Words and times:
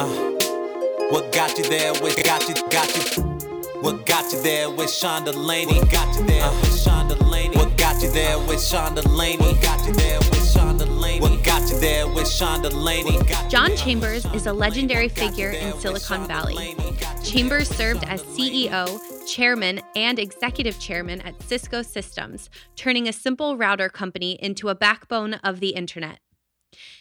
Uh. 0.00 0.06
What 1.10 1.30
got 1.30 1.58
you 1.58 1.64
there? 1.64 1.92
What 1.92 2.16
got 2.24 2.48
you? 2.48 2.54
Got 2.70 2.88
you? 2.96 3.22
What 3.82 4.06
got 4.06 4.32
you 4.32 4.40
there 4.42 4.70
with 4.70 4.90
Sean 4.90 5.24
Delaney? 5.26 5.78
Got 5.90 6.16
you 6.16 6.24
there 6.24 6.44
uh. 6.44 6.60
with 6.62 6.80
Sean 6.80 7.06
Delaney? 7.06 7.54
What 7.54 7.76
got 7.76 8.02
you 8.02 8.10
there 8.10 8.38
with 8.38 8.62
Sean 8.62 8.94
Delaney? 8.94 9.36
What 9.36 9.60
got 9.60 9.86
you 9.86 9.92
there 9.92 10.18
with 10.18 10.50
Sean 10.50 10.78
Delaney? 10.78 11.20
What 11.20 11.44
got 11.44 11.68
you 11.68 11.78
there 11.80 12.08
with 12.08 12.26
Sean 12.26 12.62
Delaney? 12.62 13.18
John 13.50 13.76
Chambers 13.76 14.24
is 14.32 14.46
a 14.46 14.54
legendary 14.54 15.10
figure 15.10 15.50
in 15.50 15.78
Silicon 15.78 16.26
Valley. 16.26 16.74
Chambers 17.22 17.68
served 17.68 18.02
as 18.04 18.22
CEO, 18.22 18.98
chairman, 19.28 19.82
and 19.96 20.18
executive 20.18 20.80
chairman 20.80 21.20
at 21.20 21.42
Cisco 21.42 21.82
Systems, 21.82 22.48
turning 22.74 23.06
a 23.06 23.12
simple 23.12 23.58
router 23.58 23.90
company 23.90 24.38
into 24.42 24.70
a 24.70 24.74
backbone 24.74 25.34
of 25.34 25.60
the 25.60 25.70
internet. 25.70 26.20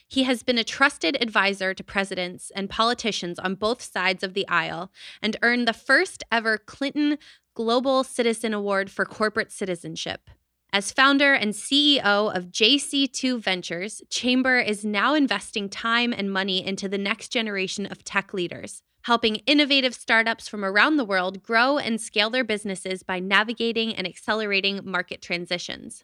He 0.08 0.24
has 0.24 0.44
been 0.44 0.58
a 0.58 0.64
trusted 0.64 1.22
advisor 1.22 1.74
to 1.74 1.84
presidents 1.84 2.52
and 2.56 2.70
politicians 2.70 3.38
on 3.40 3.56
both 3.56 3.82
sides 3.82 4.24
of 4.24 4.34
the 4.34 4.48
aisle 4.48 4.92
and 5.22 5.38
earned 5.42 5.68
the 5.68 5.74
first 5.74 6.24
ever 6.32 6.58
Clinton 6.58 7.18
Global 7.54 8.04
Citizen 8.04 8.54
Award 8.54 8.90
for 8.90 9.06
Corporate 9.06 9.52
Citizenship. 9.52 10.30
As 10.72 10.92
founder 10.92 11.34
and 11.34 11.54
CEO 11.54 12.36
of 12.36 12.52
JC2 12.52 13.40
Ventures, 13.42 14.04
Chamber 14.10 14.60
is 14.60 14.86
now 14.86 15.16
investing 15.16 15.68
time 15.68 16.14
and 16.14 16.32
money 16.32 16.66
into 16.66 16.88
the 16.88 16.98
next 16.98 17.30
generation 17.30 17.88
of 17.88 18.04
tech 18.04 18.36
leaders, 18.36 18.84
helping 19.04 19.38
innovative 19.48 19.96
startups 19.96 20.48
from 20.48 20.64
around 20.64 20.98
the 20.98 21.06
world 21.06 21.42
grow 21.42 21.80
and 21.80 22.00
scale 22.00 22.30
their 22.30 22.44
businesses 22.44 23.02
by 23.02 23.20
navigating 23.20 23.96
and 23.96 24.06
accelerating 24.06 24.82
market 24.84 25.22
transitions. 25.24 26.04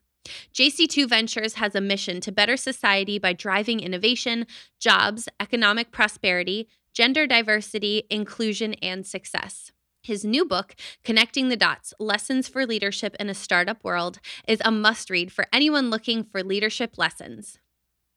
JC2 0.53 1.07
Ventures 1.07 1.55
has 1.55 1.75
a 1.75 1.81
mission 1.81 2.21
to 2.21 2.31
better 2.31 2.57
society 2.57 3.20
by 3.20 3.33
driving 3.33 3.79
innovation, 3.79 4.45
jobs, 4.79 5.27
economic 5.39 5.91
prosperity, 5.91 6.67
gender 6.93 7.27
diversity, 7.27 8.03
inclusion, 8.09 8.73
and 8.75 9.05
success. 9.05 9.71
His 10.02 10.23
new 10.23 10.45
book, 10.45 10.75
Connecting 11.03 11.50
the 11.50 11.55
Dots 11.55 11.94
Lessons 12.00 12.47
for 12.47 12.66
Leadership 12.67 13.16
in 13.19 13.27
a 13.27 13.33
Startup 13.33 13.83
World, 13.83 14.19
is 14.47 14.61
a 14.63 14.69
must 14.69 15.09
read 15.09 15.31
for 15.31 15.47
anyone 15.52 15.89
looking 15.89 16.23
for 16.23 16.44
leadership 16.44 16.97
lessons. 16.97 17.57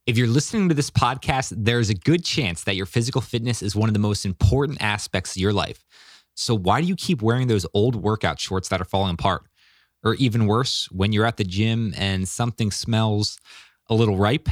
If 0.06 0.16
you're 0.16 0.27
listening 0.27 0.68
to 0.68 0.74
this 0.74 0.90
podcast, 0.90 1.52
there's 1.56 1.90
a 1.90 1.94
good 1.94 2.24
chance 2.24 2.64
that 2.64 2.77
your 2.77 2.86
physical 2.86 3.20
fitness 3.20 3.62
is 3.62 3.74
one 3.74 3.88
of 3.88 3.94
the 3.94 3.98
most 3.98 4.24
important 4.27 4.83
aspects 4.83 5.34
of 5.34 5.42
your 5.42 5.52
life. 5.52 5.84
So, 6.34 6.55
why 6.55 6.83
do 6.83 6.86
you 6.86 6.94
keep 6.94 7.20
wearing 7.20 7.48
those 7.48 7.66
old 7.74 7.96
workout 7.96 8.38
shorts 8.38 8.68
that 8.68 8.80
are 8.80 8.84
falling 8.84 9.14
apart? 9.14 9.47
Or 10.04 10.14
even 10.14 10.46
worse, 10.46 10.88
when 10.92 11.12
you're 11.12 11.27
at 11.27 11.36
the 11.38 11.44
gym 11.44 11.92
and 11.96 12.28
something 12.28 12.70
smells 12.70 13.38
a 13.88 13.94
little 13.94 14.16
ripe? 14.16 14.48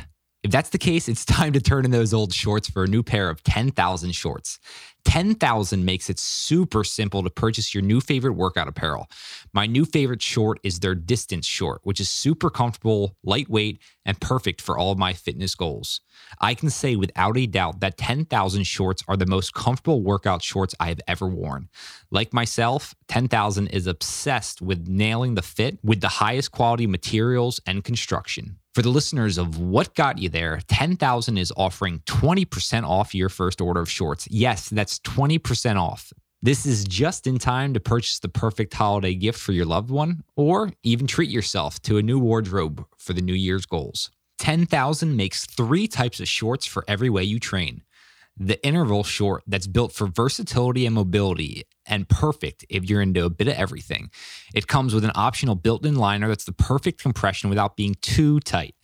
If 0.47 0.53
that's 0.53 0.71
the 0.71 0.79
case, 0.79 1.09
it's 1.09 1.25
time 1.25 1.53
to 1.55 1.61
turn 1.61 1.85
in 1.85 1.91
those 1.91 2.15
old 2.15 2.33
shorts 2.33 2.71
for 2.71 2.85
a 2.85 2.87
new 2.87 3.03
pair 3.03 3.29
of 3.29 3.43
10,000 3.43 4.13
shorts. 4.13 4.61
10,000 5.05 5.85
makes 5.85 6.09
it 6.09 6.21
super 6.21 6.85
simple 6.85 7.25
to 7.25 7.31
purchase 7.31 7.75
your 7.75 7.83
new 7.83 8.01
favorite 8.01 8.35
workout 8.35 8.69
apparel. 8.69 9.09
My 9.53 9.67
new 9.67 9.85
favorite 9.85 10.23
short 10.23 10.61
is 10.63 10.79
their 10.79 10.95
distance 10.95 11.47
short, 11.47 11.81
which 11.83 11.99
is 11.99 12.09
super 12.09 12.49
comfortable, 12.49 13.17
lightweight, 13.25 13.81
and 14.05 14.21
perfect 14.21 14.61
for 14.61 14.79
all 14.79 14.93
of 14.93 14.99
my 14.99 15.15
fitness 15.15 15.57
goals. 15.57 16.01
I 16.41 16.55
can 16.55 16.71
say 16.71 16.95
without 16.95 17.37
a 17.37 17.47
doubt 17.47 17.81
that 17.81 17.99
10,000 17.99 18.63
shorts 18.65 19.03
are 19.09 19.17
the 19.17 19.27
most 19.27 19.53
comfortable 19.53 20.01
workout 20.01 20.45
shorts 20.45 20.77
I 20.79 20.89
have 20.89 21.01
ever 21.09 21.27
worn. 21.27 21.71
Like 22.13 22.33
myself, 22.33 22.95
10,000 23.09 23.67
is 23.67 23.89
obsessed 23.89 24.63
with 24.63 24.87
nailing 24.87 25.35
the 25.35 25.43
fit 25.43 25.81
with 25.83 26.01
the 26.01 26.09
highest 26.09 26.53
quality 26.53 26.87
materials 26.87 27.61
and 27.67 27.83
construction. 27.83 28.59
For 28.77 28.83
the 28.83 28.91
listeners 28.91 29.39
of 29.39 29.59
What 29.59 29.95
Got 29.95 30.19
You 30.19 30.29
There, 30.29 30.61
10,000 30.69 31.39
is 31.39 31.51
offering 31.57 32.01
20% 32.01 32.87
off 32.87 33.15
your 33.15 33.31
first 33.31 33.63
order 33.63 33.81
of 33.81 33.91
shorts. 33.91 34.29
Yes, 34.31 34.69
that's 34.69 34.99
20% 34.99 35.81
off. 35.81 36.13
This 36.43 36.67
is 36.67 36.85
just 36.85 37.27
in 37.27 37.39
time 37.39 37.73
to 37.73 37.81
purchase 37.81 38.19
the 38.19 38.29
perfect 38.29 38.75
holiday 38.75 39.15
gift 39.15 39.41
for 39.41 39.53
your 39.53 39.65
loved 39.65 39.89
one, 39.89 40.25
or 40.37 40.73
even 40.83 41.07
treat 41.07 41.31
yourself 41.31 41.81
to 41.85 41.97
a 41.97 42.03
new 42.03 42.19
wardrobe 42.19 42.85
for 42.99 43.15
the 43.15 43.23
New 43.23 43.33
Year's 43.33 43.65
goals. 43.65 44.11
10,000 44.41 45.17
makes 45.17 45.47
three 45.47 45.89
types 45.89 46.21
of 46.21 46.29
shorts 46.29 46.67
for 46.67 46.85
every 46.87 47.09
way 47.09 47.25
you 47.25 47.41
train. 47.41 47.81
The 48.39 48.65
interval 48.65 49.03
short 49.03 49.43
that's 49.47 49.67
built 49.67 49.93
for 49.93 50.07
versatility 50.07 50.85
and 50.85 50.95
mobility 50.95 51.65
and 51.87 52.09
perfect 52.09 52.67
if 52.69 52.89
you're 52.89 53.01
into 53.01 53.25
a 53.25 53.31
bit 53.31 53.49
of 53.49 53.55
everything. 53.55 54.11
It 54.55 54.67
comes 54.67 54.93
with 54.93 55.05
an 55.05 55.13
optional 55.15 55.55
built 55.55 55.87
in 55.87 55.95
liner 55.95 56.29
that's 56.29 56.45
the 56.45 56.53
perfect 56.53 57.01
compression 57.01 57.49
without 57.49 57.77
being 57.77 57.95
too 58.03 58.41
tight. 58.41 58.75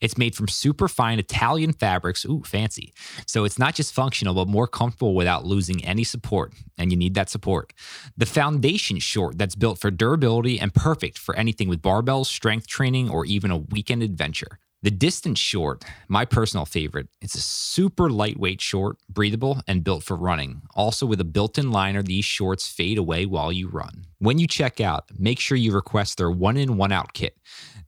It's 0.00 0.18
made 0.18 0.34
from 0.34 0.48
super 0.48 0.88
fine 0.88 1.18
Italian 1.18 1.72
fabrics. 1.72 2.24
Ooh, 2.24 2.42
fancy. 2.44 2.92
So 3.26 3.44
it's 3.44 3.58
not 3.58 3.74
just 3.74 3.94
functional, 3.94 4.34
but 4.34 4.48
more 4.48 4.66
comfortable 4.66 5.14
without 5.14 5.46
losing 5.46 5.84
any 5.84 6.04
support. 6.04 6.52
And 6.76 6.90
you 6.90 6.98
need 6.98 7.14
that 7.14 7.30
support. 7.30 7.72
The 8.16 8.26
foundation 8.26 8.98
short 8.98 9.38
that's 9.38 9.54
built 9.54 9.78
for 9.78 9.90
durability 9.90 10.60
and 10.60 10.74
perfect 10.74 11.16
for 11.18 11.34
anything 11.36 11.68
with 11.68 11.80
barbells, 11.80 12.26
strength 12.26 12.66
training, 12.66 13.08
or 13.08 13.24
even 13.24 13.50
a 13.50 13.56
weekend 13.56 14.02
adventure. 14.02 14.58
The 14.82 14.90
distance 14.90 15.38
short, 15.38 15.84
my 16.06 16.26
personal 16.26 16.66
favorite, 16.66 17.08
it's 17.20 17.34
a 17.34 17.40
super 17.40 18.10
lightweight 18.10 18.60
short, 18.60 18.98
breathable, 19.08 19.62
and 19.66 19.82
built 19.82 20.04
for 20.04 20.16
running. 20.16 20.62
Also, 20.74 21.06
with 21.06 21.20
a 21.20 21.24
built 21.24 21.58
in 21.58 21.72
liner, 21.72 22.02
these 22.02 22.26
shorts 22.26 22.68
fade 22.68 22.98
away 22.98 23.24
while 23.24 23.50
you 23.50 23.68
run. 23.68 24.04
When 24.18 24.38
you 24.38 24.46
check 24.46 24.80
out, 24.80 25.10
make 25.18 25.40
sure 25.40 25.56
you 25.56 25.72
request 25.72 26.18
their 26.18 26.30
one 26.30 26.58
in, 26.58 26.76
one 26.76 26.92
out 26.92 27.14
kit. 27.14 27.38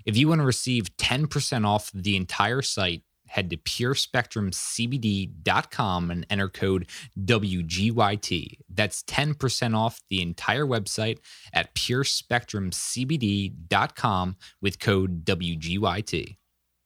If 0.06 0.16
you 0.16 0.30
want 0.30 0.40
to 0.40 0.46
receive 0.46 0.96
10% 0.96 1.68
off 1.68 1.92
the 1.94 2.16
entire 2.16 2.62
site, 2.62 3.02
head 3.28 3.50
to 3.50 3.58
purespectrumcbd.com 3.58 6.12
and 6.12 6.26
enter 6.30 6.48
code 6.48 6.88
WGYT. 7.20 8.60
That's 8.70 9.04
10% 9.04 9.76
off 9.76 10.02
the 10.10 10.22
entire 10.22 10.66
website 10.66 11.18
at 11.52 11.76
purespectrumcbd.com 11.76 14.36
with 14.62 14.80
code 14.80 15.26
WGYT. 15.26 16.38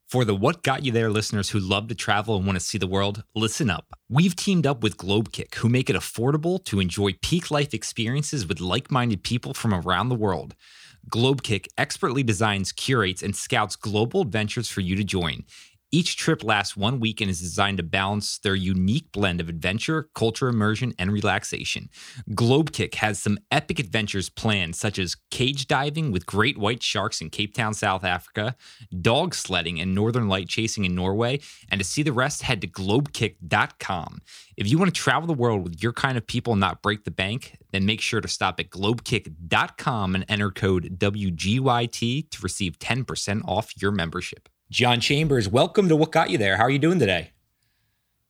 For 0.10 0.26
the 0.26 0.34
What 0.34 0.64
Got 0.64 0.84
You 0.84 0.92
There 0.92 1.12
listeners 1.12 1.52
who 1.52 1.60
love 1.60 1.88
to 1.90 1.94
travel 1.94 2.36
and 2.36 2.44
want 2.44 2.56
to 2.56 2.66
see 2.66 2.80
the 2.80 2.88
world, 2.88 3.24
listen 3.36 3.70
up. 3.70 3.86
We've 4.10 4.36
teamed 4.36 4.66
up 4.66 4.82
with 4.82 4.98
Globekick, 4.98 5.54
who 5.54 5.70
make 5.70 5.88
it 5.88 5.96
affordable 5.96 6.66
to 6.66 6.80
enjoy 6.80 7.14
peak 7.22 7.52
life 7.52 7.76
experiences 7.76 8.48
with 8.48 8.60
like 8.60 8.90
minded 8.90 9.22
people 9.22 9.54
from 9.54 9.72
around 9.72 10.10
the 10.10 10.16
world. 10.16 10.56
Globekick 11.12 11.68
expertly 11.78 12.24
designs, 12.24 12.72
curates, 12.72 13.22
and 13.22 13.36
scouts 13.36 13.76
global 13.76 14.22
adventures 14.22 14.68
for 14.68 14.82
you 14.82 14.96
to 14.96 15.04
join. 15.04 15.44
Each 15.92 16.16
trip 16.16 16.44
lasts 16.44 16.78
one 16.78 17.00
week 17.00 17.20
and 17.20 17.30
is 17.32 17.40
designed 17.40 17.78
to 17.78 17.84
balance 17.84 18.38
their 18.38 18.56
unique 18.56 19.12
blend 19.12 19.42
of 19.42 19.50
adventure, 19.50 20.10
culture 20.14 20.48
immersion, 20.48 20.94
and 21.00 21.12
relaxation. 21.12 21.90
Globekick 22.32 22.96
has 22.96 23.18
some 23.18 23.40
epic 23.52 23.80
adventures 23.80 24.30
planned, 24.30 24.76
such 24.76 25.00
as 25.00 25.18
cage 25.32 25.68
diving 25.68 26.12
with 26.12 26.28
great 26.28 26.58
white 26.58 26.84
sharks 26.84 27.22
in 27.22 27.32
Cape 27.32 27.56
Town, 27.56 27.74
South 27.74 28.04
Africa, 28.04 28.56
dog 29.02 29.34
sledding 29.34 29.80
and 29.80 29.96
northern 29.96 30.28
light 30.28 30.48
chasing 30.48 30.86
in 30.86 30.94
Norway, 30.94 31.40
and 31.72 31.80
to 31.80 31.86
see 31.86 32.04
the 32.04 32.14
rest, 32.14 32.44
head 32.44 32.62
to 32.62 32.68
globekick.com. 32.68 34.22
If 34.58 34.70
you 34.70 34.78
want 34.78 34.94
to 34.94 35.02
travel 35.02 35.26
the 35.26 35.34
world 35.34 35.64
with 35.64 35.82
your 35.82 35.94
kind 35.94 36.18
of 36.18 36.28
people 36.28 36.54
and 36.54 36.60
not 36.60 36.82
break 36.82 37.04
the 37.04 37.12
bank, 37.12 37.58
then 37.72 37.86
make 37.86 38.02
sure 38.02 38.22
to 38.22 38.28
stop 38.28 38.60
at 38.60 38.70
globekick.com 38.70 40.16
and 40.16 40.26
enter 40.28 40.52
code 40.52 41.00
WGYT 41.00 42.30
to 42.30 42.42
receive 42.42 42.78
10% 42.78 43.42
off 43.48 43.82
your 43.82 43.92
membership. 43.92 44.49
John 44.72 45.00
Chambers, 45.00 45.50
welcome 45.50 45.90
to 45.90 45.96
What 45.96 46.12
Got 46.12 46.30
You 46.30 46.38
There. 46.38 46.58
How 46.58 46.64
are 46.64 46.70
you 46.70 46.78
doing 46.78 47.00
today? 47.00 47.32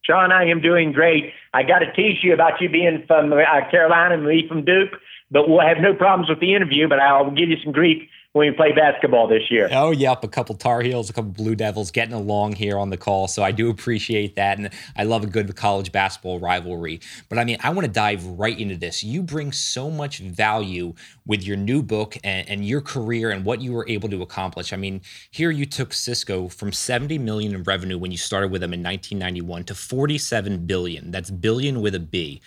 Sean, 0.06 0.32
I 0.32 0.46
am 0.46 0.62
doing 0.62 0.94
great. 0.94 1.34
I 1.54 1.64
got 1.64 1.80
to 1.80 1.92
tease 1.92 2.24
you 2.24 2.34
about 2.34 2.62
you 2.62 2.70
being 2.70 3.04
from 3.08 3.34
uh, 3.34 3.36
Carolina 3.70 4.14
and 4.14 4.26
me 4.26 4.48
from 4.48 4.64
Duke, 4.64 4.92
but 5.30 5.50
we'll 5.50 5.60
have 5.60 5.80
no 5.82 5.94
problems 5.94 6.30
with 6.30 6.40
the 6.40 6.56
interview. 6.56 6.88
But 6.88 7.00
I'll 7.00 7.30
give 7.30 7.50
you 7.50 7.58
some 7.62 7.74
grief 7.74 8.10
when 8.34 8.48
we 8.48 8.56
play 8.56 8.72
basketball 8.72 9.28
this 9.28 9.50
year. 9.50 9.68
Oh, 9.72 9.90
yep. 9.90 10.24
A 10.24 10.28
couple 10.28 10.54
Tar 10.56 10.82
Heels, 10.82 11.10
a 11.10 11.14
couple 11.14 11.32
Blue 11.32 11.56
Devils 11.56 11.90
getting 11.90 12.14
along 12.14 12.54
here 12.54 12.78
on 12.78 12.92
the 12.92 12.98
call. 12.98 13.28
So 13.28 13.42
I 13.42 13.52
do 13.52 13.70
appreciate 13.70 14.36
that. 14.36 14.60
And 14.60 14.70
I 14.96 15.04
love 15.04 15.24
a 15.24 15.28
good 15.28 15.56
college 15.56 15.92
basketball 15.92 16.40
rivalry. 16.40 17.00
But 17.28 17.40
I 17.40 17.44
mean, 17.44 17.58
I 17.62 17.72
want 17.72 17.88
to 17.88 17.92
dive 17.92 18.24
right 18.24 18.58
into 18.58 18.76
this. 18.76 19.04
You 19.04 19.24
bring 19.24 19.52
so 19.52 19.90
much 19.90 20.20
value 20.20 20.94
with 21.26 21.44
your 21.44 21.58
new 21.58 21.82
book 21.82 22.18
and, 22.24 22.48
and 22.48 22.68
your 22.68 22.82
career 22.82 23.32
and 23.32 23.44
what 23.44 23.62
you 23.62 23.74
were 23.74 23.88
able 23.90 24.10
to 24.10 24.22
accomplish. 24.22 24.74
I 24.74 24.78
mean, 24.78 25.02
here 25.32 25.50
you 25.50 25.66
took 25.66 25.92
Cisco 25.92 26.50
from 26.50 26.72
70 26.72 27.18
million 27.18 27.56
in 27.56 27.64
revenue 27.64 27.98
when 27.98 28.12
you 28.12 28.18
started 28.18 28.52
with 28.52 28.62
them 28.62 28.74
in 28.74 28.84
1991 28.84 29.64
to 29.66 29.76
47 29.76 30.68
billion. 30.68 31.10
That's 31.10 31.32
billion 31.32 31.82
with 31.82 31.96
a 31.96 32.00
B. 32.00 32.42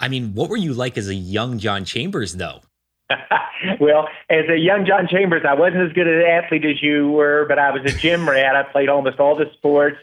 I 0.00 0.08
mean, 0.08 0.34
what 0.34 0.48
were 0.48 0.56
you 0.56 0.72
like 0.72 0.96
as 0.96 1.08
a 1.08 1.14
young 1.14 1.58
John 1.58 1.84
Chambers, 1.84 2.34
though? 2.34 2.60
well, 3.80 4.08
as 4.28 4.48
a 4.48 4.58
young 4.58 4.84
John 4.86 5.06
Chambers, 5.08 5.42
I 5.48 5.54
wasn't 5.54 5.88
as 5.88 5.92
good 5.92 6.06
an 6.06 6.22
athlete 6.22 6.64
as 6.64 6.82
you 6.82 7.10
were, 7.10 7.46
but 7.48 7.58
I 7.58 7.70
was 7.70 7.82
a 7.84 7.96
gym 7.96 8.28
rat. 8.28 8.56
I 8.56 8.64
played 8.64 8.88
almost 8.88 9.20
all 9.20 9.36
the 9.36 9.46
sports. 9.54 9.98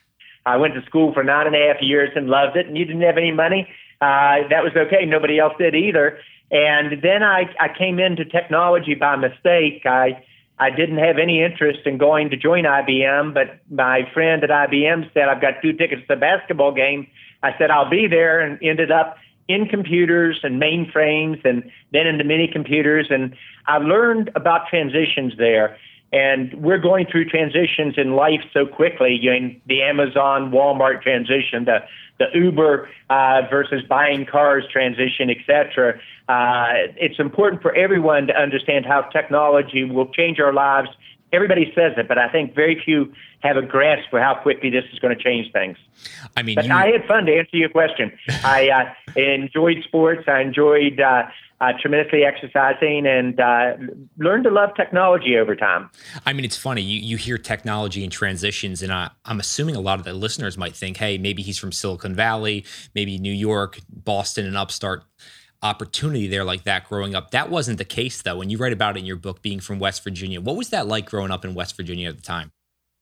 I 0.46 0.58
went 0.58 0.74
to 0.76 0.86
school 0.86 1.14
for 1.14 1.24
nine 1.24 1.48
and 1.48 1.56
a 1.56 1.74
half 1.74 1.82
years 1.82 2.10
and 2.16 2.28
loved 2.28 2.58
it. 2.58 2.68
And 2.68 2.78
you 2.78 2.86
didn't 2.86 3.02
have 3.02 3.18
any 3.18 3.32
money. 3.32 3.68
Uh, 4.02 4.48
that 4.50 4.64
was 4.64 4.74
okay. 4.76 5.06
Nobody 5.06 5.40
else 5.40 5.54
did 5.58 5.76
either. 5.76 6.20
And 6.52 7.02
then 7.02 7.24
I, 7.24 7.46
I 7.60 7.70
came 7.78 8.00
into 8.00 8.26
technology 8.26 8.96
by 8.96 9.16
mistake. 9.16 9.86
I 9.86 10.24
I 10.60 10.70
didn't 10.70 11.00
have 11.00 11.18
any 11.18 11.44
interest 11.44 11.80
in 11.86 11.98
going 11.98 12.30
to 12.30 12.38
join 12.38 12.64
IBM, 12.66 13.34
but 13.34 13.60
my 13.72 14.08
friend 14.14 14.44
at 14.44 14.52
IBM 14.52 15.12
said, 15.14 15.24
I've 15.28 15.42
got 15.42 15.56
two 15.64 15.74
tickets 15.74 16.04
to 16.04 16.16
the 16.16 16.16
basketball 16.16 16.72
game. 16.72 17.08
I 17.42 17.58
said, 17.58 17.72
I'll 17.72 17.90
be 17.90 18.08
there 18.08 18.40
and 18.40 18.60
ended 18.62 18.92
up 18.92 19.18
in 19.48 19.68
computers 19.68 20.40
and 20.44 20.62
mainframes 20.62 21.44
and 21.46 21.70
then 21.92 22.08
into 22.08 22.24
mini 22.24 22.48
computers. 22.48 23.08
And 23.10 23.36
I 23.68 23.78
learned 23.78 24.32
about 24.36 24.68
transitions 24.68 25.34
there. 25.38 25.78
And 26.12 26.54
we're 26.62 26.78
going 26.78 27.08
through 27.08 27.26
transitions 27.26 27.96
in 27.98 28.14
life 28.16 28.42
so 28.54 28.68
quickly. 28.68 29.18
You 29.20 29.40
know, 29.40 29.56
the 29.68 29.82
Amazon, 29.82 30.52
Walmart 30.52 31.02
transition, 31.02 31.66
the 31.66 31.80
the 32.20 32.28
Uber 32.34 32.88
uh, 33.10 33.42
versus 33.50 33.82
buying 33.90 34.26
cars 34.26 34.64
transition, 34.72 35.32
etc. 35.32 36.00
Uh, 36.30 36.94
it's 36.96 37.20
important 37.20 37.62
for 37.62 37.76
everyone 37.76 38.28
to 38.28 38.36
understand 38.40 38.86
how 38.86 39.02
technology 39.02 39.84
will 39.84 40.08
change 40.08 40.40
our 40.40 40.54
lives. 40.54 40.90
Everybody 41.34 41.72
says 41.76 41.94
it, 41.98 42.08
but 42.08 42.18
I 42.18 42.30
think 42.30 42.56
very 42.56 42.82
few 42.84 43.12
have 43.42 43.58
a 43.58 43.62
grasp 43.62 44.10
for 44.10 44.22
how 44.22 44.36
quickly 44.36 44.70
this 44.70 44.86
is 44.94 45.00
going 45.00 45.18
to 45.18 45.22
change 45.22 45.52
things. 45.52 45.78
I 46.38 46.44
mean, 46.44 46.56
but 46.56 46.66
you... 46.66 46.74
I 46.74 46.92
had 46.92 47.06
fun 47.06 47.26
to 47.26 47.36
answer 47.36 47.58
your 47.58 47.70
question. 47.70 48.12
I 48.44 48.70
uh, 48.70 49.20
enjoyed 49.20 49.84
sports. 49.84 50.24
I 50.28 50.42
enjoyed 50.42 51.02
uh, 51.02 51.24
uh, 51.64 51.72
tremendously 51.82 52.24
exercising 52.24 53.06
and 53.08 53.40
uh, 53.40 53.74
learned 54.18 54.44
to 54.44 54.52
love 54.52 54.70
technology 54.76 55.38
over 55.38 55.56
time. 55.56 55.90
I 56.26 56.34
mean, 56.34 56.46
it's 56.46 56.58
funny. 56.58 56.82
You, 56.82 57.00
you 57.00 57.18
hear 57.18 57.38
technology 57.38 58.04
and 58.04 58.12
transitions, 58.12 58.82
and 58.82 58.92
I, 58.92 59.10
I'm 59.26 59.40
assuming 59.40 59.76
a 59.76 59.82
lot 59.82 60.00
of 60.00 60.06
the 60.06 60.14
listeners 60.14 60.58
might 60.58 60.76
think, 60.76 60.98
hey, 60.98 61.18
maybe 61.18 61.42
he's 61.42 61.58
from 61.58 61.72
Silicon 61.72 62.16
Valley, 62.16 62.66
maybe 62.94 63.18
New 63.18 63.34
York, 63.34 63.80
Boston, 63.90 64.46
and 64.46 64.58
upstart 64.58 65.04
opportunity 65.64 66.28
there 66.28 66.44
like 66.44 66.64
that 66.64 66.88
growing 66.88 67.16
up. 67.16 67.32
That 67.32 67.50
wasn't 67.50 67.78
the 67.78 67.86
case, 67.86 68.22
though. 68.22 68.38
When 68.38 68.50
you 68.50 68.58
write 68.58 68.74
about 68.74 68.98
it 68.98 69.00
in 69.00 69.06
your 69.06 69.16
book, 69.16 69.42
being 69.42 69.60
from 69.60 69.80
West 69.80 70.04
Virginia, 70.04 70.42
what 70.42 70.56
was 70.56 70.70
that 70.70 70.88
like 70.88 71.10
growing 71.10 71.32
up 71.32 71.46
in 71.46 71.56
West 71.56 71.76
Virginia 71.78 72.10
at 72.10 72.18
the 72.18 72.22
time? 72.22 72.52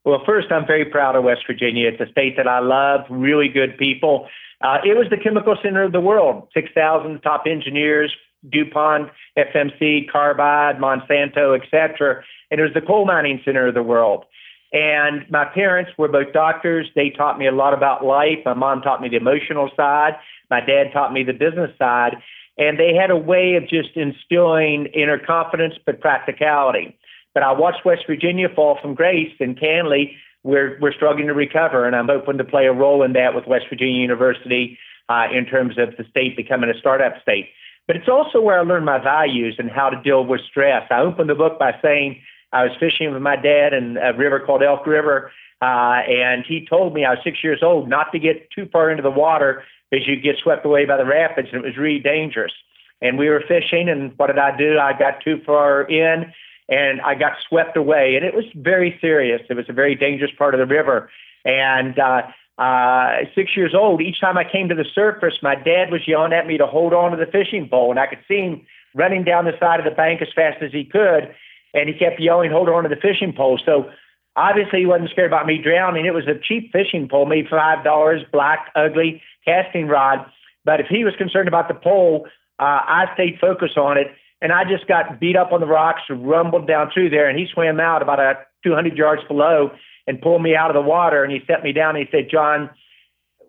Well, 0.05 0.21
first, 0.25 0.51
I'm 0.51 0.65
very 0.65 0.85
proud 0.85 1.15
of 1.15 1.23
West 1.23 1.41
Virginia. 1.45 1.87
It's 1.87 2.01
a 2.01 2.11
state 2.11 2.35
that 2.37 2.47
I 2.47 2.59
love, 2.59 3.01
really 3.09 3.47
good 3.47 3.77
people. 3.77 4.27
Uh, 4.61 4.77
it 4.83 4.95
was 4.95 5.07
the 5.09 5.17
chemical 5.17 5.55
center 5.61 5.83
of 5.83 5.91
the 5.91 6.01
world 6.01 6.47
6,000 6.53 7.19
top 7.21 7.43
engineers, 7.47 8.11
DuPont, 8.49 9.09
FMC, 9.37 10.09
Carbide, 10.11 10.77
Monsanto, 10.77 11.59
etc. 11.59 12.23
And 12.49 12.59
it 12.59 12.63
was 12.63 12.73
the 12.73 12.81
coal 12.81 13.05
mining 13.05 13.41
center 13.43 13.67
of 13.67 13.73
the 13.73 13.83
world. 13.83 14.25
And 14.73 15.29
my 15.29 15.45
parents 15.45 15.91
were 15.97 16.07
both 16.07 16.31
doctors. 16.33 16.87
They 16.95 17.09
taught 17.09 17.37
me 17.37 17.47
a 17.47 17.51
lot 17.51 17.73
about 17.73 18.05
life. 18.05 18.39
My 18.45 18.53
mom 18.53 18.81
taught 18.81 19.01
me 19.01 19.09
the 19.09 19.17
emotional 19.17 19.69
side. 19.75 20.13
My 20.49 20.61
dad 20.61 20.91
taught 20.93 21.13
me 21.13 21.23
the 21.23 21.33
business 21.33 21.71
side. 21.77 22.15
And 22.61 22.77
they 22.77 22.93
had 22.93 23.09
a 23.09 23.17
way 23.17 23.55
of 23.55 23.67
just 23.67 23.89
instilling 23.95 24.85
inner 24.93 25.17
confidence, 25.17 25.73
but 25.83 25.99
practicality. 25.99 26.95
But 27.33 27.41
I 27.41 27.53
watched 27.53 27.83
West 27.85 28.03
Virginia 28.05 28.49
fall 28.55 28.77
from 28.79 28.93
grace, 28.93 29.33
and 29.39 29.59
candidly, 29.59 30.15
we're 30.43 30.77
we're 30.79 30.93
struggling 30.93 31.25
to 31.25 31.33
recover, 31.33 31.87
and 31.87 31.95
I'm 31.95 32.07
hoping 32.07 32.37
to 32.37 32.43
play 32.43 32.67
a 32.67 32.73
role 32.73 33.01
in 33.01 33.13
that 33.13 33.33
with 33.33 33.47
West 33.47 33.65
Virginia 33.67 33.99
University 33.99 34.77
uh, 35.09 35.25
in 35.33 35.47
terms 35.47 35.79
of 35.79 35.97
the 35.97 36.03
state 36.11 36.37
becoming 36.37 36.69
a 36.69 36.77
startup 36.77 37.19
state. 37.23 37.47
But 37.87 37.95
it's 37.95 38.07
also 38.07 38.39
where 38.39 38.59
I 38.59 38.61
learned 38.61 38.85
my 38.85 38.99
values 38.99 39.55
and 39.57 39.71
how 39.71 39.89
to 39.89 39.99
deal 40.03 40.23
with 40.23 40.41
stress. 40.47 40.83
I 40.91 40.99
opened 40.99 41.31
the 41.31 41.35
book 41.35 41.57
by 41.57 41.73
saying 41.81 42.21
I 42.53 42.63
was 42.63 42.73
fishing 42.79 43.11
with 43.11 43.23
my 43.23 43.37
dad 43.37 43.73
in 43.73 43.97
a 43.97 44.13
river 44.15 44.39
called 44.39 44.61
Elk 44.61 44.85
River, 44.85 45.31
uh, 45.63 46.05
and 46.07 46.45
he 46.47 46.67
told 46.69 46.93
me 46.93 47.05
I 47.05 47.11
was 47.11 47.19
six 47.23 47.43
years 47.43 47.63
old 47.63 47.89
not 47.89 48.11
to 48.11 48.19
get 48.19 48.51
too 48.51 48.69
far 48.71 48.91
into 48.91 49.01
the 49.01 49.09
water 49.09 49.63
because 49.91 50.07
you 50.07 50.15
get 50.15 50.37
swept 50.41 50.65
away 50.65 50.85
by 50.85 50.97
the 50.97 51.05
rapids, 51.05 51.49
and 51.51 51.63
it 51.63 51.67
was 51.67 51.77
really 51.77 51.99
dangerous. 51.99 52.53
And 53.01 53.19
we 53.19 53.29
were 53.29 53.43
fishing, 53.47 53.89
and 53.89 54.17
what 54.17 54.27
did 54.27 54.39
I 54.39 54.55
do? 54.55 54.79
I 54.79 54.97
got 54.97 55.21
too 55.23 55.41
far 55.45 55.83
in 55.83 56.33
and 56.71 57.01
I 57.01 57.15
got 57.15 57.33
swept 57.47 57.75
away. 57.75 58.15
And 58.15 58.25
it 58.25 58.33
was 58.33 58.45
very 58.55 58.97
serious. 59.01 59.41
It 59.49 59.55
was 59.55 59.65
a 59.67 59.73
very 59.73 59.93
dangerous 59.93 60.31
part 60.37 60.55
of 60.55 60.59
the 60.59 60.73
river. 60.73 61.09
And 61.43 61.99
uh, 61.99 62.21
uh, 62.57 63.25
six 63.35 63.57
years 63.57 63.75
old, 63.75 64.01
each 64.01 64.21
time 64.21 64.37
I 64.37 64.49
came 64.49 64.69
to 64.69 64.75
the 64.75 64.85
surface, 64.95 65.33
my 65.43 65.55
dad 65.55 65.91
was 65.91 66.07
yelling 66.07 66.31
at 66.31 66.47
me 66.47 66.57
to 66.57 66.65
hold 66.65 66.93
on 66.93 67.11
to 67.11 67.17
the 67.17 67.29
fishing 67.29 67.67
pole. 67.69 67.91
And 67.91 67.99
I 67.99 68.07
could 68.07 68.23
see 68.25 68.39
him 68.39 68.65
running 68.95 69.25
down 69.25 69.45
the 69.45 69.57
side 69.59 69.79
of 69.79 69.85
the 69.85 69.91
bank 69.91 70.21
as 70.21 70.29
fast 70.33 70.63
as 70.63 70.71
he 70.71 70.85
could. 70.85 71.35
And 71.73 71.89
he 71.89 71.93
kept 71.93 72.21
yelling, 72.21 72.51
hold 72.51 72.69
on 72.69 72.83
to 72.83 72.89
the 72.89 72.95
fishing 72.95 73.33
pole. 73.33 73.59
So 73.65 73.89
obviously 74.35 74.79
he 74.79 74.85
wasn't 74.85 75.09
scared 75.09 75.31
about 75.31 75.45
me 75.45 75.61
drowning. 75.61 76.05
It 76.05 76.13
was 76.13 76.27
a 76.27 76.39
cheap 76.39 76.71
fishing 76.71 77.07
pole, 77.09 77.25
maybe 77.25 77.47
$5, 77.47 78.31
black, 78.31 78.71
ugly 78.75 79.21
casting 79.45 79.87
rod. 79.87 80.25
But 80.63 80.79
if 80.79 80.87
he 80.87 81.03
was 81.03 81.13
concerned 81.17 81.47
about 81.47 81.67
the 81.67 81.73
pole, 81.73 82.27
uh, 82.59 82.81
I 82.85 83.05
stayed 83.13 83.39
focused 83.39 83.77
on 83.77 83.97
it 83.97 84.07
and 84.41 84.51
I 84.51 84.63
just 84.63 84.87
got 84.87 85.19
beat 85.19 85.35
up 85.35 85.51
on 85.51 85.59
the 85.61 85.67
rocks, 85.67 86.01
rumbled 86.09 86.67
down 86.67 86.89
through 86.91 87.11
there, 87.11 87.29
and 87.29 87.37
he 87.37 87.47
swam 87.51 87.79
out 87.79 88.01
about 88.01 88.19
a 88.19 88.39
200 88.63 88.97
yards 88.97 89.21
below 89.27 89.71
and 90.07 90.19
pulled 90.19 90.41
me 90.41 90.55
out 90.55 90.69
of 90.69 90.73
the 90.73 90.87
water. 90.87 91.23
And 91.23 91.31
he 91.31 91.41
set 91.45 91.63
me 91.63 91.71
down. 91.71 91.95
And 91.95 92.07
he 92.07 92.11
said, 92.11 92.29
"John, 92.29 92.69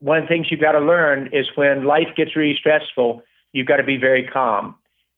one 0.01 0.19
of 0.19 0.25
the 0.25 0.29
things 0.29 0.49
you've 0.51 0.61
got 0.61 0.73
to 0.73 0.81
learn 0.81 1.31
is 1.33 1.47
when 1.55 1.85
life 1.85 2.09
gets 2.15 2.37
really 2.37 2.57
stressful, 2.57 3.23
you've 3.53 3.67
got 3.67 3.79
to 3.79 3.85
be 3.85 3.97
very 3.97 4.27
calm. 4.27 4.75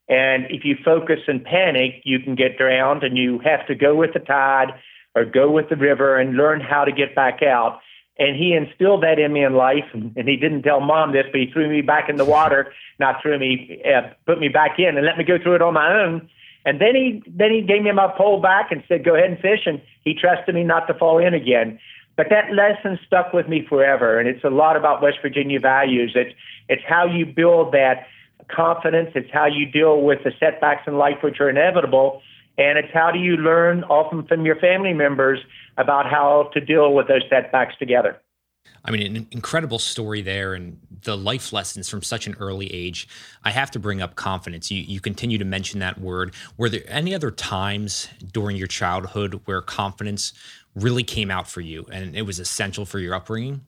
And 0.08 0.46
if 0.50 0.64
you 0.64 0.76
focus 0.84 1.20
and 1.26 1.42
panic, 1.42 2.02
you 2.04 2.20
can 2.20 2.34
get 2.36 2.56
drowned, 2.56 3.02
and 3.02 3.18
you 3.18 3.40
have 3.40 3.66
to 3.66 3.74
go 3.74 3.96
with 3.96 4.12
the 4.12 4.20
tide 4.20 4.74
or 5.14 5.24
go 5.24 5.50
with 5.50 5.68
the 5.68 5.76
river 5.76 6.18
and 6.18 6.36
learn 6.36 6.60
how 6.60 6.84
to 6.84 6.92
get 6.92 7.14
back 7.14 7.42
out." 7.42 7.80
And 8.18 8.36
he 8.36 8.54
instilled 8.54 9.02
that 9.02 9.18
in 9.18 9.32
me 9.32 9.44
in 9.44 9.54
life. 9.54 9.86
And, 9.92 10.12
he 10.16 10.36
didn't 10.36 10.62
tell 10.62 10.80
mom 10.80 11.12
this, 11.12 11.26
but 11.32 11.40
he 11.40 11.50
threw 11.52 11.68
me 11.68 11.80
back 11.80 12.08
in 12.08 12.16
the 12.16 12.24
water, 12.24 12.72
not 13.00 13.20
threw 13.20 13.38
me, 13.38 13.82
uh, 13.84 14.02
put 14.24 14.38
me 14.38 14.48
back 14.48 14.78
in 14.78 14.96
and 14.96 15.04
let 15.04 15.18
me 15.18 15.24
go 15.24 15.36
through 15.36 15.56
it 15.56 15.62
on 15.62 15.74
my 15.74 15.92
own. 15.92 16.28
And 16.64 16.80
then 16.80 16.94
he 16.94 17.22
then 17.26 17.50
he 17.50 17.60
gave 17.60 17.82
me 17.82 17.92
my 17.92 18.08
pole 18.16 18.40
back 18.40 18.70
and 18.70 18.82
said, 18.88 19.04
"Go 19.04 19.14
ahead 19.14 19.30
and 19.30 19.38
fish." 19.38 19.66
And 19.66 19.80
he 20.02 20.14
trusted 20.14 20.54
me 20.54 20.64
not 20.64 20.86
to 20.86 20.94
fall 20.94 21.18
in 21.18 21.34
again. 21.34 21.78
But 22.16 22.30
that 22.30 22.52
lesson 22.52 22.98
stuck 23.06 23.32
with 23.32 23.48
me 23.48 23.66
forever, 23.68 24.18
and 24.18 24.28
it's 24.28 24.44
a 24.44 24.50
lot 24.50 24.76
about 24.76 25.02
West 25.02 25.18
Virginia 25.20 25.60
values. 25.60 26.12
It's 26.14 26.34
it's 26.68 26.82
how 26.86 27.04
you 27.04 27.26
build 27.26 27.72
that 27.72 28.06
confidence. 28.48 29.10
It's 29.14 29.30
how 29.32 29.46
you 29.46 29.66
deal 29.66 30.02
with 30.02 30.22
the 30.24 30.32
setbacks 30.38 30.86
in 30.86 30.96
life, 30.96 31.18
which 31.22 31.40
are 31.40 31.50
inevitable, 31.50 32.22
and 32.58 32.78
it's 32.78 32.92
how 32.92 33.10
do 33.10 33.18
you 33.18 33.36
learn 33.36 33.84
often 33.84 34.26
from 34.26 34.46
your 34.46 34.56
family 34.56 34.92
members 34.92 35.40
about 35.76 36.06
how 36.06 36.50
to 36.54 36.60
deal 36.60 36.94
with 36.94 37.08
those 37.08 37.22
setbacks 37.28 37.74
together. 37.78 38.20
I 38.84 38.90
mean, 38.90 39.16
an 39.16 39.26
incredible 39.30 39.78
story 39.78 40.20
there 40.20 40.52
and 40.54 40.78
the 41.02 41.16
life 41.16 41.52
lessons 41.52 41.88
from 41.88 42.02
such 42.02 42.26
an 42.26 42.36
early 42.38 42.72
age. 42.72 43.08
I 43.42 43.50
have 43.50 43.70
to 43.72 43.78
bring 43.78 44.02
up 44.02 44.14
confidence. 44.14 44.70
You, 44.70 44.82
you 44.82 45.00
continue 45.00 45.38
to 45.38 45.44
mention 45.44 45.80
that 45.80 45.98
word. 45.98 46.34
Were 46.58 46.68
there 46.68 46.82
any 46.86 47.14
other 47.14 47.30
times 47.30 48.08
during 48.32 48.56
your 48.56 48.66
childhood 48.66 49.40
where 49.46 49.62
confidence 49.62 50.34
really 50.74 51.02
came 51.02 51.30
out 51.30 51.48
for 51.48 51.60
you 51.60 51.86
and 51.90 52.14
it 52.14 52.22
was 52.22 52.38
essential 52.38 52.84
for 52.84 52.98
your 52.98 53.14
upbringing? 53.14 53.62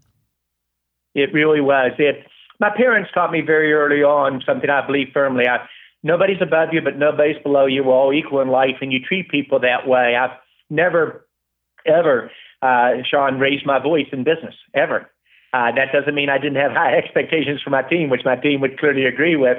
It 1.15 1.33
really 1.33 1.63
was. 1.63 1.93
It. 1.99 2.27
My 2.61 2.71
parents 2.75 3.11
taught 3.15 3.33
me 3.33 3.41
very 3.41 3.73
early 3.73 4.03
on 4.03 4.43
something 4.47 4.69
I 4.69 4.87
believe 4.87 5.09
firmly. 5.15 5.47
I, 5.49 5.67
nobody's 6.07 6.41
above 6.41 6.69
you, 6.73 6.81
but 6.81 6.97
nobody's 6.97 7.43
below 7.43 7.67
you. 7.67 7.83
We're 7.83 7.93
all 7.93 8.13
equal 8.13 8.41
in 8.41 8.49
life, 8.49 8.77
and 8.81 8.93
you 8.93 9.01
treat 9.01 9.29
people 9.29 9.59
that 9.61 9.89
way. 9.89 10.15
I've 10.17 10.39
never 10.71 11.27
ever, 11.85 12.31
uh, 12.63 13.03
Sean, 13.09 13.39
raised 13.39 13.67
my 13.67 13.79
voice 13.79 14.07
in 14.13 14.25
business, 14.25 14.55
ever. 14.75 15.11
Uh, 15.53 15.71
that 15.75 15.93
doesn't 15.93 16.15
mean 16.15 16.29
I 16.29 16.39
didn't 16.39 16.57
have 16.57 16.73
high 16.73 16.97
expectations 17.03 17.61
for 17.63 17.71
my 17.71 17.83
team, 17.83 18.09
which 18.09 18.23
my 18.25 18.37
team 18.37 18.61
would 18.61 18.79
clearly 18.79 19.05
agree 19.05 19.37
with. 19.37 19.59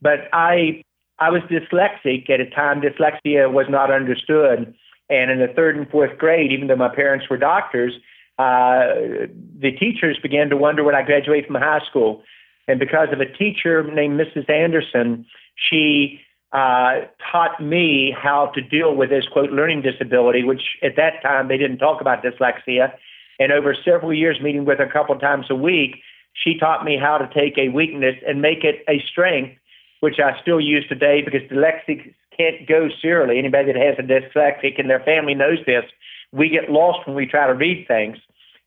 But 0.00 0.28
I, 0.32 0.82
I 1.18 1.30
was 1.30 1.42
dyslexic 1.42 2.28
at 2.28 2.40
a 2.40 2.50
time. 2.50 2.80
Dyslexia 2.80 3.52
was 3.52 3.66
not 3.68 3.90
understood, 3.90 4.74
and 5.08 5.30
in 5.30 5.38
the 5.38 5.52
third 5.54 5.76
and 5.76 5.88
fourth 5.88 6.18
grade, 6.18 6.52
even 6.52 6.68
though 6.68 6.76
my 6.76 6.94
parents 6.94 7.26
were 7.30 7.36
doctors, 7.36 7.92
uh, 8.38 9.30
the 9.60 9.70
teachers 9.78 10.18
began 10.22 10.50
to 10.50 10.56
wonder 10.56 10.82
when 10.82 10.94
I 10.94 11.02
graduated 11.02 11.46
from 11.46 11.56
high 11.56 11.82
school. 11.88 12.22
And 12.66 12.80
because 12.80 13.08
of 13.12 13.20
a 13.20 13.26
teacher 13.26 13.84
named 13.84 14.18
Mrs. 14.18 14.48
Anderson, 14.48 15.26
she 15.54 16.20
uh, 16.52 17.00
taught 17.32 17.60
me 17.60 18.14
how 18.16 18.46
to 18.54 18.60
deal 18.60 18.94
with 18.94 19.10
this 19.10 19.26
quote 19.26 19.50
learning 19.50 19.82
disability, 19.82 20.44
which 20.44 20.62
at 20.82 20.96
that 20.96 21.20
time 21.22 21.48
they 21.48 21.58
didn't 21.58 21.78
talk 21.78 22.00
about 22.00 22.22
dyslexia. 22.22 22.92
And 23.40 23.50
over 23.50 23.74
several 23.84 24.14
years, 24.14 24.40
meeting 24.40 24.64
with 24.64 24.78
her 24.78 24.84
a 24.84 24.92
couple 24.92 25.18
times 25.18 25.46
a 25.50 25.56
week, 25.56 25.96
she 26.32 26.56
taught 26.58 26.84
me 26.84 26.96
how 26.96 27.18
to 27.18 27.28
take 27.34 27.58
a 27.58 27.68
weakness 27.68 28.16
and 28.26 28.40
make 28.40 28.62
it 28.62 28.84
a 28.88 29.02
strength, 29.10 29.56
which 30.00 30.20
I 30.20 30.40
still 30.40 30.60
use 30.60 30.86
today 30.88 31.22
because 31.22 31.42
dyslexics 31.42 32.14
can't 32.36 32.66
go 32.68 32.88
serially. 33.02 33.38
Anybody 33.38 33.72
that 33.72 33.80
has 33.80 33.96
a 33.98 34.02
dyslexic 34.02 34.78
and 34.78 34.88
their 34.88 35.00
family 35.00 35.34
knows 35.34 35.58
this, 35.66 35.84
we 36.32 36.48
get 36.48 36.70
lost 36.70 37.06
when 37.06 37.16
we 37.16 37.26
try 37.26 37.46
to 37.46 37.54
read 37.54 37.86
things. 37.88 38.18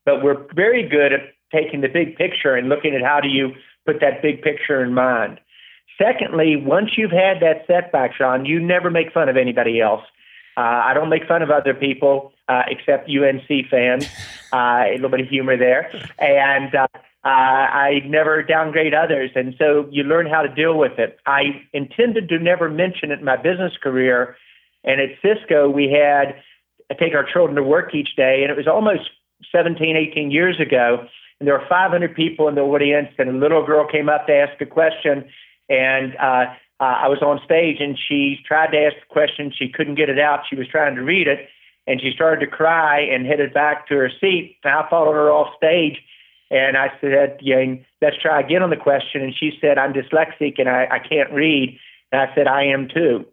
But 0.05 0.23
we're 0.23 0.45
very 0.53 0.87
good 0.87 1.13
at 1.13 1.21
taking 1.53 1.81
the 1.81 1.87
big 1.87 2.15
picture 2.15 2.55
and 2.55 2.69
looking 2.69 2.95
at 2.95 3.01
how 3.01 3.19
do 3.21 3.27
you 3.27 3.51
put 3.85 3.99
that 4.01 4.21
big 4.21 4.41
picture 4.41 4.83
in 4.83 4.93
mind. 4.93 5.39
Secondly, 5.97 6.55
once 6.55 6.91
you've 6.97 7.11
had 7.11 7.39
that 7.41 7.65
setback, 7.65 8.13
Sean, 8.15 8.45
you 8.45 8.59
never 8.59 8.89
make 8.89 9.11
fun 9.11 9.29
of 9.29 9.37
anybody 9.37 9.81
else. 9.81 10.03
Uh, 10.55 10.61
I 10.85 10.93
don't 10.93 11.09
make 11.09 11.27
fun 11.27 11.41
of 11.41 11.51
other 11.51 11.73
people 11.73 12.33
uh, 12.47 12.63
except 12.67 13.09
UNC 13.09 13.67
fans. 13.69 14.07
Uh, 14.53 14.85
a 14.87 14.93
little 14.93 15.09
bit 15.09 15.19
of 15.19 15.27
humor 15.27 15.57
there, 15.57 15.91
and 16.19 16.73
uh, 16.73 16.87
uh, 16.93 17.27
I 17.27 17.99
never 18.05 18.41
downgrade 18.41 18.93
others, 18.93 19.29
and 19.35 19.53
so 19.59 19.89
you 19.91 20.03
learn 20.03 20.25
how 20.25 20.41
to 20.41 20.47
deal 20.47 20.77
with 20.77 20.97
it. 20.99 21.19
I 21.25 21.61
intended 21.73 22.29
to 22.29 22.39
never 22.39 22.69
mention 22.69 23.11
it 23.11 23.19
in 23.19 23.25
my 23.25 23.35
business 23.35 23.73
career, 23.83 24.37
and 24.85 25.01
at 25.01 25.09
Cisco 25.21 25.69
we 25.69 25.91
had 25.91 26.41
I 26.89 26.93
take 26.93 27.13
our 27.13 27.25
children 27.25 27.57
to 27.57 27.63
work 27.63 27.93
each 27.93 28.15
day, 28.15 28.39
and 28.43 28.51
it 28.51 28.55
was 28.55 28.67
almost 28.67 29.09
17, 29.51 29.97
18 29.97 30.31
years 30.31 30.59
ago, 30.61 31.05
and 31.39 31.47
there 31.47 31.59
were 31.59 31.65
500 31.67 32.15
people 32.15 32.47
in 32.47 32.55
the 32.55 32.61
audience, 32.61 33.09
and 33.17 33.29
a 33.29 33.33
little 33.33 33.65
girl 33.65 33.85
came 33.85 34.07
up 34.07 34.27
to 34.27 34.33
ask 34.33 34.61
a 34.61 34.65
question, 34.65 35.27
and 35.69 36.15
uh, 36.17 36.45
uh, 36.79 36.83
I 36.83 37.07
was 37.07 37.21
on 37.21 37.39
stage 37.43 37.77
and 37.79 37.97
she 37.97 38.37
tried 38.45 38.71
to 38.71 38.77
ask 38.77 38.95
the 38.95 39.13
question. 39.13 39.51
She 39.55 39.69
couldn't 39.69 39.95
get 39.95 40.09
it 40.09 40.19
out. 40.19 40.41
She 40.49 40.55
was 40.55 40.67
trying 40.67 40.95
to 40.95 41.01
read 41.01 41.27
it 41.27 41.49
and 41.87 42.01
she 42.01 42.11
started 42.13 42.45
to 42.45 42.51
cry 42.51 42.99
and 42.99 43.25
headed 43.25 43.53
back 43.53 43.87
to 43.87 43.95
her 43.95 44.11
seat. 44.21 44.57
I 44.63 44.85
followed 44.89 45.13
her 45.13 45.31
off 45.31 45.55
stage 45.57 45.97
and 46.51 46.77
I 46.77 46.89
said, 47.01 47.39
yeah, 47.41 47.63
let's 48.01 48.17
try 48.21 48.39
again 48.39 48.61
on 48.61 48.69
the 48.69 48.77
question. 48.77 49.21
And 49.21 49.33
she 49.35 49.51
said, 49.59 49.77
I'm 49.77 49.93
dyslexic 49.93 50.59
and 50.59 50.69
I, 50.69 50.87
I 50.91 50.99
can't 50.99 51.31
read. 51.31 51.77
And 52.11 52.21
I 52.21 52.33
said, 52.35 52.47
I 52.47 52.65
am 52.65 52.87
too. 52.87 53.25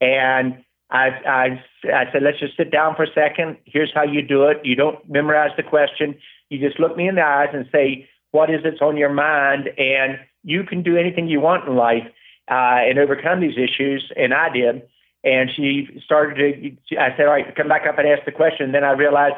And 0.00 0.62
I, 0.90 1.08
I, 1.26 1.64
I 1.92 2.12
said, 2.12 2.22
let's 2.22 2.38
just 2.38 2.56
sit 2.56 2.70
down 2.70 2.94
for 2.94 3.04
a 3.04 3.12
second. 3.14 3.56
Here's 3.64 3.92
how 3.94 4.04
you 4.04 4.22
do 4.22 4.44
it. 4.44 4.58
You 4.62 4.76
don't 4.76 4.98
memorize 5.08 5.50
the 5.56 5.62
question. 5.62 6.16
You 6.50 6.58
just 6.58 6.78
look 6.78 6.96
me 6.96 7.08
in 7.08 7.14
the 7.14 7.24
eyes 7.24 7.48
and 7.52 7.66
say, 7.72 8.08
what 8.32 8.50
is 8.50 8.60
it's 8.64 8.82
on 8.82 8.96
your 8.96 9.12
mind? 9.12 9.70
And 9.78 10.18
you 10.44 10.62
can 10.62 10.82
do 10.82 10.96
anything 10.96 11.28
you 11.28 11.40
want 11.40 11.66
in 11.66 11.74
life 11.74 12.06
uh, 12.50 12.84
and 12.86 12.98
overcome 12.98 13.40
these 13.40 13.56
issues. 13.56 14.12
And 14.16 14.32
I 14.32 14.50
did. 14.50 14.82
And 15.24 15.50
she 15.56 15.88
started 16.04 16.78
to, 16.90 16.96
I 16.96 17.16
said, 17.16 17.26
all 17.26 17.32
right, 17.32 17.56
come 17.56 17.68
back 17.68 17.86
up 17.86 17.98
and 17.98 18.06
ask 18.06 18.24
the 18.26 18.32
question. 18.32 18.66
And 18.66 18.74
then 18.74 18.84
I 18.84 18.92
realized 18.92 19.36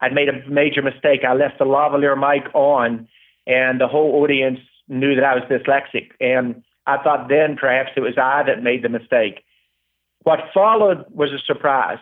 I'd 0.00 0.14
made 0.14 0.28
a 0.28 0.48
major 0.48 0.82
mistake. 0.82 1.20
I 1.28 1.34
left 1.34 1.58
the 1.58 1.66
lavalier 1.66 2.16
mic 2.16 2.52
on, 2.54 3.06
and 3.46 3.80
the 3.80 3.86
whole 3.86 4.22
audience 4.22 4.60
knew 4.88 5.14
that 5.14 5.24
I 5.24 5.34
was 5.34 5.44
dyslexic. 5.44 6.10
And 6.20 6.62
I 6.86 7.02
thought 7.02 7.28
then 7.28 7.56
perhaps 7.56 7.90
it 7.96 8.00
was 8.00 8.14
I 8.16 8.42
that 8.44 8.62
made 8.62 8.82
the 8.82 8.88
mistake. 8.88 9.44
What 10.22 10.40
followed 10.54 11.04
was 11.10 11.32
a 11.32 11.38
surprise. 11.38 11.98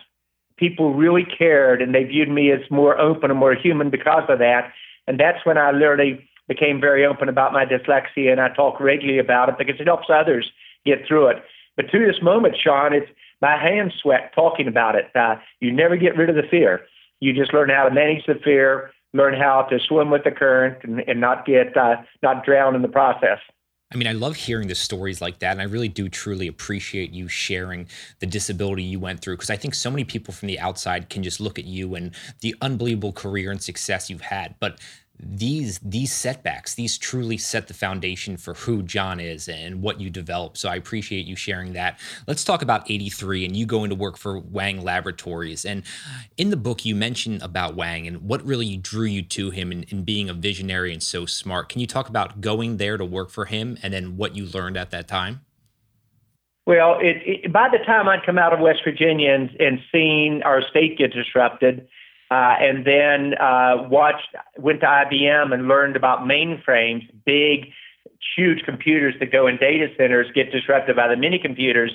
People 0.57 0.93
really 0.93 1.25
cared, 1.25 1.81
and 1.81 1.93
they 1.93 2.05
viewed 2.05 2.29
me 2.29 2.51
as 2.51 2.61
more 2.71 2.97
open 2.99 3.31
and 3.31 3.39
more 3.39 3.53
human 3.53 3.89
because 3.89 4.23
of 4.29 4.39
that. 4.39 4.71
And 5.07 5.19
that's 5.19 5.45
when 5.45 5.57
I 5.57 5.71
literally 5.71 6.27
became 6.47 6.79
very 6.79 7.05
open 7.05 7.29
about 7.29 7.53
my 7.53 7.65
dyslexia, 7.65 8.31
and 8.31 8.39
I 8.39 8.49
talk 8.49 8.79
regularly 8.79 9.19
about 9.19 9.49
it 9.49 9.57
because 9.57 9.79
it 9.79 9.87
helps 9.87 10.07
others 10.09 10.49
get 10.85 11.07
through 11.07 11.27
it. 11.27 11.37
But 11.75 11.89
to 11.91 11.99
this 11.99 12.21
moment, 12.21 12.55
Sean, 12.61 12.93
it's 12.93 13.09
my 13.41 13.57
hands 13.57 13.93
sweat 14.01 14.31
talking 14.33 14.67
about 14.67 14.95
it. 14.95 15.09
Uh, 15.15 15.35
you 15.59 15.71
never 15.71 15.97
get 15.97 16.15
rid 16.15 16.29
of 16.29 16.35
the 16.35 16.47
fear. 16.49 16.81
You 17.19 17.33
just 17.33 17.53
learn 17.53 17.69
how 17.69 17.87
to 17.87 17.93
manage 17.93 18.25
the 18.25 18.35
fear, 18.43 18.91
learn 19.13 19.33
how 19.33 19.63
to 19.63 19.79
swim 19.79 20.09
with 20.09 20.23
the 20.23 20.31
current, 20.31 20.77
and, 20.83 21.01
and 21.07 21.19
not 21.19 21.45
get 21.45 21.75
uh, 21.75 21.97
not 22.21 22.45
drown 22.45 22.75
in 22.75 22.81
the 22.81 22.87
process. 22.87 23.39
I 23.93 23.97
mean, 23.97 24.07
I 24.07 24.13
love 24.13 24.35
hearing 24.35 24.67
the 24.67 24.75
stories 24.75 25.21
like 25.21 25.39
that. 25.39 25.51
And 25.51 25.61
I 25.61 25.65
really 25.65 25.87
do 25.87 26.09
truly 26.09 26.47
appreciate 26.47 27.11
you 27.11 27.27
sharing 27.27 27.87
the 28.19 28.25
disability 28.25 28.83
you 28.83 28.99
went 28.99 29.21
through 29.21 29.35
because 29.35 29.51
I 29.51 29.57
think 29.57 29.75
so 29.75 29.91
many 29.91 30.03
people 30.03 30.33
from 30.33 30.47
the 30.47 30.59
outside 30.59 31.09
can 31.09 31.23
just 31.23 31.39
look 31.39 31.59
at 31.59 31.65
you 31.65 31.95
and 31.95 32.13
the 32.41 32.55
unbelievable 32.61 33.13
career 33.13 33.51
and 33.51 33.61
success 33.61 34.09
you've 34.09 34.21
had. 34.21 34.55
But 34.59 34.79
these 35.17 35.79
these 35.79 36.11
setbacks 36.11 36.75
these 36.75 36.97
truly 36.97 37.37
set 37.37 37.67
the 37.67 37.73
foundation 37.73 38.35
for 38.35 38.53
who 38.53 38.83
john 38.83 39.19
is 39.19 39.47
and 39.47 39.81
what 39.81 39.99
you 39.99 40.09
develop. 40.09 40.57
So 40.57 40.69
i 40.69 40.75
appreciate 40.75 41.25
you 41.25 41.35
sharing 41.35 41.73
that. 41.73 41.99
Let's 42.27 42.43
talk 42.43 42.61
about 42.61 42.89
83 42.89 43.45
and 43.45 43.55
you 43.55 43.65
going 43.65 43.89
to 43.89 43.95
work 43.95 44.17
for 44.17 44.39
wang 44.39 44.81
laboratories. 44.81 45.65
And 45.65 45.83
in 46.37 46.49
the 46.49 46.57
book 46.57 46.85
you 46.85 46.95
mention 46.95 47.41
about 47.41 47.75
wang 47.75 48.07
and 48.07 48.21
what 48.21 48.45
really 48.45 48.77
drew 48.77 49.05
you 49.05 49.21
to 49.21 49.51
him 49.51 49.71
and, 49.71 49.85
and 49.91 50.05
being 50.05 50.29
a 50.29 50.33
visionary 50.33 50.91
and 50.91 51.01
so 51.01 51.25
smart. 51.25 51.69
Can 51.69 51.79
you 51.79 51.87
talk 51.87 52.09
about 52.09 52.41
going 52.41 52.77
there 52.77 52.97
to 52.97 53.05
work 53.05 53.29
for 53.29 53.45
him 53.45 53.77
and 53.81 53.93
then 53.93 54.17
what 54.17 54.35
you 54.35 54.45
learned 54.45 54.77
at 54.77 54.91
that 54.91 55.07
time? 55.07 55.41
Well 56.65 56.97
it, 56.99 57.45
it, 57.45 57.53
by 57.53 57.69
the 57.69 57.83
time 57.85 58.09
i'd 58.09 58.25
come 58.25 58.37
out 58.37 58.53
of 58.53 58.59
west 58.59 58.79
virginia 58.83 59.33
and, 59.33 59.49
and 59.59 59.79
seen 59.91 60.41
our 60.43 60.61
state 60.69 60.97
get 60.97 61.13
disrupted 61.13 61.87
uh, 62.31 62.55
and 62.59 62.85
then 62.85 63.35
uh, 63.39 63.87
watched, 63.89 64.35
went 64.57 64.81
to 64.81 64.87
IBM 64.87 65.53
and 65.53 65.67
learned 65.67 65.95
about 65.95 66.21
mainframes, 66.21 67.07
big, 67.25 67.71
huge 68.35 68.63
computers 68.63 69.13
that 69.19 69.31
go 69.31 69.47
in 69.47 69.57
data 69.57 69.87
centers 69.97 70.27
get 70.33 70.51
disrupted 70.51 70.95
by 70.95 71.07
the 71.07 71.15
mini 71.15 71.37
computers. 71.39 71.91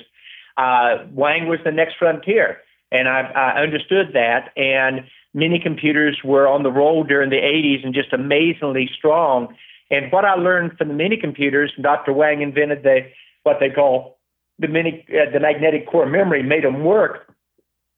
Uh, 0.57 1.05
Wang 1.11 1.47
was 1.47 1.59
the 1.65 1.71
next 1.71 1.95
frontier, 1.97 2.59
and 2.91 3.09
I, 3.09 3.21
I 3.21 3.61
understood 3.61 4.13
that. 4.13 4.51
And 4.55 5.01
mini 5.33 5.59
computers 5.59 6.19
were 6.23 6.47
on 6.47 6.63
the 6.63 6.71
roll 6.71 7.03
during 7.03 7.29
the 7.29 7.37
80s 7.37 7.83
and 7.83 7.93
just 7.93 8.13
amazingly 8.13 8.89
strong. 8.97 9.53
And 9.89 10.11
what 10.11 10.23
I 10.23 10.35
learned 10.35 10.77
from 10.77 10.87
the 10.87 10.93
mini 10.93 11.17
computers, 11.17 11.71
Dr. 11.81 12.13
Wang 12.13 12.41
invented 12.41 12.83
the 12.83 13.01
what 13.43 13.57
they 13.59 13.69
call 13.69 14.19
the 14.59 14.67
mini 14.67 15.05
uh, 15.09 15.29
the 15.31 15.39
magnetic 15.39 15.87
core 15.87 16.05
memory, 16.05 16.43
made 16.43 16.63
them 16.63 16.85
work 16.85 17.33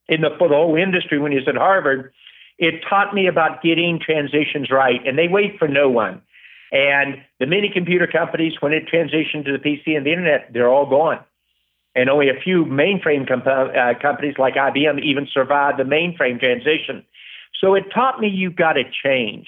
in 0.07 0.21
the 0.21 0.29
for 0.39 0.47
the 0.47 0.55
whole 0.55 0.75
industry 0.75 1.19
when 1.19 1.31
he 1.31 1.37
was 1.37 1.47
at 1.47 1.55
Harvard 1.55 2.11
it 2.57 2.81
taught 2.87 3.13
me 3.13 3.27
about 3.27 3.61
getting 3.61 3.99
transitions 3.99 4.69
right, 4.71 5.05
and 5.05 5.17
they 5.17 5.27
wait 5.27 5.57
for 5.57 5.67
no 5.67 5.89
one. 5.89 6.21
And 6.71 7.17
the 7.39 7.45
mini 7.45 7.69
computer 7.71 8.07
companies, 8.07 8.53
when 8.59 8.73
it 8.73 8.87
transitioned 8.91 9.45
to 9.45 9.51
the 9.51 9.59
PC 9.59 9.95
and 9.95 10.05
the 10.05 10.11
internet, 10.11 10.49
they're 10.51 10.69
all 10.69 10.89
gone. 10.89 11.19
And 11.95 12.09
only 12.09 12.29
a 12.29 12.39
few 12.43 12.65
mainframe 12.65 13.27
comp- 13.27 13.45
uh, 13.45 13.93
companies 14.01 14.35
like 14.39 14.55
IBM 14.55 15.03
even 15.03 15.27
survived 15.31 15.77
the 15.77 15.83
mainframe 15.83 16.39
transition. 16.39 17.05
So 17.61 17.75
it 17.75 17.85
taught 17.93 18.19
me 18.19 18.27
you've 18.27 18.55
got 18.55 18.73
to 18.73 18.83
change. 19.03 19.47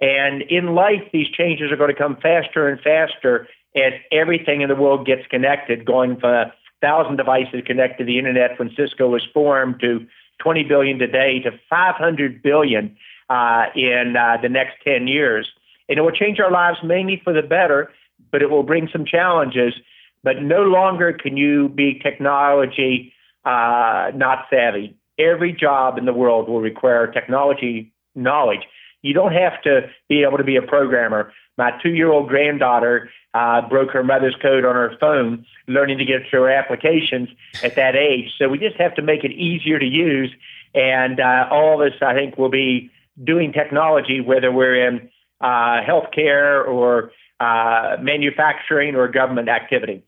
And 0.00 0.42
in 0.42 0.74
life, 0.74 1.02
these 1.12 1.28
changes 1.28 1.70
are 1.70 1.76
going 1.76 1.94
to 1.94 1.98
come 1.98 2.16
faster 2.20 2.68
and 2.68 2.80
faster 2.80 3.46
as 3.76 3.92
everything 4.10 4.60
in 4.60 4.68
the 4.68 4.74
world 4.74 5.06
gets 5.06 5.26
connected, 5.28 5.86
going 5.86 6.18
from 6.18 6.30
a 6.30 6.52
thousand 6.80 7.16
devices 7.16 7.62
connected 7.64 7.98
to 7.98 8.04
the 8.04 8.18
internet 8.18 8.58
when 8.58 8.70
Cisco 8.76 9.08
was 9.08 9.22
formed 9.32 9.80
to 9.80 10.06
20 10.38 10.64
billion 10.64 10.98
today 10.98 11.40
to 11.40 11.50
500 11.68 12.42
billion 12.42 12.96
uh, 13.30 13.66
in 13.74 14.16
uh, 14.16 14.36
the 14.42 14.48
next 14.48 14.74
10 14.84 15.06
years. 15.06 15.48
And 15.88 15.98
it 15.98 16.02
will 16.02 16.12
change 16.12 16.40
our 16.40 16.50
lives 16.50 16.78
mainly 16.82 17.20
for 17.22 17.32
the 17.32 17.42
better, 17.42 17.90
but 18.30 18.42
it 18.42 18.50
will 18.50 18.62
bring 18.62 18.88
some 18.92 19.04
challenges. 19.04 19.74
But 20.22 20.42
no 20.42 20.62
longer 20.62 21.12
can 21.12 21.36
you 21.36 21.68
be 21.68 21.98
technology 21.98 23.12
uh, 23.44 24.10
not 24.14 24.46
savvy. 24.50 24.96
Every 25.18 25.52
job 25.52 25.98
in 25.98 26.06
the 26.06 26.12
world 26.12 26.48
will 26.48 26.60
require 26.60 27.06
technology 27.06 27.92
knowledge. 28.14 28.62
You 29.02 29.12
don't 29.12 29.32
have 29.32 29.60
to 29.62 29.82
be 30.08 30.22
able 30.22 30.38
to 30.38 30.44
be 30.44 30.56
a 30.56 30.62
programmer. 30.62 31.32
My 31.56 31.72
two 31.82 31.90
year 31.90 32.10
old 32.10 32.28
granddaughter 32.28 33.10
uh, 33.32 33.68
broke 33.68 33.90
her 33.90 34.04
mother's 34.04 34.36
code 34.40 34.64
on 34.64 34.74
her 34.74 34.96
phone, 35.00 35.44
learning 35.66 35.98
to 35.98 36.04
get 36.04 36.22
through 36.28 36.42
her 36.42 36.50
applications 36.50 37.28
at 37.62 37.76
that 37.76 37.96
age. 37.96 38.32
So 38.38 38.48
we 38.48 38.58
just 38.58 38.76
have 38.76 38.94
to 38.96 39.02
make 39.02 39.24
it 39.24 39.32
easier 39.32 39.78
to 39.78 39.86
use. 39.86 40.32
And 40.74 41.20
uh, 41.20 41.48
all 41.50 41.80
of 41.80 41.92
us, 41.92 41.98
I 42.02 42.14
think, 42.14 42.36
will 42.36 42.50
be 42.50 42.90
doing 43.22 43.52
technology, 43.52 44.20
whether 44.20 44.50
we're 44.50 44.88
in 44.88 45.10
uh, 45.40 45.80
healthcare 45.86 46.66
or 46.66 47.12
uh, 47.40 47.96
manufacturing 48.00 48.94
or 48.96 49.08
government 49.08 49.48
activity. 49.48 50.02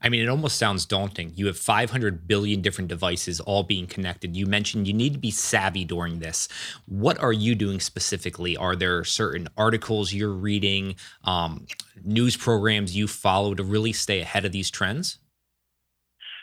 I 0.00 0.08
mean, 0.08 0.22
it 0.22 0.28
almost 0.28 0.56
sounds 0.56 0.84
daunting. 0.84 1.32
You 1.34 1.46
have 1.46 1.56
500 1.56 2.26
billion 2.26 2.60
different 2.60 2.88
devices 2.88 3.40
all 3.40 3.62
being 3.62 3.86
connected. 3.86 4.36
You 4.36 4.46
mentioned 4.46 4.86
you 4.86 4.92
need 4.92 5.12
to 5.12 5.18
be 5.18 5.30
savvy 5.30 5.84
during 5.84 6.18
this. 6.18 6.48
What 6.86 7.18
are 7.18 7.32
you 7.32 7.54
doing 7.54 7.80
specifically? 7.80 8.56
Are 8.56 8.74
there 8.74 9.04
certain 9.04 9.48
articles 9.56 10.12
you're 10.12 10.32
reading, 10.32 10.96
um, 11.24 11.66
news 12.04 12.36
programs 12.36 12.96
you 12.96 13.06
follow 13.06 13.54
to 13.54 13.62
really 13.62 13.92
stay 13.92 14.20
ahead 14.20 14.44
of 14.44 14.52
these 14.52 14.70
trends? 14.70 15.18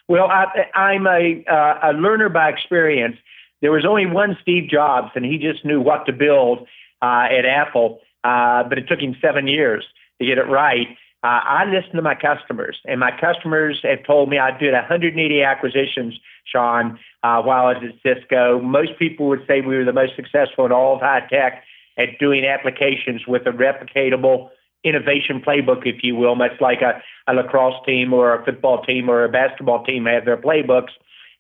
Well, 0.08 0.28
I, 0.28 0.94
am 0.96 1.06
a, 1.06 1.44
uh, 1.48 1.92
a 1.92 1.94
learner 1.94 2.30
by 2.30 2.50
experience. 2.50 3.18
There 3.62 3.72
was 3.72 3.86
only 3.86 4.06
one 4.06 4.38
Steve 4.42 4.70
Jobs, 4.70 5.12
and 5.16 5.24
he 5.24 5.38
just 5.38 5.64
knew 5.64 5.82
what 5.82 6.06
to 6.06 6.14
build 6.14 6.68
uh, 7.02 7.28
at 7.30 7.46
Apple, 7.46 8.00
uh, 8.24 8.64
but 8.64 8.78
it 8.78 8.88
took 8.88 9.00
him 9.00 9.16
seven 9.22 9.48
years 9.48 9.86
to 10.20 10.26
get 10.26 10.38
it 10.38 10.48
right. 10.48 10.88
Uh, 11.22 11.42
I 11.44 11.66
listen 11.66 11.96
to 11.98 12.02
my 12.02 12.16
customers, 12.16 12.80
and 12.86 13.00
my 13.00 13.12
customers 13.12 13.80
have 13.84 14.06
told 14.06 14.30
me 14.30 14.38
I 14.38 14.58
did 14.58 14.74
180 14.74 15.44
acquisitions, 15.44 16.18
Sean, 16.46 16.98
uh, 17.24 17.42
while 17.42 17.68
I 17.68 17.74
was 17.74 17.84
at 17.84 17.96
Cisco. 18.02 18.62
Most 18.62 18.98
people 18.98 19.28
would 19.28 19.46
say 19.46 19.60
we 19.60 19.76
were 19.76 19.84
the 19.84 19.92
most 19.92 20.16
successful 20.16 20.66
in 20.66 20.72
all 20.72 20.96
of 20.96 21.02
high 21.02 21.28
tech 21.30 21.64
at 21.98 22.18
doing 22.20 22.46
applications 22.46 23.28
with 23.28 23.42
a 23.48 23.52
replicatable 23.52 24.50
innovation 24.86 25.42
playbook, 25.46 25.86
if 25.86 26.04
you 26.04 26.16
will, 26.16 26.36
much 26.36 26.54
like 26.62 26.80
a, 26.82 27.02
a 27.30 27.34
lacrosse 27.34 27.86
team 27.86 28.14
or 28.14 28.34
a 28.34 28.46
football 28.46 28.82
team 28.84 29.10
or 29.10 29.26
a 29.26 29.30
basketball 29.30 29.84
team 29.84 30.06
have 30.06 30.24
their 30.24 30.38
playbooks, 30.38 30.92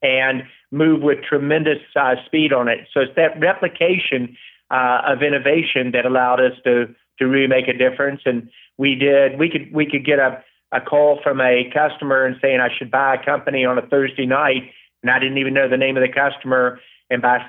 and 0.01 0.43
move 0.71 1.01
with 1.01 1.19
tremendous 1.23 1.79
uh, 1.95 2.15
speed 2.25 2.51
on 2.51 2.67
it. 2.67 2.79
So 2.93 2.99
it's 2.99 3.15
that 3.15 3.39
replication 3.39 4.35
uh, 4.71 5.01
of 5.07 5.23
innovation 5.23 5.91
that 5.93 6.05
allowed 6.05 6.41
us 6.41 6.53
to 6.65 6.93
to 7.19 7.25
really 7.25 7.47
make 7.47 7.67
a 7.67 7.77
difference. 7.77 8.21
And 8.25 8.49
we 8.79 8.95
did. 8.95 9.37
We 9.37 9.49
could 9.49 9.71
we 9.71 9.85
could 9.85 10.05
get 10.05 10.17
a 10.17 10.41
a 10.71 10.79
call 10.79 11.19
from 11.21 11.41
a 11.41 11.69
customer 11.73 12.25
and 12.25 12.37
saying 12.41 12.59
I 12.61 12.69
should 12.75 12.89
buy 12.89 13.15
a 13.15 13.25
company 13.25 13.65
on 13.65 13.77
a 13.77 13.85
Thursday 13.85 14.25
night, 14.25 14.71
and 15.03 15.11
I 15.11 15.19
didn't 15.19 15.37
even 15.37 15.53
know 15.53 15.67
the 15.69 15.77
name 15.77 15.97
of 15.97 16.01
the 16.01 16.11
customer. 16.11 16.79
And 17.09 17.21
by 17.21 17.39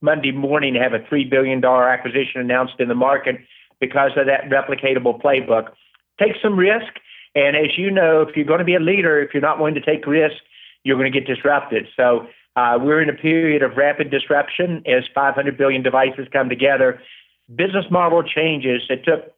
Monday 0.00 0.32
morning, 0.32 0.74
have 0.74 0.92
a 0.92 1.04
three 1.08 1.24
billion 1.24 1.60
dollar 1.60 1.88
acquisition 1.88 2.40
announced 2.40 2.74
in 2.78 2.88
the 2.88 2.94
market 2.94 3.36
because 3.80 4.10
of 4.16 4.26
that 4.26 4.50
replicatable 4.50 5.20
playbook. 5.20 5.70
Take 6.20 6.34
some 6.42 6.58
risk, 6.58 6.92
and 7.34 7.56
as 7.56 7.78
you 7.78 7.90
know, 7.90 8.20
if 8.22 8.36
you're 8.36 8.44
going 8.44 8.60
to 8.60 8.64
be 8.64 8.74
a 8.74 8.80
leader, 8.80 9.20
if 9.20 9.32
you're 9.32 9.40
not 9.40 9.58
willing 9.58 9.74
to 9.74 9.80
take 9.80 10.06
risk, 10.06 10.36
you're 10.84 10.98
going 10.98 11.10
to 11.10 11.20
get 11.20 11.26
disrupted. 11.26 11.88
So. 11.96 12.28
Uh, 12.58 12.78
we're 12.80 13.02
in 13.02 13.10
a 13.10 13.12
period 13.12 13.62
of 13.62 13.76
rapid 13.76 14.10
disruption 14.10 14.82
as 14.86 15.04
500 15.14 15.58
billion 15.58 15.82
devices 15.82 16.26
come 16.32 16.48
together. 16.48 16.98
Business 17.54 17.84
model 17.90 18.22
changes. 18.22 18.80
It 18.88 19.04
took 19.04 19.35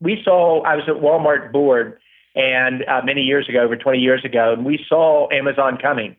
we 0.00 0.20
saw, 0.24 0.62
I 0.62 0.76
was 0.76 0.84
at 0.88 0.96
Walmart 0.96 1.52
board 1.52 1.98
and 2.34 2.84
uh, 2.84 3.02
many 3.04 3.22
years 3.22 3.48
ago, 3.48 3.60
over 3.60 3.76
20 3.76 3.98
years 3.98 4.24
ago, 4.24 4.52
and 4.52 4.64
we 4.64 4.84
saw 4.88 5.28
Amazon 5.30 5.78
coming, 5.80 6.16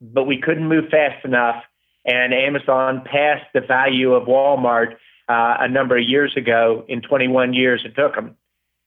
but 0.00 0.24
we 0.24 0.40
couldn't 0.40 0.68
move 0.68 0.88
fast 0.90 1.24
enough. 1.24 1.62
And 2.04 2.34
Amazon 2.34 3.02
passed 3.04 3.46
the 3.54 3.60
value 3.60 4.12
of 4.14 4.26
Walmart 4.26 4.94
uh, 5.28 5.56
a 5.60 5.68
number 5.68 5.96
of 5.96 6.08
years 6.08 6.36
ago. 6.36 6.84
In 6.88 7.00
21 7.00 7.54
years, 7.54 7.82
it 7.84 7.94
took 7.94 8.14
them. 8.14 8.36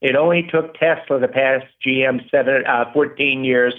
It 0.02 0.16
only 0.16 0.44
took 0.44 0.76
Tesla 0.76 1.20
to 1.20 1.28
pass 1.28 1.62
GM 1.86 2.30
seven, 2.30 2.64
uh, 2.68 2.92
14 2.94 3.44
years, 3.44 3.74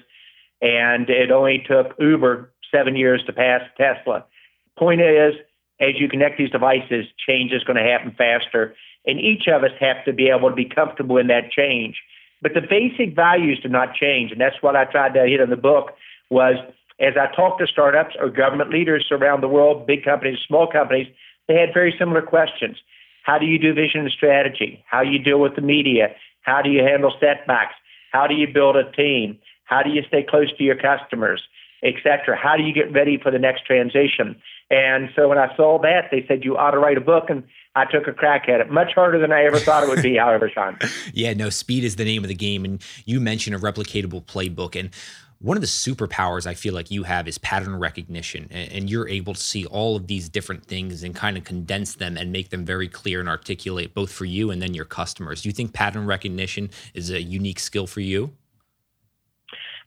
and 0.62 1.09
it 1.09 1.31
only 1.31 1.65
took 1.69 1.95
Uber 1.99 2.53
seven 2.75 2.97
years 2.97 3.23
to 3.26 3.33
pass 3.33 3.61
Tesla. 3.76 4.25
Point 4.79 5.00
is, 5.00 5.35
as 5.81 6.00
you 6.00 6.09
connect 6.09 6.38
these 6.38 6.50
devices, 6.50 7.07
change 7.29 7.53
is 7.53 7.62
going 7.65 7.76
to 7.76 7.83
happen 7.83 8.15
faster. 8.17 8.75
And 9.06 9.20
each 9.20 9.46
of 9.48 9.62
us 9.62 9.70
have 9.80 10.04
to 10.04 10.12
be 10.12 10.28
able 10.28 10.50
to 10.50 10.56
be 10.56 10.64
comfortable 10.64 11.16
in 11.16 11.28
that 11.28 11.50
change. 11.50 11.96
But 12.42 12.54
the 12.54 12.60
basic 12.60 13.14
values 13.14 13.60
do 13.62 13.68
not 13.68 13.94
change. 13.94 14.32
And 14.32 14.40
that's 14.40 14.60
what 14.60 14.76
I 14.76 14.84
tried 14.84 15.14
to 15.14 15.26
hit 15.26 15.40
in 15.40 15.50
the 15.50 15.56
book 15.56 15.92
was 16.30 16.56
as 16.98 17.14
I 17.16 17.34
talked 17.34 17.60
to 17.60 17.66
startups 17.66 18.14
or 18.18 18.30
government 18.30 18.70
leaders 18.70 19.06
around 19.10 19.42
the 19.42 19.48
world, 19.48 19.86
big 19.86 20.04
companies, 20.04 20.38
small 20.46 20.66
companies, 20.66 21.06
they 21.46 21.54
had 21.54 21.72
very 21.72 21.94
similar 21.98 22.22
questions. 22.22 22.76
How 23.22 23.38
do 23.38 23.46
you 23.46 23.58
do 23.58 23.75
vision 23.75 24.00
and 24.00 24.10
strategy? 24.10 24.84
How 24.88 25.02
do 25.02 25.10
you 25.10 25.18
deal 25.18 25.40
with 25.40 25.56
the 25.56 25.62
media? 25.62 26.14
How 26.42 26.62
do 26.62 26.70
you 26.70 26.82
handle 26.82 27.12
setbacks? 27.20 27.75
How 28.12 28.26
do 28.26 28.34
you 28.34 28.46
build 28.52 28.76
a 28.76 28.90
team? 28.92 29.38
How 29.64 29.82
do 29.82 29.90
you 29.90 30.02
stay 30.06 30.22
close 30.22 30.56
to 30.56 30.64
your 30.64 30.76
customers, 30.76 31.42
et 31.83 31.95
cetera? 32.02 32.37
How 32.37 32.56
do 32.56 32.62
you 32.62 32.73
get 32.73 32.92
ready 32.92 33.18
for 33.23 33.30
the 33.30 33.38
next 33.38 33.66
transition? 33.66 34.37
And 34.71 35.11
so 35.14 35.28
when 35.28 35.38
I 35.38 35.54
saw 35.56 35.78
that, 35.83 36.09
they 36.11 36.25
said 36.26 36.45
you 36.45 36.56
ought 36.56 36.73
to 36.73 36.78
write 36.78 36.97
a 36.97 37.00
book. 37.00 37.25
And 37.28 37.45
I 37.76 37.85
took 37.85 38.09
a 38.09 38.12
crack 38.12 38.49
at 38.49 38.61
it. 38.61 38.71
Much 38.71 38.95
harder 38.95 39.18
than 39.18 39.33
I 39.33 39.45
ever 39.45 39.59
thought 39.59 39.85
it 39.85 39.88
would 39.88 40.02
be, 40.02 40.16
however, 40.18 40.50
Sean. 40.52 40.78
yeah, 41.12 41.35
no, 41.35 41.50
speed 41.50 41.85
is 41.85 41.97
the 41.97 42.04
name 42.04 42.25
of 42.25 42.28
the 42.28 42.35
game. 42.35 42.64
And 42.64 42.83
you 43.04 43.21
mentioned 43.21 43.54
a 43.54 43.59
replicatable 43.59 44.25
playbook. 44.25 44.78
And 44.78 44.90
one 45.38 45.56
of 45.56 45.61
the 45.61 45.66
superpowers 45.66 46.47
I 46.47 46.54
feel 46.54 46.73
like 46.73 46.90
you 46.90 47.02
have 47.02 47.28
is 47.28 47.38
pattern 47.38 47.78
recognition. 47.78 48.49
And 48.50 48.88
you're 48.90 49.09
able 49.09 49.35
to 49.35 49.40
see 49.40 49.66
all 49.66 49.95
of 49.95 50.06
these 50.06 50.28
different 50.28 50.64
things 50.64 51.02
and 51.02 51.14
kind 51.14 51.37
of 51.37 51.45
condense 51.45 51.95
them 51.95 52.16
and 52.16 52.33
make 52.33 52.49
them 52.49 52.64
very 52.64 52.88
clear 52.88 53.21
and 53.21 53.28
articulate 53.28 53.95
both 53.95 54.11
for 54.11 54.25
you 54.25 54.50
and 54.50 54.61
then 54.62 54.75
your 54.75 54.87
customers. 54.87 55.42
Do 55.42 55.49
you 55.50 55.52
think 55.52 55.75
pattern 55.75 56.06
recognition 56.06 56.71
is 56.95 57.10
a 57.10 57.23
unique 57.23 57.60
skill 57.60 57.86
for 57.86 58.00
you? 58.00 58.32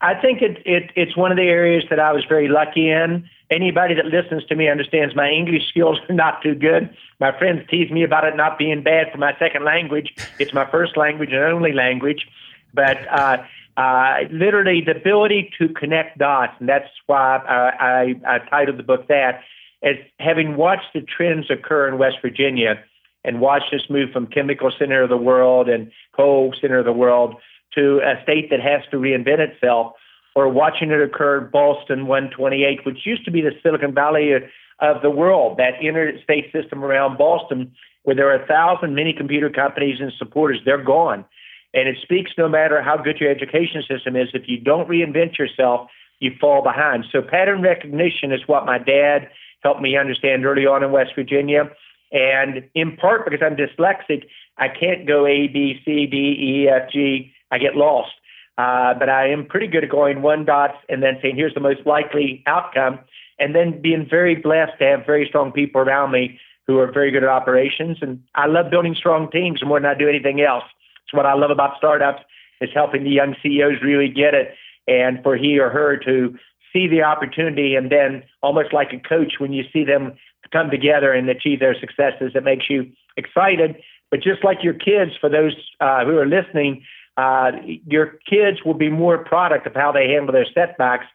I 0.02 0.14
think 0.16 0.42
it, 0.42 0.62
it, 0.66 0.92
it's 0.96 1.18
one 1.18 1.32
of 1.32 1.38
the 1.38 1.44
areas 1.44 1.84
that 1.90 2.00
I 2.00 2.14
was 2.14 2.24
very 2.24 2.48
lucky 2.48 2.90
in. 2.90 3.30
Anybody 3.50 3.96
that 3.96 4.06
listens 4.06 4.46
to 4.46 4.56
me 4.56 4.70
understands 4.70 5.16
my 5.16 5.30
English 5.30 5.68
skills 5.68 5.98
are 6.08 6.16
not 6.16 6.42
too 6.42 6.56
good. 6.56 6.96
My 7.20 7.38
friends 7.38 7.68
tease 7.70 7.92
me 7.92 8.04
about 8.04 8.24
it 8.24 8.36
not 8.38 8.58
being 8.58 8.82
bad 8.82 9.12
for 9.12 9.18
my 9.18 9.36
second 9.38 9.66
language. 9.66 10.14
It's 10.38 10.54
my 10.54 10.70
first 10.70 10.96
language 10.96 11.32
and 11.32 11.44
only 11.44 11.74
language. 11.74 12.28
But 12.74 12.98
uh, 13.12 13.44
uh, 13.76 14.20
literally, 14.32 14.82
the 14.82 14.96
ability 14.96 15.52
to 15.60 15.70
connect 15.70 16.18
dots, 16.20 16.54
and 16.60 16.70
that's 16.70 16.90
why 17.08 17.38
I, 17.38 18.16
I, 18.26 18.36
I 18.36 18.40
titled 18.50 18.78
the 18.78 18.84
book 18.84 19.08
that, 19.08 19.42
as 19.82 19.96
having 20.20 20.56
watched 20.56 20.94
the 20.94 21.02
trends 21.02 21.50
occur 21.50 21.88
in 21.88 21.98
West 21.98 22.18
Virginia 22.22 22.84
and 23.26 23.42
watched 23.42 23.74
us 23.74 23.82
move 23.90 24.12
from 24.12 24.28
chemical 24.28 24.72
center 24.78 25.04
of 25.04 25.10
the 25.10 25.18
world 25.18 25.68
and 25.68 25.92
coal 26.16 26.54
center 26.60 26.80
of 26.80 26.86
the 26.86 26.94
world 26.94 27.36
to 27.76 28.00
a 28.00 28.22
state 28.24 28.50
that 28.50 28.60
has 28.60 28.82
to 28.92 28.98
reinvent 28.98 29.40
itself, 29.40 29.94
or 30.36 30.50
watching 30.50 30.92
it 30.92 31.02
occur 31.02 31.40
in 31.40 31.52
Ballston 31.52 32.08
128, 32.08 32.86
which 32.86 33.06
used 33.06 33.26
to 33.26 33.32
be 33.32 33.42
the 33.42 33.52
Silicon 33.62 33.94
Valley 33.94 34.32
of 34.80 35.02
the 35.02 35.10
world, 35.10 35.58
that 35.58 35.84
interstate 35.84 36.52
system 36.52 36.84
around 36.84 37.18
Boston, 37.18 37.72
where 38.04 38.16
there 38.16 38.30
are 38.30 38.42
a 38.42 38.48
thousand 38.48 38.96
mini 38.96 39.14
computer 39.14 39.50
companies 39.50 39.98
and 40.00 40.12
supporters, 40.18 40.60
they're 40.66 40.84
gone. 40.84 41.26
And 41.74 41.88
it 41.88 41.98
speaks 42.02 42.32
no 42.38 42.50
matter 42.50 42.82
how 42.82 42.98
good 42.98 43.18
your 43.20 43.30
education 43.30 43.84
system 43.88 44.16
is, 44.16 44.30
if 44.34 44.44
you 44.48 44.60
don't 44.60 44.88
reinvent 44.88 45.38
yourself, 45.38 45.90
you 46.20 46.32
fall 46.40 46.64
behind. 46.64 47.06
So 47.12 47.22
pattern 47.22 47.62
recognition 47.62 48.32
is 48.32 48.42
what 48.48 48.66
my 48.66 48.78
dad 48.78 49.30
helped 49.62 49.82
me 49.82 49.98
understand 49.98 50.46
early 50.46 50.66
on 50.66 50.84
in 50.84 50.92
West 50.92 51.12
Virginia. 51.16 51.70
And 52.12 52.64
in 52.74 52.98
part 52.98 53.30
because 53.30 53.46
I'm 53.46 53.56
dyslexic, 53.56 54.24
I 54.58 54.68
can't 54.68 55.08
go 55.08 55.26
A, 55.26 55.48
B, 55.48 55.80
C, 55.86 56.08
D, 56.08 56.18
E, 56.18 56.70
F, 56.70 56.90
G. 56.92 57.32
I 57.52 57.58
get 57.58 57.76
lost. 57.76 58.12
Uh, 58.58 58.94
but 58.94 59.10
I 59.10 59.30
am 59.30 59.46
pretty 59.46 59.68
good 59.68 59.84
at 59.86 59.90
going 59.90 60.22
one 60.22 60.44
dots 60.44 60.76
and 60.90 61.02
then 61.02 61.18
saying, 61.22 61.38
here's 61.38 61.54
the 61.54 61.62
most 61.62 61.86
likely 61.86 62.44
outcome. 62.46 63.00
And 63.40 63.56
then 63.56 63.82
being 63.82 64.06
very 64.10 64.36
blessed 64.36 64.74
to 64.80 64.86
have 64.86 65.06
very 65.06 65.26
strong 65.28 65.54
people 65.54 65.80
around 65.80 66.12
me 66.12 66.40
who 66.68 66.78
are 66.80 66.92
very 66.92 67.10
good 67.10 67.24
at 67.24 67.30
operations. 67.30 67.98
And 68.02 68.22
I 68.36 68.48
love 68.48 68.70
building 68.70 68.96
strong 68.96 69.32
teams 69.32 69.64
more 69.64 69.80
than 69.80 69.90
I 69.90 69.98
do 69.98 70.10
anything 70.10 70.42
else. 70.42 70.66
It's 71.06 71.14
what 71.14 71.26
I 71.26 71.34
love 71.36 71.52
about 71.52 71.78
startups 71.78 72.22
is 72.60 72.70
helping 72.74 73.06
the 73.06 73.10
young 73.10 73.36
CEOs 73.42 73.82
really 73.82 74.10
get 74.10 74.34
it 74.34 74.54
and 74.88 75.24
for 75.24 75.38
he 75.38 75.58
or 75.60 75.70
her 75.70 75.98
to 75.98 76.38
see 76.74 76.88
the 76.88 77.02
opportunity 77.02 77.76
and 77.76 77.92
then 77.92 78.24
almost 78.44 78.74
like 78.74 78.92
a 78.92 79.00
coach 79.00 79.36
when 79.40 79.54
you 79.54 79.64
see 79.72 79.84
them 79.84 80.14
come 80.52 80.70
together 80.70 81.14
and 81.14 81.30
achieve 81.30 81.60
their 81.60 81.80
successes, 81.80 82.32
it 82.36 82.44
makes 82.44 82.70
you 82.70 82.92
excited. 83.18 83.76
But 84.12 84.22
just 84.22 84.44
like 84.44 84.64
your 84.64 84.74
kids, 84.74 85.12
for 85.20 85.30
those 85.30 85.56
uh, 85.80 86.04
who 86.06 86.18
are 86.18 86.26
listening, 86.26 86.84
uh, 87.20 87.52
your 87.66 88.18
kids 88.30 88.60
will 88.64 88.74
be 88.86 88.90
more 88.90 89.18
product 89.18 89.68
of 89.68 89.76
how 89.76 89.92
they 89.92 90.08
handle 90.08 90.32
their 90.32 90.46
setbacks, 90.54 91.06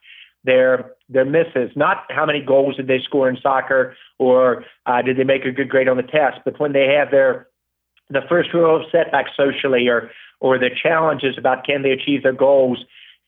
their 0.44 0.92
their 1.08 1.24
misses, 1.24 1.70
not 1.74 2.04
how 2.10 2.26
many 2.26 2.42
goals 2.44 2.76
did 2.76 2.88
they 2.88 3.00
score 3.00 3.26
in 3.26 3.38
soccer 3.42 3.96
or 4.18 4.64
uh, 4.84 5.00
did 5.00 5.16
they 5.16 5.24
make 5.24 5.46
a 5.46 5.50
good 5.50 5.70
grade 5.70 5.88
on 5.88 5.96
the 5.96 6.02
test, 6.02 6.40
but 6.44 6.60
when 6.60 6.72
they 6.74 6.88
have 6.88 7.10
their 7.10 7.48
the 8.10 8.20
first 8.28 8.52
row 8.52 8.76
of 8.76 8.82
setbacks 8.92 9.30
socially 9.34 9.88
or 9.88 10.10
or 10.40 10.58
the 10.58 10.68
challenges 10.68 11.38
about 11.38 11.64
can 11.64 11.82
they 11.82 11.92
achieve 11.92 12.22
their 12.22 12.34
goals. 12.34 12.84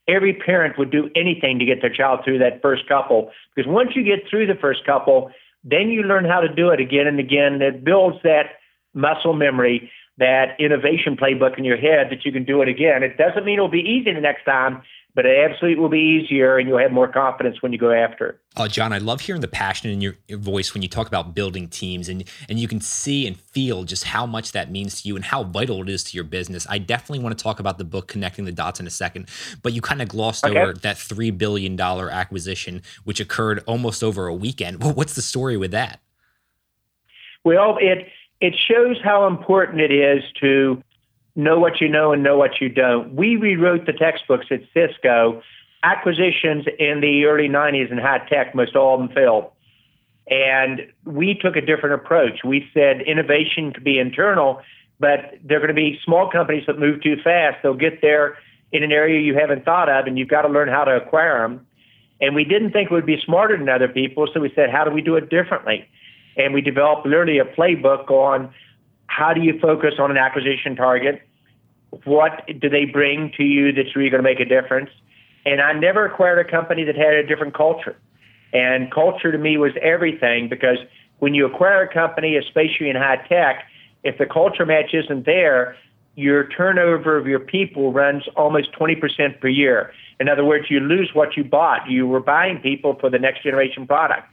Every 0.06 0.34
parent 0.34 0.78
would 0.78 0.90
do 0.90 1.08
anything 1.16 1.58
to 1.58 1.64
get 1.64 1.80
their 1.80 1.92
child 1.92 2.20
through 2.24 2.38
that 2.40 2.60
first 2.60 2.86
couple 2.86 3.30
because 3.54 3.70
once 3.70 3.92
you 3.94 4.04
get 4.04 4.28
through 4.28 4.48
the 4.48 4.60
first 4.60 4.84
couple, 4.84 5.30
then 5.64 5.88
you 5.88 6.02
learn 6.02 6.26
how 6.26 6.40
to 6.40 6.48
do 6.54 6.68
it 6.68 6.80
again 6.80 7.06
and 7.06 7.18
again. 7.18 7.62
It 7.62 7.82
builds 7.82 8.18
that 8.22 8.60
muscle 8.92 9.32
memory 9.32 9.90
that 10.18 10.56
innovation 10.58 11.16
playbook 11.16 11.58
in 11.58 11.64
your 11.64 11.76
head 11.76 12.08
that 12.10 12.24
you 12.24 12.32
can 12.32 12.44
do 12.44 12.62
it 12.62 12.68
again. 12.68 13.02
It 13.02 13.18
doesn't 13.18 13.44
mean 13.44 13.54
it'll 13.54 13.68
be 13.68 13.80
easy 13.80 14.12
the 14.12 14.20
next 14.20 14.44
time, 14.44 14.82
but 15.14 15.26
it 15.26 15.50
absolutely 15.50 15.80
will 15.80 15.88
be 15.90 16.22
easier 16.22 16.58
and 16.58 16.68
you'll 16.68 16.78
have 16.78 16.92
more 16.92 17.08
confidence 17.08 17.60
when 17.62 17.72
you 17.72 17.78
go 17.78 17.90
after 17.90 18.26
it. 18.26 18.38
Oh, 18.56 18.68
John, 18.68 18.92
I 18.92 18.98
love 18.98 19.22
hearing 19.22 19.40
the 19.40 19.48
passion 19.48 19.90
in 19.90 20.00
your, 20.00 20.16
your, 20.28 20.38
voice 20.38 20.74
when 20.74 20.82
you 20.82 20.88
talk 20.88 21.06
about 21.06 21.34
building 21.34 21.68
teams 21.68 22.08
and 22.08 22.24
and 22.48 22.60
you 22.60 22.68
can 22.68 22.80
see 22.80 23.26
and 23.26 23.38
feel 23.38 23.84
just 23.84 24.04
how 24.04 24.26
much 24.26 24.52
that 24.52 24.70
means 24.70 25.02
to 25.02 25.08
you 25.08 25.16
and 25.16 25.24
how 25.24 25.42
vital 25.44 25.82
it 25.82 25.88
is 25.88 26.04
to 26.04 26.14
your 26.14 26.24
business. 26.24 26.66
I 26.68 26.78
definitely 26.78 27.20
want 27.20 27.36
to 27.36 27.42
talk 27.42 27.60
about 27.60 27.78
the 27.78 27.84
book 27.84 28.08
Connecting 28.08 28.44
the 28.44 28.52
Dots 28.52 28.78
in 28.78 28.86
a 28.86 28.90
second, 28.90 29.28
but 29.62 29.72
you 29.72 29.80
kind 29.80 30.02
of 30.02 30.08
glossed 30.08 30.44
okay. 30.44 30.58
over 30.58 30.74
that 30.74 30.98
3 30.98 31.30
billion 31.32 31.76
dollar 31.76 32.10
acquisition 32.10 32.82
which 33.04 33.18
occurred 33.18 33.62
almost 33.66 34.04
over 34.04 34.26
a 34.26 34.34
weekend. 34.34 34.82
What's 34.82 35.14
the 35.14 35.22
story 35.22 35.56
with 35.56 35.70
that? 35.70 36.00
Well, 37.42 37.78
it 37.80 38.08
it 38.40 38.54
shows 38.54 38.96
how 39.02 39.26
important 39.26 39.80
it 39.80 39.92
is 39.92 40.22
to 40.40 40.82
know 41.34 41.58
what 41.58 41.80
you 41.80 41.88
know 41.88 42.12
and 42.12 42.22
know 42.22 42.36
what 42.36 42.60
you 42.60 42.68
don't. 42.68 43.14
We 43.14 43.36
rewrote 43.36 43.86
the 43.86 43.92
textbooks 43.92 44.46
at 44.50 44.60
Cisco. 44.72 45.42
Acquisitions 45.82 46.64
in 46.78 47.00
the 47.00 47.26
early 47.26 47.48
90s 47.48 47.92
in 47.92 47.98
high 47.98 48.26
tech, 48.28 48.54
most 48.54 48.74
all 48.74 48.94
of 48.94 49.00
them 49.00 49.14
failed. 49.14 49.50
And 50.28 50.80
we 51.04 51.34
took 51.34 51.54
a 51.54 51.60
different 51.60 51.94
approach. 51.94 52.40
We 52.44 52.66
said 52.74 53.02
innovation 53.02 53.72
could 53.72 53.84
be 53.84 53.98
internal, 53.98 54.60
but 54.98 55.38
they're 55.44 55.60
going 55.60 55.68
to 55.68 55.74
be 55.74 56.00
small 56.04 56.30
companies 56.30 56.64
that 56.66 56.78
move 56.78 57.02
too 57.02 57.16
fast. 57.22 57.58
They'll 57.62 57.74
get 57.74 58.00
there 58.00 58.36
in 58.72 58.82
an 58.82 58.90
area 58.90 59.20
you 59.20 59.34
haven't 59.38 59.64
thought 59.64 59.88
of, 59.88 60.06
and 60.06 60.18
you've 60.18 60.28
got 60.28 60.42
to 60.42 60.48
learn 60.48 60.68
how 60.68 60.84
to 60.84 60.96
acquire 60.96 61.46
them. 61.46 61.66
And 62.20 62.34
we 62.34 62.44
didn't 62.44 62.72
think 62.72 62.90
we'd 62.90 63.06
be 63.06 63.20
smarter 63.24 63.56
than 63.56 63.68
other 63.68 63.88
people, 63.88 64.26
so 64.32 64.40
we 64.40 64.50
said, 64.54 64.70
how 64.70 64.84
do 64.84 64.90
we 64.90 65.02
do 65.02 65.14
it 65.16 65.28
differently? 65.28 65.86
And 66.36 66.52
we 66.52 66.60
developed 66.60 67.06
literally 67.06 67.38
a 67.38 67.44
playbook 67.44 68.10
on 68.10 68.52
how 69.06 69.32
do 69.32 69.40
you 69.40 69.58
focus 69.60 69.94
on 69.98 70.10
an 70.10 70.16
acquisition 70.16 70.76
target? 70.76 71.22
What 72.04 72.46
do 72.60 72.68
they 72.68 72.84
bring 72.84 73.32
to 73.36 73.44
you 73.44 73.72
that's 73.72 73.96
really 73.96 74.10
going 74.10 74.22
to 74.22 74.28
make 74.28 74.40
a 74.40 74.44
difference? 74.44 74.90
And 75.44 75.60
I 75.60 75.72
never 75.72 76.04
acquired 76.04 76.44
a 76.44 76.50
company 76.50 76.84
that 76.84 76.96
had 76.96 77.14
a 77.14 77.26
different 77.26 77.54
culture. 77.54 77.96
And 78.52 78.92
culture 78.92 79.32
to 79.32 79.38
me 79.38 79.56
was 79.56 79.72
everything 79.80 80.48
because 80.48 80.78
when 81.18 81.34
you 81.34 81.46
acquire 81.46 81.82
a 81.82 81.92
company, 81.92 82.36
especially 82.36 82.90
in 82.90 82.96
high 82.96 83.24
tech, 83.28 83.64
if 84.04 84.18
the 84.18 84.26
culture 84.26 84.66
match 84.66 84.92
isn't 84.92 85.24
there, 85.24 85.76
your 86.16 86.48
turnover 86.48 87.16
of 87.16 87.26
your 87.26 87.38
people 87.38 87.92
runs 87.92 88.24
almost 88.36 88.72
20% 88.72 89.40
per 89.40 89.48
year. 89.48 89.92
In 90.18 90.28
other 90.28 90.44
words, 90.44 90.66
you 90.70 90.80
lose 90.80 91.10
what 91.12 91.36
you 91.36 91.44
bought. 91.44 91.88
You 91.88 92.06
were 92.06 92.20
buying 92.20 92.58
people 92.58 92.96
for 92.98 93.10
the 93.10 93.18
next 93.18 93.42
generation 93.42 93.86
product. 93.86 94.26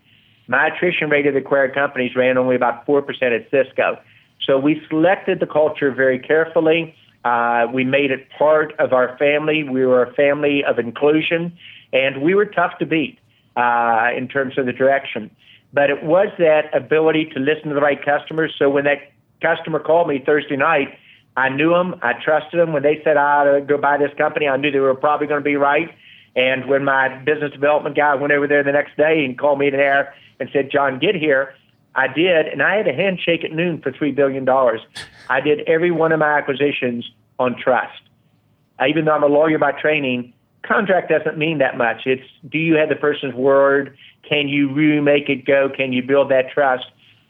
My 0.47 0.67
attrition 0.67 1.09
rate 1.09 1.25
of 1.25 1.33
the 1.33 1.39
acquired 1.39 1.73
companies 1.73 2.15
ran 2.15 2.37
only 2.37 2.55
about 2.55 2.85
4% 2.85 3.03
at 3.21 3.49
Cisco. 3.49 3.97
So 4.45 4.57
we 4.57 4.81
selected 4.89 5.39
the 5.39 5.47
culture 5.47 5.91
very 5.91 6.19
carefully. 6.19 6.95
Uh, 7.23 7.67
we 7.73 7.85
made 7.85 8.11
it 8.11 8.27
part 8.37 8.73
of 8.79 8.91
our 8.91 9.17
family. 9.17 9.63
We 9.63 9.85
were 9.85 10.03
a 10.03 10.13
family 10.13 10.63
of 10.65 10.79
inclusion, 10.79 11.57
and 11.93 12.21
we 12.21 12.35
were 12.35 12.45
tough 12.45 12.77
to 12.79 12.85
beat 12.85 13.19
uh, 13.55 14.09
in 14.15 14.27
terms 14.27 14.57
of 14.57 14.65
the 14.65 14.73
direction. 14.73 15.31
But 15.71 15.89
it 15.89 16.03
was 16.03 16.27
that 16.37 16.75
ability 16.75 17.31
to 17.33 17.39
listen 17.39 17.69
to 17.69 17.75
the 17.75 17.81
right 17.81 18.03
customers. 18.03 18.53
So 18.59 18.69
when 18.69 18.83
that 18.83 19.11
customer 19.41 19.79
called 19.79 20.07
me 20.07 20.21
Thursday 20.23 20.57
night, 20.57 20.89
I 21.35 21.49
knew 21.49 21.71
them. 21.71 21.95
I 22.01 22.13
trusted 22.23 22.59
them. 22.59 22.73
When 22.73 22.83
they 22.83 23.01
said 23.03 23.17
I 23.17 23.41
ought 23.41 23.53
to 23.53 23.61
go 23.61 23.77
buy 23.77 23.97
this 23.97 24.11
company, 24.17 24.47
I 24.47 24.57
knew 24.57 24.71
they 24.71 24.79
were 24.79 24.93
probably 24.93 25.27
going 25.27 25.39
to 25.39 25.43
be 25.43 25.55
right. 25.55 25.89
And 26.35 26.67
when 26.67 26.83
my 26.83 27.09
business 27.09 27.51
development 27.51 27.95
guy 27.95 28.15
went 28.15 28.33
over 28.33 28.47
there 28.47 28.63
the 28.63 28.71
next 28.71 28.97
day 28.97 29.23
and 29.23 29.37
called 29.37 29.59
me 29.59 29.69
there 29.69 30.13
and 30.39 30.49
said, 30.51 30.71
John, 30.71 30.99
get 30.99 31.15
here, 31.15 31.53
I 31.95 32.07
did. 32.07 32.47
And 32.47 32.63
I 32.63 32.75
had 32.75 32.87
a 32.87 32.93
handshake 32.93 33.43
at 33.43 33.51
noon 33.51 33.81
for 33.81 33.91
$3 33.91 34.15
billion. 34.15 34.47
I 35.29 35.41
did 35.41 35.61
every 35.67 35.91
one 35.91 36.11
of 36.11 36.19
my 36.19 36.37
acquisitions 36.37 37.09
on 37.39 37.55
trust. 37.55 38.01
Even 38.85 39.05
though 39.05 39.11
I'm 39.13 39.23
a 39.23 39.27
lawyer 39.27 39.59
by 39.59 39.73
training, 39.73 40.33
contract 40.63 41.09
doesn't 41.09 41.37
mean 41.37 41.59
that 41.59 41.77
much. 41.77 42.01
It's 42.05 42.27
do 42.49 42.57
you 42.57 42.75
have 42.75 42.89
the 42.89 42.95
person's 42.95 43.35
word? 43.35 43.95
Can 44.27 44.47
you 44.47 44.73
really 44.73 45.01
make 45.01 45.29
it 45.29 45.45
go? 45.45 45.69
Can 45.69 45.93
you 45.93 46.01
build 46.01 46.31
that 46.31 46.49
trust? 46.51 46.85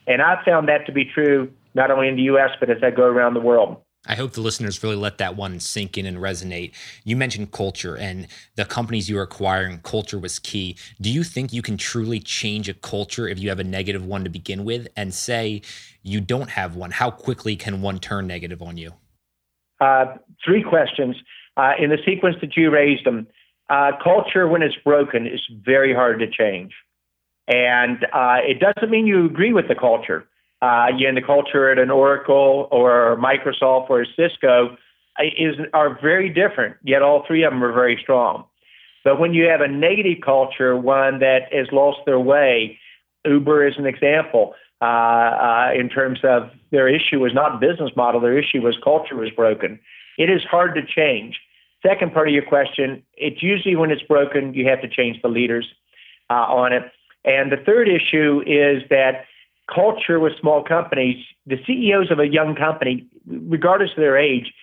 And 0.08 0.22
I 0.22 0.44
found 0.46 0.70
that 0.70 0.86
to 0.86 0.92
be 0.92 1.06
true 1.06 1.52
not 1.76 1.92
only 1.92 2.08
in 2.08 2.16
the 2.16 2.24
US, 2.24 2.52
but 2.60 2.70
as 2.70 2.82
I 2.84 2.92
go 2.92 3.04
around 3.04 3.34
the 3.34 3.42
world. 3.42 3.82
I 4.06 4.16
hope 4.16 4.34
the 4.34 4.42
listeners 4.42 4.84
really 4.84 4.98
let 4.98 5.18
that 5.20 5.38
one 5.38 5.62
sink 5.62 5.98
in 5.98 6.06
and 6.06 6.18
resonate. 6.18 6.74
You 7.06 7.16
mentioned 7.16 7.54
culture 7.54 7.96
and 7.96 8.28
the 8.56 8.66
companies 8.66 9.10
you 9.10 9.16
were 9.16 9.22
acquiring, 9.22 9.80
culture 9.80 10.20
was 10.20 10.40
key. 10.40 10.76
Do 11.00 11.10
you 11.10 11.24
think 11.24 11.54
you 11.54 11.62
can 11.62 11.78
truly 11.78 12.20
change 12.20 12.68
a 12.68 12.74
culture 12.74 13.30
if 13.30 13.40
you 13.40 13.48
have 13.48 13.60
a 13.60 13.64
negative 13.64 14.06
one 14.06 14.26
to 14.26 14.30
begin 14.30 14.66
with? 14.66 14.90
And 14.98 15.14
say 15.14 15.62
you 16.02 16.20
don't 16.20 16.50
have 16.50 16.76
one, 16.76 16.92
how 16.92 17.12
quickly 17.12 17.56
can 17.56 17.82
one 17.82 18.00
turn 18.00 18.28
negative 18.28 18.62
on 18.62 18.78
you? 18.78 18.92
Uh, 19.80 20.18
three 20.44 20.64
questions. 20.64 21.16
Uh, 21.56 21.72
in 21.80 21.90
the 21.90 22.00
sequence 22.06 22.36
that 22.42 22.58
you 22.58 22.72
raised 22.72 23.06
them, 23.06 23.28
uh, 23.70 23.92
culture, 24.04 24.48
when 24.48 24.62
it's 24.62 24.76
broken, 24.84 25.26
is 25.28 25.42
very 25.64 25.94
hard 25.94 26.20
to 26.20 26.28
change. 26.30 26.74
And 27.48 28.06
uh, 28.12 28.38
it 28.42 28.60
doesn't 28.60 28.90
mean 28.90 29.08
you 29.08 29.26
agree 29.26 29.54
with 29.54 29.68
the 29.68 29.76
culture 29.76 30.28
uh, 30.64 30.86
again, 30.96 31.16
the 31.16 31.22
culture 31.22 31.70
at 31.70 31.78
an 31.78 31.92
Oracle 31.92 32.70
or 32.72 33.18
Microsoft 33.18 33.90
or 33.90 34.06
Cisco 34.06 34.78
is 35.20 35.56
are 35.74 36.00
very 36.02 36.30
different. 36.30 36.78
Yet 36.84 37.02
all 37.02 37.26
three 37.28 37.44
of 37.44 37.52
them 37.52 37.62
are 37.62 37.74
very 37.74 38.00
strong. 38.02 38.46
But 39.04 39.20
when 39.20 39.34
you 39.34 39.44
have 39.44 39.60
a 39.60 39.68
negative 39.68 40.20
culture, 40.24 40.78
one 40.78 41.20
that 41.20 41.52
has 41.52 41.68
lost 41.74 42.00
their 42.06 42.20
way, 42.20 42.80
Uber 43.26 43.68
is 43.68 43.74
an 43.78 43.86
example. 43.86 44.56
Uh, 44.82 44.86
uh, 44.86 45.72
in 45.78 45.90
terms 45.90 46.20
of 46.24 46.50
their 46.72 46.88
issue 46.88 47.20
was 47.20 47.34
not 47.34 47.60
business 47.60 47.92
model, 47.98 48.22
their 48.22 48.38
issue 48.38 48.62
was 48.62 48.78
culture 48.82 49.16
was 49.16 49.30
broken. 49.32 49.78
It 50.18 50.30
is 50.30 50.44
hard 50.50 50.76
to 50.76 50.82
change. 50.86 51.40
Second 51.86 52.14
part 52.14 52.30
of 52.30 52.34
your 52.34 52.46
question, 52.46 53.04
it's 53.18 53.44
usually 53.44 53.76
when 53.76 53.92
it's 53.92 54.04
broken, 54.04 54.54
you 54.54 54.66
have 54.70 54.82
to 54.82 54.88
change 54.88 55.22
the 55.22 55.28
leaders 55.28 55.68
uh, 56.30 56.46
on 56.48 56.72
it. 56.72 56.84
And 57.26 57.52
the 57.52 57.58
third 57.58 57.90
issue 57.90 58.42
is 58.46 58.84
that 58.90 59.26
culture 59.74 60.20
with 60.20 60.34
small 60.40 60.64
companies, 60.64 61.24
the 61.46 61.58
CEOs 61.66 62.12
of 62.12 62.20
a 62.20 62.28
young 62.28 62.56
company, 62.56 63.06
regardless 63.28 63.92
of 63.92 63.98
their 63.98 64.18
age, 64.18 64.54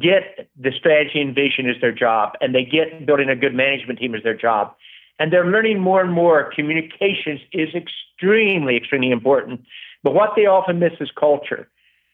get 0.00 0.48
the 0.58 0.72
strategy 0.76 1.20
and 1.20 1.34
vision 1.34 1.68
as 1.68 1.76
their 1.80 1.92
job, 1.92 2.32
and 2.40 2.54
they 2.54 2.64
get 2.64 3.06
building 3.06 3.28
a 3.28 3.36
good 3.36 3.54
management 3.54 3.98
team 3.98 4.14
as 4.14 4.22
their 4.22 4.36
job. 4.36 4.74
And 5.18 5.32
they're 5.32 5.46
learning 5.46 5.80
more 5.80 6.00
and 6.02 6.12
more 6.12 6.52
communications 6.54 7.40
is 7.52 7.68
extremely, 7.74 8.76
extremely 8.76 9.10
important. 9.10 9.62
But 10.02 10.14
what 10.14 10.30
they 10.36 10.46
often 10.46 10.78
miss 10.78 10.92
is 11.00 11.10
culture. 11.18 11.68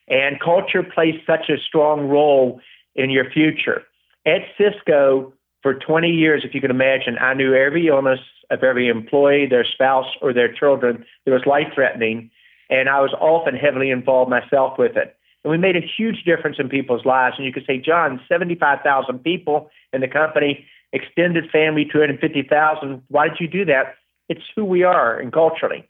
And 0.09 0.41
culture 0.41 0.83
plays 0.83 1.15
such 1.27 1.49
a 1.49 1.59
strong 1.59 2.09
role 2.09 2.61
in 2.95 3.11
your 3.11 3.31
future. 3.31 3.83
At 4.27 4.43
Cisco, 4.57 5.33
for 5.63 5.75
20 5.75 6.09
years, 6.09 6.43
if 6.45 6.55
you 6.55 6.61
can 6.61 6.71
imagine, 6.71 7.17
I 7.19 7.35
knew 7.35 7.55
every 7.55 7.87
illness 7.87 8.21
of 8.51 8.63
every 8.63 8.89
employee, 8.89 9.47
their 9.49 9.65
spouse, 9.65 10.07
or 10.21 10.33
their 10.33 10.53
children 10.53 11.05
that 11.25 11.33
was 11.33 11.47
life 11.47 11.69
threatening. 11.75 12.31
And 12.69 12.89
I 12.89 13.01
was 13.01 13.15
often 13.21 13.55
heavily 13.55 13.91
involved 13.91 14.31
myself 14.31 14.79
with 14.79 14.97
it. 14.97 15.17
And 15.45 15.51
we 15.51 15.59
made 15.59 15.77
a 15.77 15.81
huge 15.97 16.25
difference 16.25 16.57
in 16.59 16.69
people's 16.69 17.05
lives. 17.05 17.37
And 17.37 17.47
you 17.47 17.53
could 17.53 17.67
say, 17.67 17.79
John, 17.79 18.21
75,000 18.29 19.19
people 19.21 19.71
in 19.93 20.01
the 20.01 20.09
company, 20.09 20.67
extended 20.93 21.51
family, 21.51 21.85
250,000. 21.91 23.03
Why 23.09 23.29
did 23.29 23.39
you 23.41 23.49
do 23.49 23.65
that? 23.67 23.95
It's 24.29 24.43
who 24.55 24.65
we 24.65 24.83
are 24.83 25.19
and 25.19 25.33
culturally. 25.33 25.89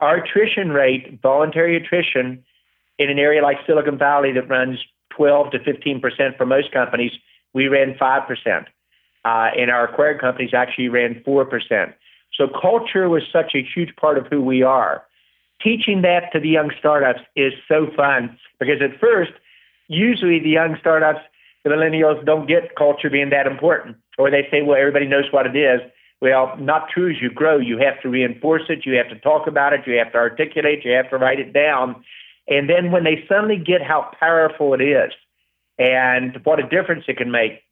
Our 0.00 0.16
attrition 0.16 0.70
rate, 0.70 1.20
voluntary 1.22 1.76
attrition, 1.76 2.42
in 2.98 3.10
an 3.10 3.18
area 3.18 3.42
like 3.42 3.56
Silicon 3.66 3.98
Valley 3.98 4.32
that 4.32 4.48
runs 4.48 4.78
12 5.16 5.52
to 5.52 5.58
15% 5.58 6.36
for 6.36 6.46
most 6.46 6.70
companies, 6.72 7.12
we 7.54 7.66
ran 7.66 7.94
5%. 7.94 8.66
Uh, 9.24 9.50
and 9.56 9.70
our 9.70 9.84
acquired 9.84 10.20
companies 10.20 10.54
actually 10.54 10.88
ran 10.88 11.22
4%. 11.26 11.94
So 12.32 12.48
culture 12.48 13.08
was 13.08 13.22
such 13.30 13.52
a 13.54 13.62
huge 13.62 13.94
part 13.96 14.16
of 14.16 14.26
who 14.28 14.40
we 14.40 14.62
are. 14.62 15.02
Teaching 15.62 16.00
that 16.02 16.32
to 16.32 16.40
the 16.40 16.48
young 16.48 16.70
startups 16.78 17.20
is 17.36 17.52
so 17.68 17.88
fun 17.94 18.38
because 18.58 18.80
at 18.80 18.98
first, 18.98 19.32
usually 19.88 20.38
the 20.40 20.48
young 20.48 20.76
startups, 20.80 21.20
the 21.64 21.70
millennials 21.70 22.24
don't 22.24 22.46
get 22.46 22.76
culture 22.76 23.10
being 23.10 23.28
that 23.30 23.46
important. 23.46 23.96
Or 24.16 24.30
they 24.30 24.48
say, 24.50 24.62
well, 24.62 24.78
everybody 24.78 25.06
knows 25.06 25.26
what 25.30 25.46
it 25.46 25.56
is. 25.56 25.80
Well, 26.22 26.56
not 26.58 26.88
true. 26.88 27.10
As 27.10 27.20
you 27.20 27.30
grow, 27.30 27.58
you 27.58 27.78
have 27.78 28.00
to 28.02 28.08
reinforce 28.08 28.62
it. 28.68 28.86
You 28.86 28.94
have 28.94 29.08
to 29.08 29.18
talk 29.18 29.46
about 29.46 29.72
it. 29.72 29.80
You 29.86 29.98
have 29.98 30.12
to 30.12 30.18
articulate. 30.18 30.84
You 30.84 30.92
have 30.92 31.10
to 31.10 31.16
write 31.16 31.40
it 31.40 31.52
down. 31.52 32.02
And 32.48 32.68
then 32.68 32.90
when 32.90 33.04
they 33.04 33.24
suddenly 33.28 33.56
get 33.56 33.82
how 33.82 34.10
powerful 34.18 34.74
it 34.74 34.80
is 34.82 35.12
and 35.78 36.38
what 36.44 36.58
a 36.58 36.68
difference 36.68 37.04
it 37.08 37.16
can 37.16 37.30
make 37.30 37.62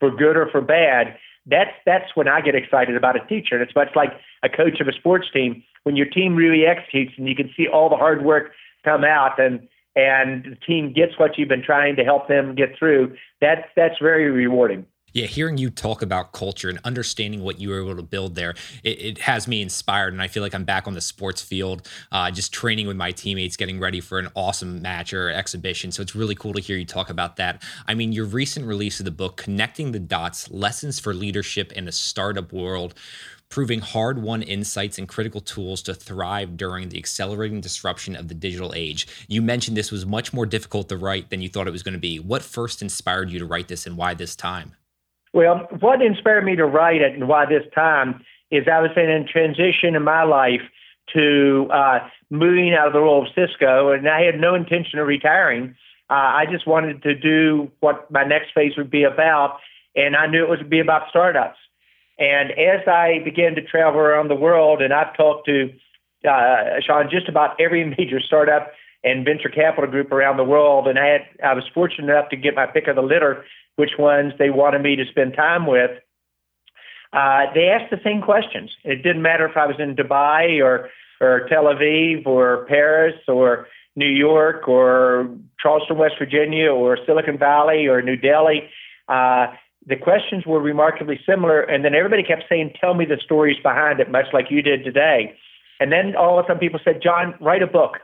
for 0.00 0.10
good 0.10 0.36
or 0.36 0.48
for 0.50 0.60
bad, 0.60 1.16
that's 1.46 1.70
that's 1.84 2.14
when 2.14 2.28
I 2.28 2.40
get 2.40 2.54
excited 2.54 2.96
about 2.96 3.16
a 3.16 3.26
teacher. 3.26 3.54
And 3.54 3.62
it's 3.62 3.74
much 3.74 3.90
like 3.94 4.12
a 4.42 4.48
coach 4.48 4.80
of 4.80 4.88
a 4.88 4.92
sports 4.92 5.26
team. 5.32 5.62
When 5.84 5.96
your 5.96 6.06
team 6.06 6.34
really 6.34 6.66
executes 6.66 7.12
and 7.16 7.28
you 7.28 7.36
can 7.36 7.50
see 7.56 7.68
all 7.68 7.88
the 7.88 7.96
hard 7.96 8.24
work 8.24 8.52
come 8.84 9.04
out 9.04 9.38
and 9.38 9.68
and 9.94 10.44
the 10.44 10.56
team 10.56 10.92
gets 10.92 11.18
what 11.18 11.38
you've 11.38 11.48
been 11.48 11.62
trying 11.62 11.96
to 11.96 12.04
help 12.04 12.28
them 12.28 12.54
get 12.54 12.78
through, 12.78 13.16
that's 13.40 13.66
that's 13.76 13.96
very 14.00 14.30
rewarding. 14.30 14.86
Yeah, 15.16 15.24
hearing 15.24 15.56
you 15.56 15.70
talk 15.70 16.02
about 16.02 16.32
culture 16.32 16.68
and 16.68 16.78
understanding 16.84 17.40
what 17.40 17.58
you 17.58 17.70
were 17.70 17.80
able 17.80 17.96
to 17.96 18.02
build 18.02 18.34
there, 18.34 18.50
it, 18.82 19.00
it 19.00 19.18
has 19.20 19.48
me 19.48 19.62
inspired. 19.62 20.12
And 20.12 20.20
I 20.20 20.28
feel 20.28 20.42
like 20.42 20.54
I'm 20.54 20.64
back 20.64 20.86
on 20.86 20.92
the 20.92 21.00
sports 21.00 21.40
field, 21.40 21.88
uh, 22.12 22.30
just 22.30 22.52
training 22.52 22.86
with 22.86 22.98
my 22.98 23.12
teammates, 23.12 23.56
getting 23.56 23.80
ready 23.80 24.02
for 24.02 24.18
an 24.18 24.28
awesome 24.34 24.82
match 24.82 25.14
or 25.14 25.30
exhibition. 25.30 25.90
So 25.90 26.02
it's 26.02 26.14
really 26.14 26.34
cool 26.34 26.52
to 26.52 26.60
hear 26.60 26.76
you 26.76 26.84
talk 26.84 27.08
about 27.08 27.36
that. 27.36 27.62
I 27.86 27.94
mean, 27.94 28.12
your 28.12 28.26
recent 28.26 28.66
release 28.66 29.00
of 29.00 29.06
the 29.06 29.10
book, 29.10 29.38
Connecting 29.38 29.92
the 29.92 29.98
Dots 29.98 30.50
Lessons 30.50 31.00
for 31.00 31.14
Leadership 31.14 31.72
in 31.72 31.88
a 31.88 31.92
Startup 31.92 32.52
World, 32.52 32.92
proving 33.48 33.80
hard 33.80 34.20
won 34.20 34.42
insights 34.42 34.98
and 34.98 35.08
critical 35.08 35.40
tools 35.40 35.80
to 35.84 35.94
thrive 35.94 36.58
during 36.58 36.90
the 36.90 36.98
accelerating 36.98 37.62
disruption 37.62 38.16
of 38.16 38.28
the 38.28 38.34
digital 38.34 38.74
age. 38.76 39.08
You 39.28 39.40
mentioned 39.40 39.78
this 39.78 39.90
was 39.90 40.04
much 40.04 40.34
more 40.34 40.44
difficult 40.44 40.90
to 40.90 40.98
write 40.98 41.30
than 41.30 41.40
you 41.40 41.48
thought 41.48 41.66
it 41.66 41.70
was 41.70 41.82
going 41.82 41.94
to 41.94 41.98
be. 41.98 42.18
What 42.18 42.42
first 42.42 42.82
inspired 42.82 43.30
you 43.30 43.38
to 43.38 43.46
write 43.46 43.68
this 43.68 43.86
and 43.86 43.96
why 43.96 44.12
this 44.12 44.36
time? 44.36 44.74
Well, 45.32 45.68
what 45.80 46.02
inspired 46.02 46.44
me 46.44 46.56
to 46.56 46.64
write 46.64 47.02
it 47.02 47.14
and 47.14 47.28
why 47.28 47.46
this 47.46 47.64
time 47.74 48.24
is 48.50 48.64
I 48.70 48.80
was 48.80 48.90
in 48.96 49.10
a 49.10 49.24
transition 49.24 49.94
in 49.94 50.02
my 50.02 50.22
life 50.22 50.62
to 51.14 51.68
uh, 51.72 51.98
moving 52.30 52.74
out 52.74 52.86
of 52.86 52.92
the 52.92 53.00
role 53.00 53.22
of 53.22 53.28
Cisco, 53.34 53.92
and 53.92 54.08
I 54.08 54.22
had 54.22 54.40
no 54.40 54.54
intention 54.54 54.98
of 54.98 55.06
retiring. 55.06 55.74
Uh, 56.08 56.14
I 56.14 56.44
just 56.50 56.66
wanted 56.66 57.02
to 57.02 57.14
do 57.14 57.70
what 57.80 58.10
my 58.10 58.24
next 58.24 58.52
phase 58.54 58.76
would 58.76 58.90
be 58.90 59.04
about, 59.04 59.58
and 59.94 60.16
I 60.16 60.26
knew 60.26 60.44
it 60.44 60.48
would 60.48 60.70
be 60.70 60.80
about 60.80 61.08
startups. 61.10 61.58
And 62.18 62.52
as 62.52 62.86
I 62.88 63.20
began 63.24 63.54
to 63.56 63.62
travel 63.62 64.00
around 64.00 64.28
the 64.28 64.36
world, 64.36 64.80
and 64.80 64.92
I've 64.92 65.16
talked 65.16 65.46
to 65.46 65.72
uh, 66.28 66.80
Sean 66.84 67.08
just 67.10 67.28
about 67.28 67.60
every 67.60 67.84
major 67.98 68.20
startup 68.20 68.72
and 69.04 69.24
venture 69.24 69.48
capital 69.48 69.90
group 69.90 70.10
around 70.10 70.36
the 70.36 70.44
world. 70.44 70.88
And 70.88 70.98
I 70.98 71.06
had 71.06 71.20
I 71.44 71.52
was 71.54 71.64
fortunate 71.72 72.10
enough 72.10 72.30
to 72.30 72.36
get 72.36 72.54
my 72.54 72.66
pick 72.66 72.88
of 72.88 72.96
the 72.96 73.02
litter, 73.02 73.44
which 73.76 73.92
ones 73.98 74.32
they 74.38 74.50
wanted 74.50 74.82
me 74.82 74.96
to 74.96 75.04
spend 75.06 75.34
time 75.34 75.66
with. 75.66 75.90
Uh, 77.12 77.46
they 77.54 77.68
asked 77.68 77.90
the 77.90 78.00
same 78.02 78.20
questions. 78.20 78.70
It 78.84 79.02
didn't 79.02 79.22
matter 79.22 79.46
if 79.46 79.56
I 79.56 79.66
was 79.66 79.76
in 79.78 79.94
Dubai 79.94 80.62
or 80.62 80.90
or 81.18 81.46
Tel 81.48 81.64
Aviv 81.64 82.26
or 82.26 82.66
Paris 82.66 83.14
or 83.26 83.68
New 83.94 84.08
York 84.08 84.68
or 84.68 85.30
Charleston, 85.58 85.96
West 85.96 86.16
Virginia 86.18 86.70
or 86.70 86.98
Silicon 87.06 87.38
Valley 87.38 87.86
or 87.86 88.02
New 88.02 88.16
Delhi. 88.16 88.68
Uh, 89.08 89.46
the 89.86 89.96
questions 89.96 90.44
were 90.44 90.60
remarkably 90.60 91.18
similar, 91.24 91.62
and 91.62 91.84
then 91.84 91.94
everybody 91.94 92.22
kept 92.22 92.44
saying, 92.48 92.74
"Tell 92.78 92.92
me 92.94 93.04
the 93.06 93.18
stories 93.24 93.56
behind 93.62 94.00
it," 94.00 94.10
much 94.10 94.26
like 94.32 94.50
you 94.50 94.60
did 94.60 94.84
today. 94.84 95.34
And 95.80 95.92
then 95.92 96.16
all 96.16 96.38
of 96.38 96.44
a 96.44 96.48
sudden, 96.48 96.60
people 96.60 96.80
said, 96.84 97.00
"John, 97.00 97.34
write 97.40 97.62
a 97.62 97.66
book, 97.66 98.00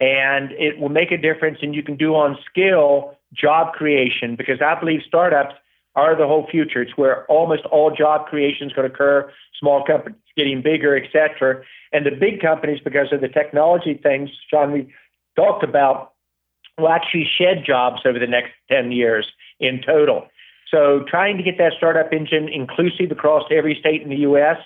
and 0.00 0.52
it 0.52 0.78
will 0.78 0.88
make 0.88 1.12
a 1.12 1.18
difference, 1.18 1.58
and 1.62 1.74
you 1.74 1.82
can 1.82 1.96
do 1.96 2.14
on 2.14 2.38
skill 2.50 3.15
job 3.34 3.72
creation 3.72 4.36
because 4.36 4.60
I 4.60 4.78
believe 4.78 5.00
startups 5.06 5.54
are 5.94 6.16
the 6.16 6.26
whole 6.26 6.46
future. 6.50 6.82
It's 6.82 6.96
where 6.96 7.24
almost 7.26 7.64
all 7.66 7.90
job 7.90 8.26
creation 8.26 8.66
is 8.66 8.72
going 8.72 8.88
to 8.88 8.94
occur. 8.94 9.30
Small 9.58 9.84
companies 9.84 10.18
getting 10.36 10.62
bigger, 10.62 10.96
et 10.96 11.08
cetera, 11.10 11.62
and 11.92 12.04
the 12.04 12.10
big 12.10 12.40
companies 12.40 12.80
because 12.84 13.12
of 13.12 13.22
the 13.22 13.28
technology 13.28 13.94
things, 13.94 14.28
John, 14.50 14.72
we 14.72 14.92
talked 15.34 15.64
about, 15.64 16.12
will 16.78 16.90
actually 16.90 17.26
shed 17.38 17.64
jobs 17.66 18.02
over 18.04 18.18
the 18.18 18.26
next 18.26 18.52
ten 18.68 18.92
years 18.92 19.26
in 19.58 19.80
total." 19.84 20.28
So 20.70 21.04
trying 21.08 21.36
to 21.38 21.42
get 21.42 21.58
that 21.58 21.72
startup 21.76 22.12
engine 22.12 22.48
inclusive 22.48 23.10
across 23.10 23.44
every 23.50 23.76
state 23.78 24.02
in 24.02 24.10
the 24.10 24.16
U.S. 24.28 24.58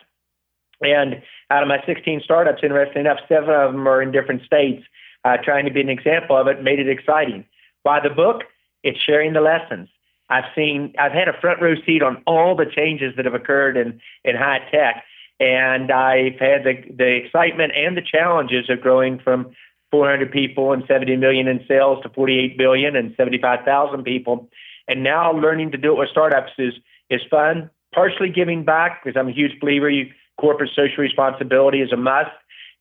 And 0.81 1.23
out 1.51 1.63
of 1.63 1.69
my 1.69 1.79
16 1.85 2.23
startups, 2.25 2.61
interesting 2.63 3.03
enough, 3.03 3.19
seven 3.29 3.51
of 3.51 3.73
them 3.73 3.87
are 3.87 4.01
in 4.01 4.13
different 4.13 4.43
states. 4.43 4.83
Uh, 5.25 5.37
trying 5.45 5.67
to 5.67 5.71
be 5.71 5.83
an 5.83 5.91
example 5.91 6.37
of 6.37 6.47
it 6.47 6.63
made 6.63 6.79
it 6.79 6.89
exciting. 6.89 7.45
Why 7.83 8.01
the 8.01 8.11
book? 8.11 8.43
It's 8.83 8.99
sharing 8.99 9.33
the 9.33 9.41
lessons. 9.41 9.89
I've 10.29 10.45
seen, 10.55 10.95
I've 10.99 11.13
had 11.13 11.29
a 11.29 11.39
front 11.41 11.61
row 11.61 11.75
seat 11.85 12.03
on 12.03 12.23
all 12.27 12.55
the 12.55 12.67
changes 12.67 13.15
that 13.17 13.25
have 13.25 13.35
occurred 13.35 13.77
in, 13.77 14.01
in 14.25 14.37
high 14.37 14.61
tech. 14.71 15.05
And 15.41 15.91
I've 15.91 16.39
had 16.39 16.65
the, 16.65 16.75
the 16.97 17.17
excitement 17.17 17.73
and 17.75 17.97
the 17.97 18.03
challenges 18.03 18.71
of 18.71 18.81
growing 18.81 19.19
from 19.19 19.53
400 19.91 20.31
people 20.31 20.73
and 20.73 20.85
70 20.87 21.17
million 21.17 21.49
in 21.49 21.65
sales 21.67 22.03
to 22.03 22.09
48 22.11 22.57
billion 22.57 22.95
and 22.95 23.15
75,000 23.17 24.05
people. 24.05 24.49
And 24.87 25.03
now 25.03 25.33
learning 25.33 25.73
to 25.73 25.79
do 25.79 25.93
it 25.93 25.99
with 25.99 26.11
startups 26.11 26.53
is 26.59 26.75
is 27.09 27.21
fun. 27.29 27.71
Partially 27.93 28.29
giving 28.29 28.65
back 28.65 29.03
because 29.03 29.19
I'm 29.19 29.29
a 29.29 29.33
huge 29.33 29.59
believer. 29.61 29.91
You, 29.91 30.07
corporate 30.41 30.71
social 30.75 31.03
responsibility 31.03 31.81
is 31.81 31.93
a 31.93 31.97
must, 31.97 32.31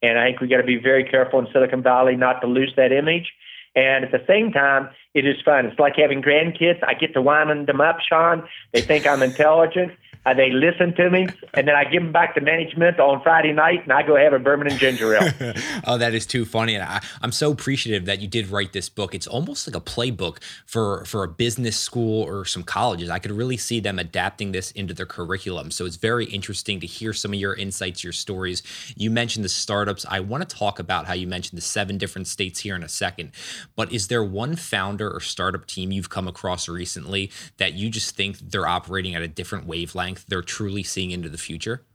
and 0.02 0.18
I 0.18 0.28
think 0.28 0.40
we 0.40 0.48
got 0.48 0.58
to 0.58 0.64
be 0.64 0.78
very 0.78 1.04
careful 1.04 1.40
in 1.40 1.48
Silicon 1.52 1.84
Valley 1.84 2.16
not 2.16 2.42
to 2.42 2.48
lose 2.48 2.74
that 2.78 2.92
image. 2.92 3.34
And 3.80 4.04
at 4.04 4.12
the 4.12 4.22
same 4.28 4.52
time, 4.52 4.90
it 5.14 5.26
is 5.26 5.38
fun. 5.46 5.66
It's 5.68 5.80
like 5.80 5.96
having 5.96 6.22
grandkids. 6.22 6.84
I 6.86 6.96
get 6.96 7.14
to 7.14 7.22
wind 7.22 7.66
them 7.66 7.80
up, 7.80 8.00
Sean. 8.02 8.46
They 8.74 8.82
think 8.82 9.08
I'm 9.08 9.24
intelligent. 9.24 9.94
Uh, 10.26 10.34
they 10.34 10.52
listen 10.52 10.94
to 10.96 11.10
me, 11.10 11.28
and 11.54 11.66
then 11.66 11.76
I 11.76 11.86
give 11.86 12.04
them 12.04 12.12
back 12.12 12.36
to 12.36 12.42
management 12.42 13.00
on 13.00 13.22
Friday 13.22 13.54
night, 13.54 13.84
and 13.84 13.94
I 13.94 14.04
go 14.04 14.18
have 14.18 14.34
a 14.34 14.40
bourbon 14.40 14.68
and 14.68 14.78
ginger 14.78 15.16
ale. 15.16 15.32
oh, 15.88 15.98
that 15.98 16.14
is 16.14 16.26
too 16.26 16.44
funny, 16.44 16.76
and 16.76 16.84
I, 16.84 17.02
am 17.24 17.32
so 17.32 17.52
appreciative 17.52 18.06
that 18.06 18.20
you 18.20 18.28
did 18.28 18.50
write 18.50 18.74
this 18.74 18.90
book. 18.90 19.16
It's 19.16 19.28
almost 19.28 19.66
like 19.66 19.78
a 19.78 19.82
playbook 19.82 20.44
for 20.66 21.06
for 21.06 21.24
a 21.24 21.28
business 21.30 21.80
school 21.80 22.24
or 22.24 22.44
some 22.44 22.64
colleges. 22.64 23.10
I 23.10 23.20
could 23.20 23.32
really 23.32 23.56
see 23.56 23.80
them 23.80 23.98
adapting 23.98 24.52
this 24.52 24.72
into 24.72 24.94
their 24.94 25.06
curriculum. 25.06 25.72
So 25.72 25.86
it's 25.86 25.96
very 25.96 26.26
interesting 26.26 26.82
to 26.82 26.88
hear 26.88 27.14
some 27.14 27.32
of 27.32 27.40
your 27.40 27.56
insights, 27.56 28.04
your 28.04 28.14
stories. 28.14 28.62
You 28.98 29.12
mentioned 29.12 29.46
the 29.46 29.50
startups. 29.50 30.06
I 30.10 30.20
want 30.20 30.48
to 30.48 30.56
talk 30.56 30.80
about 30.80 31.06
how 31.06 31.14
you 31.14 31.28
mentioned 31.28 31.58
the 31.58 31.66
seven 31.66 31.98
different 31.98 32.28
states 32.28 32.60
here 32.60 32.76
in 32.76 32.84
a 32.84 32.90
second. 32.90 33.32
But 33.78 33.94
is 33.94 34.10
there 34.10 34.24
one 34.24 34.58
founder 34.58 35.10
or 35.10 35.22
startup 35.22 35.66
team 35.66 35.94
you've 35.94 36.10
come 36.10 36.28
across 36.28 36.68
recently 36.68 37.32
that 37.56 37.74
you 37.74 37.90
just 37.90 38.18
think 38.18 38.38
they're 38.40 38.68
operating 38.68 39.16
at 39.16 39.22
a 39.22 39.28
different 39.28 39.66
wavelength? 39.66 40.09
They're 40.16 40.42
truly 40.42 40.84
seeing 40.84 41.12
into 41.12 41.30
the 41.30 41.38
future? 41.38 41.86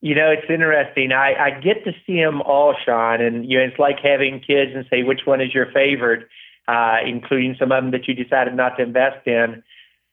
You 0.00 0.16
know, 0.16 0.30
it's 0.30 0.50
interesting. 0.50 1.12
I, 1.12 1.34
I 1.34 1.50
get 1.60 1.84
to 1.84 1.92
see 2.04 2.20
them 2.20 2.42
all, 2.42 2.74
Sean, 2.84 3.20
and 3.20 3.48
you 3.48 3.58
know, 3.58 3.64
it's 3.64 3.78
like 3.78 3.98
having 4.02 4.40
kids 4.40 4.72
and 4.74 4.84
say 4.90 5.04
which 5.04 5.20
one 5.24 5.40
is 5.40 5.54
your 5.54 5.70
favorite, 5.72 6.26
uh, 6.66 6.96
including 7.06 7.54
some 7.58 7.70
of 7.70 7.82
them 7.82 7.92
that 7.92 8.08
you 8.08 8.14
decided 8.14 8.54
not 8.54 8.76
to 8.76 8.82
invest 8.82 9.26
in. 9.26 9.62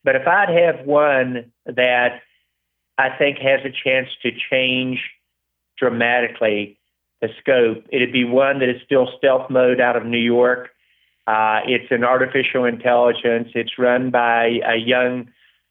But 0.04 0.16
if 0.16 0.28
I'd 0.28 0.50
have 0.50 0.86
one 0.86 1.52
that 1.66 2.22
I 3.00 3.10
think 3.18 3.40
has 3.40 3.62
a 3.66 3.74
chance 3.84 4.10
to 4.22 4.30
change 4.52 5.00
dramatically 5.78 6.78
the 7.22 7.30
scope, 7.40 7.84
it'd 7.92 8.14
be 8.14 8.26
one 8.26 8.60
that 8.60 8.70
is 8.70 8.82
still 8.86 9.10
stealth 9.18 9.50
mode 9.50 9.82
out 9.82 9.96
of 9.96 10.06
New 10.06 10.20
York. 10.20 10.70
Uh, 11.28 11.62
it's 11.66 11.92
an 11.92 12.04
artificial 12.04 12.66
intelligence. 12.66 13.50
It's 13.56 13.78
run 13.78 14.12
by 14.12 14.60
a 14.66 14.76
young 14.78 15.30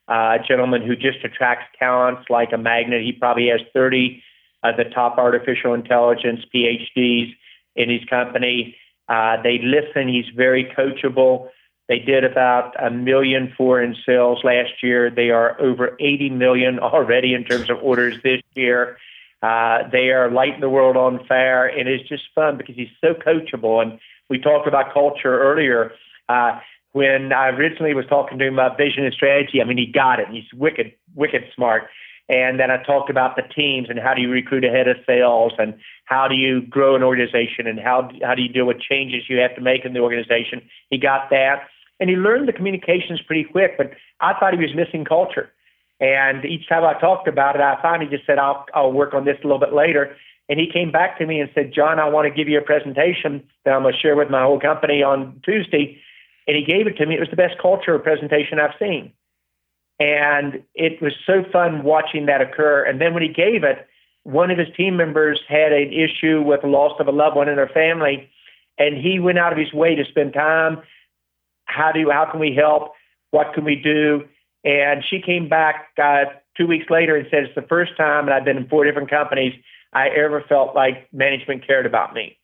uh, 0.09 0.39
gentleman 0.47 0.83
who 0.83 0.97
just 0.97 1.25
attracts 1.25 1.67
talents 1.79 2.23
like 2.31 2.53
a 2.53 2.59
magnet. 2.59 3.03
He 3.03 3.13
probably 3.13 3.49
has 3.49 3.61
30 3.73 4.23
of 4.65 4.77
the 4.77 4.85
top 4.85 5.19
artificial 5.19 5.75
intelligence 5.75 6.41
PhDs 6.55 7.35
in 7.77 7.91
his 7.91 8.05
company. 8.09 8.77
Uh, 9.09 9.41
they 9.43 9.61
listen. 9.63 10.09
He's 10.09 10.29
very 10.35 10.65
coachable. 10.77 11.49
They 11.89 11.99
did 11.99 12.25
about 12.25 12.75
a 12.83 12.91
million 12.91 13.53
foreign 13.57 13.97
sales 14.05 14.41
last 14.45 14.83
year. 14.83 15.11
They 15.11 15.31
are 15.31 15.61
over 15.61 15.97
80 16.01 16.31
million 16.31 16.79
already 16.81 17.35
in 17.35 17.45
terms 17.45 17.71
of 17.71 17.79
orders 17.83 18.17
this 18.23 18.43
year. 18.55 18.99
Uh, 19.43 19.89
they 19.93 20.11
are 20.11 20.31
lighting 20.31 20.61
the 20.61 20.69
world 20.69 20.97
on 20.97 21.25
fire, 21.27 21.67
and 21.67 21.89
it's 21.89 22.09
just 22.09 22.25
fun 22.35 22.57
because 22.59 22.75
he's 22.75 22.89
so 23.01 23.15
coachable. 23.15 23.81
And 23.81 24.01
we 24.29 24.39
talked 24.39 24.67
about 24.67 24.93
culture 24.93 25.41
earlier. 25.41 25.93
Uh, 26.29 26.59
when 26.99 27.33
I 27.33 27.51
originally 27.51 27.95
was 27.95 28.07
talking 28.07 28.41
to 28.41 28.47
him 28.49 28.55
about 28.55 28.77
vision 28.77 29.05
and 29.05 29.15
strategy, 29.15 29.63
I 29.63 29.65
mean, 29.65 29.79
he 29.79 29.87
got 29.87 30.19
it. 30.19 30.27
He's 30.33 30.53
wicked, 30.53 30.93
wicked 31.15 31.45
smart. 31.55 31.85
And 32.29 32.59
then 32.59 32.73
I 32.73 32.83
talked 32.83 33.09
about 33.09 33.37
the 33.37 33.43
teams 33.43 33.87
and 33.89 34.01
how 34.01 34.15
do 34.15 34.21
you 34.21 34.29
recruit 34.29 34.65
ahead 34.65 34.89
of 34.89 34.97
sales 35.07 35.53
and 35.59 35.79
how 36.07 36.27
do 36.27 36.35
you 36.35 36.63
grow 36.63 36.97
an 36.97 37.05
organization 37.05 37.69
and 37.69 37.79
how, 37.79 38.11
how 38.25 38.35
do 38.35 38.43
you 38.43 38.49
deal 38.49 38.67
with 38.67 38.81
changes 38.81 39.23
you 39.29 39.39
have 39.39 39.55
to 39.55 39.61
make 39.61 39.85
in 39.85 39.93
the 39.93 40.01
organization. 40.01 40.61
He 40.91 40.99
got 40.99 41.31
that. 41.31 41.69
And 42.01 42.11
he 42.11 42.17
learned 42.17 42.49
the 42.49 42.53
communications 42.53 43.21
pretty 43.25 43.45
quick, 43.45 43.79
but 43.79 43.93
I 44.19 44.35
thought 44.35 44.53
he 44.53 44.59
was 44.59 44.75
missing 44.75 45.05
culture. 45.05 45.51
And 46.01 46.45
each 46.45 46.69
time 46.69 46.85
I 46.85 46.99
talked 46.99 47.29
about 47.29 47.55
it, 47.55 47.63
I 47.63 47.81
finally 47.81 48.11
just 48.11 48.27
said, 48.27 48.39
I'll, 48.41 48.67
I'll 48.75 48.93
work 48.93 49.15
on 49.15 49.25
this 49.25 49.37
a 49.45 49.47
little 49.47 49.61
bit 49.61 49.73
later. 49.73 50.17
And 50.49 50.59
he 50.59 50.69
came 50.69 50.91
back 50.91 51.17
to 51.19 51.27
me 51.27 51.39
and 51.39 51.49
said, 51.55 51.73
John, 51.73 52.01
I 52.01 52.09
want 52.09 52.27
to 52.27 52.35
give 52.35 52.49
you 52.49 52.59
a 52.59 52.63
presentation 52.63 53.47
that 53.65 53.71
I'm 53.75 53.83
going 53.83 53.95
to 53.95 54.01
share 54.01 54.17
with 54.17 54.31
my 54.31 54.43
whole 54.43 54.59
company 54.59 55.05
on 55.05 55.41
Tuesday 55.45 56.01
and 56.49 56.57
he 56.57 56.65
gave 56.65 56.87
it 56.87 56.97
to 56.97 57.07
me. 57.07 57.15
It 57.15 57.21
was 57.21 57.29
the 57.29 57.37
best 57.37 57.59
culture 57.61 57.97
presentation 57.99 58.59
I've 58.59 58.75
seen. 58.79 59.13
And 60.01 60.63
it 60.75 61.03
was 61.03 61.13
so 61.27 61.45
fun 61.53 61.83
watching 61.83 62.27
that 62.27 62.41
occur. 62.41 62.85
And 62.85 63.01
then 63.01 63.13
when 63.13 63.23
he 63.23 63.29
gave 63.29 63.65
it, 63.65 63.87
one 64.23 64.51
of 64.51 64.59
his 64.59 64.69
team 64.77 64.97
members 64.97 65.41
had 65.47 65.73
an 65.73 65.93
issue 65.93 66.43
with 66.43 66.63
the 66.63 66.69
loss 66.69 66.99
of 67.01 67.07
a 67.07 67.13
loved 67.13 67.37
one 67.37 67.49
in 67.49 67.57
their 67.57 67.69
family, 67.69 68.31
and 68.79 68.97
he 68.97 69.19
went 69.19 69.39
out 69.39 69.53
of 69.53 69.59
his 69.59 69.73
way 69.73 69.95
to 69.95 70.05
spend 70.05 70.33
time. 70.33 70.83
How 71.65 71.93
do 71.93 72.11
how 72.11 72.27
can 72.31 72.41
we 72.41 72.55
help? 72.55 72.93
What 73.31 73.53
can 73.55 73.65
we 73.65 73.77
do? 73.77 74.25
And 74.65 75.05
she 75.09 75.21
came 75.21 75.49
back 75.49 75.89
uh, 76.03 76.25
two 76.57 76.67
weeks 76.67 76.87
later 76.91 77.17
and 77.17 77.27
said 77.31 77.45
it's 77.45 77.55
the 77.55 77.63
first 77.63 77.97
time, 77.97 78.25
and 78.25 78.35
I've 78.35 78.45
been 78.45 78.57
in 78.57 78.69
four 78.69 78.85
different 78.85 79.11
companies, 79.11 79.55
I 79.93 80.09
ever 80.09 80.43
felt 80.49 80.75
like 80.75 81.09
management 81.13 81.67
cared 81.67 81.87
about 81.87 82.15
me. 82.15 82.37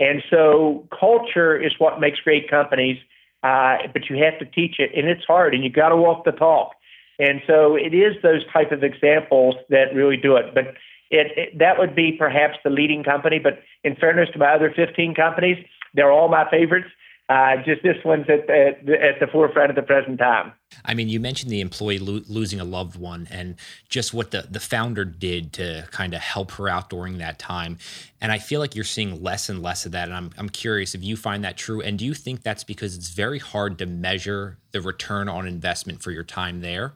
And 0.00 0.22
so 0.30 0.88
culture 0.98 1.56
is 1.56 1.72
what 1.78 2.00
makes 2.00 2.20
great 2.20 2.50
companies 2.50 2.98
uh, 3.42 3.78
but 3.92 4.08
you 4.10 4.22
have 4.22 4.38
to 4.38 4.44
teach 4.44 4.76
it, 4.78 4.90
and 4.96 5.08
it's 5.08 5.24
hard, 5.24 5.54
and 5.54 5.62
you 5.64 5.70
got 5.70 5.90
to 5.90 5.96
walk 5.96 6.24
the 6.24 6.32
talk. 6.32 6.72
And 7.18 7.40
so 7.46 7.76
it 7.76 7.94
is 7.94 8.14
those 8.22 8.42
type 8.52 8.70
of 8.70 8.84
examples 8.84 9.56
that 9.70 9.94
really 9.94 10.16
do 10.16 10.36
it. 10.36 10.54
But 10.54 10.74
it, 11.10 11.26
it, 11.36 11.58
that 11.58 11.78
would 11.78 11.94
be 11.94 12.12
perhaps 12.12 12.58
the 12.62 12.70
leading 12.70 13.02
company. 13.02 13.38
But 13.38 13.60
in 13.82 13.96
fairness 13.96 14.28
to 14.32 14.38
my 14.38 14.54
other 14.54 14.72
15 14.74 15.14
companies, 15.14 15.58
they're 15.94 16.12
all 16.12 16.28
my 16.28 16.48
favorites. 16.50 16.88
Uh, 17.28 17.56
just 17.56 17.82
this 17.82 17.96
one's 18.06 18.24
at, 18.30 18.48
at, 18.48 18.88
at, 18.88 19.20
the 19.20 19.26
forefront 19.30 19.68
at 19.68 19.76
the 19.76 19.82
present 19.82 20.18
time. 20.18 20.50
I 20.86 20.94
mean, 20.94 21.10
you 21.10 21.20
mentioned 21.20 21.52
the 21.52 21.60
employee 21.60 21.98
lo- 21.98 22.22
losing 22.26 22.58
a 22.58 22.64
loved 22.64 22.96
one 22.96 23.28
and 23.30 23.56
just 23.90 24.14
what 24.14 24.30
the, 24.30 24.46
the 24.50 24.60
founder 24.60 25.04
did 25.04 25.52
to 25.54 25.86
kind 25.90 26.14
of 26.14 26.20
help 26.20 26.52
her 26.52 26.70
out 26.70 26.88
during 26.88 27.18
that 27.18 27.38
time. 27.38 27.76
And 28.22 28.32
I 28.32 28.38
feel 28.38 28.60
like 28.60 28.74
you're 28.74 28.84
seeing 28.84 29.22
less 29.22 29.50
and 29.50 29.62
less 29.62 29.84
of 29.84 29.92
that. 29.92 30.08
And 30.08 30.16
I'm, 30.16 30.30
I'm 30.38 30.48
curious 30.48 30.94
if 30.94 31.04
you 31.04 31.18
find 31.18 31.44
that 31.44 31.58
true. 31.58 31.82
And 31.82 31.98
do 31.98 32.06
you 32.06 32.14
think 32.14 32.42
that's 32.42 32.64
because 32.64 32.96
it's 32.96 33.10
very 33.10 33.38
hard 33.38 33.78
to 33.80 33.86
measure 33.86 34.56
the 34.72 34.80
return 34.80 35.28
on 35.28 35.46
investment 35.46 36.02
for 36.02 36.10
your 36.10 36.24
time 36.24 36.62
there? 36.62 36.94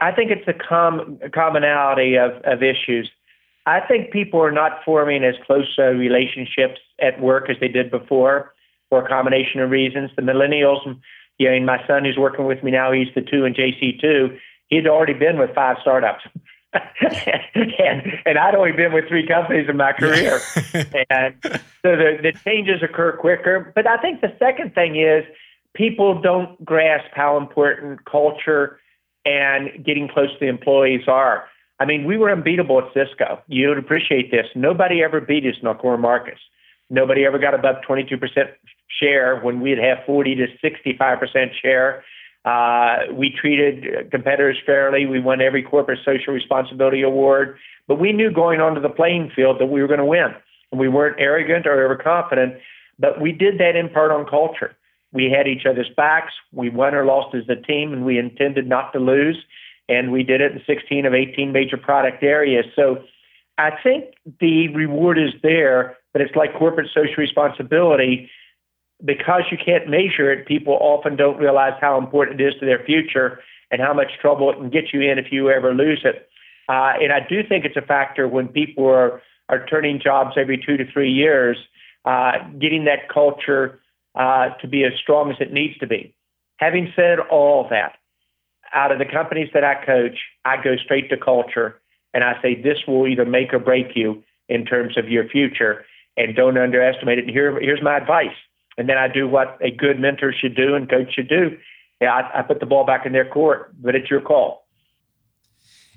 I 0.00 0.10
think 0.10 0.32
it's 0.32 0.48
a, 0.48 0.52
com- 0.52 1.20
commonality 1.32 2.16
of, 2.16 2.32
of 2.42 2.64
issues. 2.64 3.08
I 3.66 3.80
think 3.80 4.10
people 4.10 4.42
are 4.42 4.52
not 4.52 4.80
forming 4.84 5.22
as 5.22 5.36
close 5.46 5.72
uh, 5.78 5.84
relationships 5.90 6.80
at 7.00 7.20
work 7.20 7.48
as 7.48 7.56
they 7.60 7.68
did 7.68 7.92
before 7.92 8.53
for 8.88 9.04
a 9.04 9.08
combination 9.08 9.60
of 9.60 9.70
reasons. 9.70 10.10
The 10.16 10.22
millennials, 10.22 10.80
you 11.38 11.48
know, 11.48 11.54
and 11.54 11.66
my 11.66 11.84
son 11.86 12.04
who's 12.04 12.16
working 12.16 12.46
with 12.46 12.62
me 12.62 12.70
now, 12.70 12.92
he's 12.92 13.08
the 13.14 13.22
two 13.22 13.44
in 13.44 13.54
JC2. 13.54 14.38
He'd 14.68 14.86
already 14.86 15.14
been 15.14 15.38
with 15.38 15.54
five 15.54 15.76
startups. 15.80 16.24
and 16.74 18.02
and 18.26 18.36
I'd 18.36 18.56
only 18.56 18.72
been 18.72 18.92
with 18.92 19.06
three 19.06 19.26
companies 19.26 19.68
in 19.68 19.76
my 19.76 19.92
career, 19.92 20.40
and 21.08 21.36
so 21.42 21.94
the 21.94 22.18
the 22.20 22.32
changes 22.44 22.82
occur 22.82 23.16
quicker. 23.16 23.70
But 23.76 23.86
I 23.86 23.96
think 23.98 24.22
the 24.22 24.34
second 24.40 24.74
thing 24.74 24.96
is 24.96 25.24
people 25.74 26.20
don't 26.20 26.62
grasp 26.64 27.10
how 27.12 27.36
important 27.36 28.04
culture 28.06 28.80
and 29.24 29.84
getting 29.84 30.08
close 30.08 30.32
to 30.32 30.38
the 30.40 30.48
employees 30.48 31.02
are. 31.06 31.44
I 31.80 31.84
mean, 31.86 32.04
we 32.04 32.16
were 32.16 32.30
unbeatable 32.30 32.78
at 32.80 32.92
Cisco. 32.92 33.40
You 33.48 33.68
would 33.68 33.78
appreciate 33.78 34.30
this. 34.30 34.46
Nobody 34.54 35.02
ever 35.02 35.20
beat 35.20 35.44
us 35.44 35.56
in 35.60 35.66
our 35.66 35.76
core 35.76 35.98
markets. 35.98 36.40
Nobody 36.90 37.24
ever 37.24 37.38
got 37.38 37.54
above 37.54 37.76
22% 37.88 38.20
share 39.00 39.40
when 39.40 39.60
we'd 39.60 39.78
have 39.78 39.98
40 40.06 40.36
to 40.36 40.46
65% 40.62 41.50
share. 41.60 42.04
Uh, 42.44 43.12
we 43.12 43.30
treated 43.30 44.10
competitors 44.10 44.58
fairly. 44.66 45.06
We 45.06 45.20
won 45.20 45.40
every 45.40 45.62
corporate 45.62 46.00
social 46.04 46.34
responsibility 46.34 47.02
award, 47.02 47.56
but 47.88 47.98
we 47.98 48.12
knew 48.12 48.30
going 48.30 48.60
onto 48.60 48.80
the 48.80 48.90
playing 48.90 49.30
field 49.34 49.58
that 49.60 49.66
we 49.66 49.80
were 49.80 49.88
going 49.88 50.00
to 50.00 50.04
win. 50.04 50.34
And 50.70 50.80
we 50.80 50.88
weren't 50.88 51.16
arrogant 51.18 51.66
or 51.66 51.84
overconfident, 51.84 52.54
but 52.98 53.20
we 53.20 53.32
did 53.32 53.58
that 53.58 53.76
in 53.76 53.88
part 53.88 54.10
on 54.10 54.26
culture. 54.26 54.76
We 55.12 55.30
had 55.30 55.46
each 55.46 55.64
other's 55.64 55.88
backs. 55.96 56.32
We 56.52 56.68
won 56.68 56.94
or 56.94 57.04
lost 57.04 57.34
as 57.34 57.48
a 57.48 57.60
team, 57.60 57.92
and 57.92 58.04
we 58.04 58.18
intended 58.18 58.68
not 58.68 58.92
to 58.92 58.98
lose. 58.98 59.38
And 59.88 60.12
we 60.12 60.22
did 60.22 60.40
it 60.40 60.52
in 60.52 60.60
16 60.66 61.06
of 61.06 61.14
18 61.14 61.52
major 61.52 61.76
product 61.76 62.22
areas. 62.22 62.66
So 62.74 63.04
I 63.56 63.70
think 63.82 64.06
the 64.40 64.68
reward 64.74 65.18
is 65.18 65.30
there, 65.42 65.96
but 66.12 66.20
it's 66.20 66.34
like 66.34 66.54
corporate 66.58 66.88
social 66.92 67.16
responsibility 67.16 68.28
because 69.04 69.42
you 69.50 69.58
can't 69.62 69.88
measure 69.88 70.32
it, 70.32 70.46
people 70.46 70.76
often 70.80 71.16
don't 71.16 71.38
realize 71.38 71.74
how 71.80 71.98
important 71.98 72.40
it 72.40 72.48
is 72.48 72.54
to 72.60 72.66
their 72.66 72.84
future 72.84 73.40
and 73.70 73.80
how 73.80 73.94
much 73.94 74.12
trouble 74.20 74.50
it 74.50 74.56
can 74.56 74.70
get 74.70 74.92
you 74.92 75.00
in 75.00 75.18
if 75.18 75.32
you 75.32 75.50
ever 75.50 75.72
lose 75.74 76.02
it. 76.04 76.28
Uh, 76.68 76.92
and 77.00 77.12
I 77.12 77.20
do 77.28 77.42
think 77.46 77.64
it's 77.64 77.76
a 77.76 77.82
factor 77.82 78.28
when 78.28 78.48
people 78.48 78.86
are, 78.86 79.20
are 79.48 79.66
turning 79.66 80.00
jobs 80.02 80.32
every 80.36 80.62
two 80.64 80.76
to 80.76 80.90
three 80.92 81.10
years, 81.10 81.56
uh, 82.04 82.32
getting 82.60 82.84
that 82.84 83.08
culture 83.12 83.80
uh, 84.14 84.50
to 84.60 84.68
be 84.68 84.84
as 84.84 84.92
strong 85.02 85.30
as 85.30 85.36
it 85.40 85.52
needs 85.52 85.76
to 85.78 85.86
be. 85.86 86.14
Having 86.58 86.92
said 86.94 87.18
all 87.30 87.66
that, 87.70 87.96
out 88.72 88.92
of 88.92 88.98
the 88.98 89.04
companies 89.04 89.48
that 89.54 89.64
I 89.64 89.84
coach, 89.84 90.18
I 90.44 90.62
go 90.62 90.76
straight 90.76 91.10
to 91.10 91.16
culture 91.16 91.80
and 92.14 92.22
I 92.22 92.40
say 92.40 92.54
this 92.54 92.78
will 92.86 93.06
either 93.06 93.26
make 93.26 93.52
or 93.52 93.58
break 93.58 93.88
you 93.96 94.22
in 94.48 94.64
terms 94.64 94.96
of 94.96 95.08
your 95.08 95.28
future, 95.28 95.84
and 96.16 96.36
don't 96.36 96.56
underestimate 96.56 97.18
it. 97.18 97.24
And 97.24 97.30
here, 97.30 97.58
here's 97.60 97.82
my 97.82 97.96
advice 97.96 98.36
and 98.76 98.88
then 98.88 98.98
I 98.98 99.08
do 99.08 99.28
what 99.28 99.58
a 99.60 99.70
good 99.70 99.98
mentor 99.98 100.32
should 100.32 100.56
do 100.56 100.74
and 100.74 100.88
coach 100.88 101.14
should 101.14 101.28
do. 101.28 101.56
Yeah, 102.00 102.12
I, 102.12 102.40
I 102.40 102.42
put 102.42 102.60
the 102.60 102.66
ball 102.66 102.84
back 102.84 103.06
in 103.06 103.12
their 103.12 103.28
court, 103.28 103.72
but 103.80 103.94
it's 103.94 104.10
your 104.10 104.20
call 104.20 104.63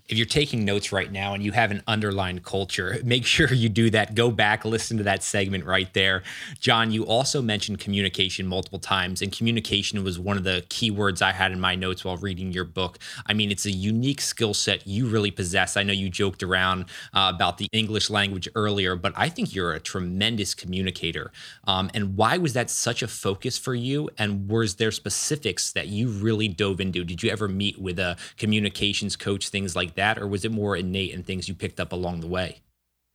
if 0.09 0.17
you're 0.17 0.25
taking 0.25 0.63
notes 0.63 0.91
right 0.91 1.11
now 1.11 1.33
and 1.33 1.43
you 1.43 1.51
have 1.51 1.71
an 1.71 1.83
underlined 1.85 2.43
culture, 2.43 2.99
make 3.03 3.25
sure 3.25 3.51
you 3.53 3.69
do 3.69 3.89
that. 3.89 4.15
Go 4.15 4.31
back, 4.31 4.63
listen 4.63 4.97
to 4.97 5.03
that 5.03 5.23
segment 5.23 5.65
right 5.65 5.93
there. 5.93 6.23
John, 6.59 6.91
you 6.91 7.05
also 7.05 7.41
mentioned 7.41 7.79
communication 7.79 8.47
multiple 8.47 8.79
times, 8.79 9.21
and 9.21 9.31
communication 9.31 10.03
was 10.03 10.17
one 10.17 10.37
of 10.37 10.43
the 10.43 10.65
key 10.69 10.91
words 10.91 11.21
I 11.21 11.33
had 11.33 11.51
in 11.51 11.59
my 11.59 11.75
notes 11.75 12.05
while 12.05 12.17
reading 12.17 12.51
your 12.51 12.63
book. 12.63 12.99
I 13.25 13.33
mean, 13.33 13.51
it's 13.51 13.65
a 13.65 13.71
unique 13.71 14.21
skill 14.21 14.53
set 14.53 14.87
you 14.87 15.07
really 15.07 15.31
possess. 15.31 15.75
I 15.75 15.83
know 15.83 15.93
you 15.93 16.09
joked 16.09 16.43
around 16.43 16.85
uh, 17.13 17.31
about 17.33 17.57
the 17.57 17.67
English 17.71 18.09
language 18.09 18.47
earlier, 18.55 18.95
but 18.95 19.13
I 19.15 19.29
think 19.29 19.53
you're 19.53 19.73
a 19.73 19.79
tremendous 19.79 20.53
communicator. 20.53 21.31
Um, 21.65 21.91
and 21.93 22.15
why 22.15 22.37
was 22.37 22.53
that 22.53 22.69
such 22.69 23.01
a 23.01 23.07
focus 23.07 23.57
for 23.57 23.75
you? 23.75 24.09
And 24.17 24.49
was 24.49 24.75
there 24.75 24.91
specifics 24.91 25.71
that 25.73 25.87
you 25.87 26.07
really 26.07 26.47
dove 26.47 26.79
into? 26.79 27.03
Did 27.03 27.23
you 27.23 27.29
ever 27.29 27.47
meet 27.47 27.77
with 27.77 27.99
a 27.99 28.15
communications 28.37 29.15
coach, 29.15 29.49
things 29.49 29.75
like 29.75 29.96
that, 29.97 30.17
or 30.17 30.27
was 30.27 30.45
it 30.45 30.51
more 30.51 30.75
innate 30.75 31.13
and 31.13 31.25
things 31.25 31.47
you 31.47 31.53
picked 31.53 31.79
up 31.79 31.91
along 31.91 32.21
the 32.21 32.27
way? 32.27 32.61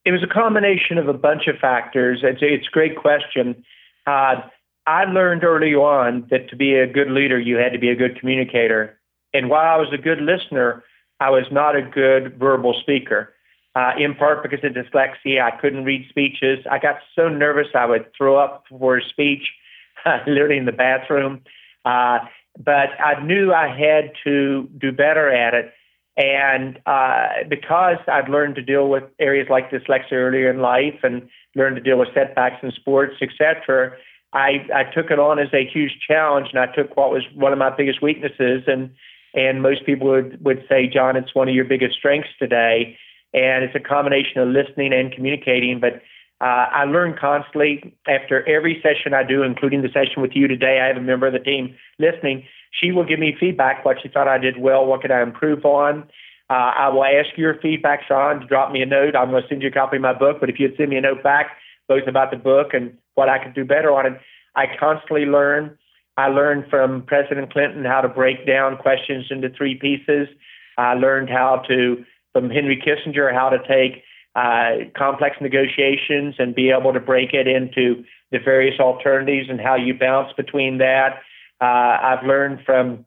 It 0.04 0.12
was 0.12 0.22
a 0.22 0.32
combination 0.32 0.98
of 0.98 1.08
a 1.08 1.14
bunch 1.14 1.46
of 1.46 1.56
factors. 1.56 2.20
It's, 2.22 2.40
it's 2.42 2.66
a 2.66 2.70
great 2.70 2.96
question. 2.96 3.64
Uh, 4.06 4.42
I 4.86 5.04
learned 5.04 5.44
early 5.44 5.74
on 5.74 6.26
that 6.30 6.50
to 6.50 6.56
be 6.56 6.74
a 6.74 6.86
good 6.86 7.10
leader, 7.10 7.38
you 7.38 7.56
had 7.56 7.72
to 7.72 7.78
be 7.78 7.88
a 7.88 7.96
good 7.96 8.18
communicator. 8.18 8.98
And 9.32 9.48
while 9.48 9.74
I 9.74 9.76
was 9.76 9.88
a 9.92 9.98
good 9.98 10.20
listener, 10.20 10.84
I 11.20 11.30
was 11.30 11.44
not 11.50 11.76
a 11.76 11.82
good 11.82 12.38
verbal 12.38 12.74
speaker. 12.80 13.32
Uh, 13.74 13.92
in 13.98 14.14
part 14.14 14.42
because 14.42 14.58
of 14.64 14.72
dyslexia, 14.72 15.40
I 15.40 15.56
couldn't 15.58 15.84
read 15.84 16.06
speeches. 16.10 16.58
I 16.70 16.78
got 16.78 16.96
so 17.14 17.28
nervous 17.28 17.68
I 17.74 17.86
would 17.86 18.10
throw 18.16 18.36
up 18.36 18.64
for 18.68 18.98
a 18.98 19.04
speech, 19.08 19.44
literally 20.26 20.58
in 20.58 20.66
the 20.66 20.72
bathroom. 20.72 21.40
Uh, 21.84 22.18
but 22.58 22.90
I 23.00 23.22
knew 23.24 23.52
I 23.52 23.68
had 23.68 24.12
to 24.24 24.68
do 24.76 24.92
better 24.92 25.30
at 25.30 25.54
it. 25.54 25.72
And 26.16 26.78
uh, 26.84 27.44
because 27.48 27.96
I'd 28.06 28.28
learned 28.28 28.56
to 28.56 28.62
deal 28.62 28.88
with 28.88 29.04
areas 29.18 29.48
like 29.48 29.70
dyslexia 29.70 30.12
earlier 30.12 30.50
in 30.50 30.60
life 30.60 31.00
and 31.02 31.28
learned 31.56 31.76
to 31.76 31.82
deal 31.82 31.98
with 31.98 32.08
setbacks 32.14 32.62
in 32.62 32.70
sports, 32.72 33.14
etc., 33.22 33.92
I, 34.34 34.66
I 34.74 34.84
took 34.84 35.10
it 35.10 35.18
on 35.18 35.38
as 35.38 35.48
a 35.52 35.68
huge 35.70 35.98
challenge, 36.06 36.48
and 36.52 36.58
I 36.58 36.66
took 36.74 36.96
what 36.96 37.10
was 37.10 37.22
one 37.34 37.52
of 37.52 37.58
my 37.58 37.74
biggest 37.74 38.00
weaknesses, 38.02 38.62
and 38.66 38.90
and 39.34 39.62
most 39.62 39.84
people 39.84 40.08
would 40.08 40.42
would 40.42 40.64
say, 40.68 40.86
John, 40.86 41.16
it's 41.16 41.34
one 41.34 41.48
of 41.48 41.54
your 41.54 41.66
biggest 41.66 41.96
strengths 41.96 42.30
today, 42.38 42.96
and 43.34 43.64
it's 43.64 43.74
a 43.74 43.80
combination 43.80 44.40
of 44.40 44.48
listening 44.48 44.92
and 44.94 45.12
communicating. 45.12 45.80
But 45.80 46.00
uh, 46.40 46.66
I 46.72 46.84
learn 46.84 47.16
constantly 47.18 47.94
after 48.08 48.46
every 48.48 48.82
session 48.82 49.12
I 49.12 49.22
do, 49.22 49.42
including 49.42 49.82
the 49.82 49.88
session 49.88 50.22
with 50.22 50.32
you 50.34 50.48
today. 50.48 50.80
I 50.80 50.86
have 50.86 50.96
a 50.96 51.00
member 51.00 51.26
of 51.26 51.34
the 51.34 51.38
team 51.38 51.76
listening 51.98 52.44
she 52.72 52.90
will 52.90 53.04
give 53.04 53.18
me 53.18 53.36
feedback, 53.38 53.84
what 53.84 53.98
she 54.02 54.08
thought 54.08 54.28
I 54.28 54.38
did 54.38 54.58
well, 54.58 54.84
what 54.86 55.02
could 55.02 55.10
I 55.10 55.22
improve 55.22 55.64
on. 55.64 56.08
Uh, 56.50 56.72
I 56.76 56.88
will 56.88 57.04
ask 57.04 57.36
your 57.36 57.58
feedback, 57.60 58.00
Sean, 58.06 58.40
to 58.40 58.46
drop 58.46 58.72
me 58.72 58.82
a 58.82 58.86
note. 58.86 59.14
I'm 59.16 59.30
going 59.30 59.42
to 59.42 59.48
send 59.48 59.62
you 59.62 59.68
a 59.68 59.72
copy 59.72 59.96
of 59.96 60.02
my 60.02 60.12
book, 60.12 60.38
but 60.40 60.50
if 60.50 60.58
you'd 60.58 60.76
send 60.76 60.90
me 60.90 60.96
a 60.96 61.00
note 61.00 61.22
back, 61.22 61.56
both 61.88 62.06
about 62.06 62.30
the 62.30 62.36
book 62.36 62.74
and 62.74 62.96
what 63.14 63.28
I 63.28 63.42
could 63.42 63.54
do 63.54 63.64
better 63.64 63.90
on 63.92 64.06
it, 64.06 64.20
I 64.54 64.66
constantly 64.78 65.24
learn. 65.24 65.78
I 66.16 66.28
learned 66.28 66.64
from 66.68 67.04
President 67.06 67.52
Clinton 67.52 67.84
how 67.84 68.02
to 68.02 68.08
break 68.08 68.46
down 68.46 68.76
questions 68.76 69.26
into 69.30 69.48
three 69.48 69.76
pieces. 69.76 70.28
I 70.76 70.94
learned 70.94 71.30
how 71.30 71.62
to, 71.68 72.04
from 72.32 72.50
Henry 72.50 72.76
Kissinger, 72.76 73.32
how 73.32 73.48
to 73.48 73.58
take 73.66 74.02
uh, 74.34 74.88
complex 74.96 75.36
negotiations 75.40 76.34
and 76.38 76.54
be 76.54 76.70
able 76.70 76.92
to 76.92 77.00
break 77.00 77.32
it 77.32 77.46
into 77.46 78.04
the 78.30 78.38
various 78.38 78.80
alternatives 78.80 79.48
and 79.48 79.60
how 79.60 79.74
you 79.74 79.94
bounce 79.94 80.32
between 80.36 80.78
that. 80.78 81.20
Uh, 81.62 81.98
I've 82.02 82.26
learned 82.26 82.60
from 82.66 83.04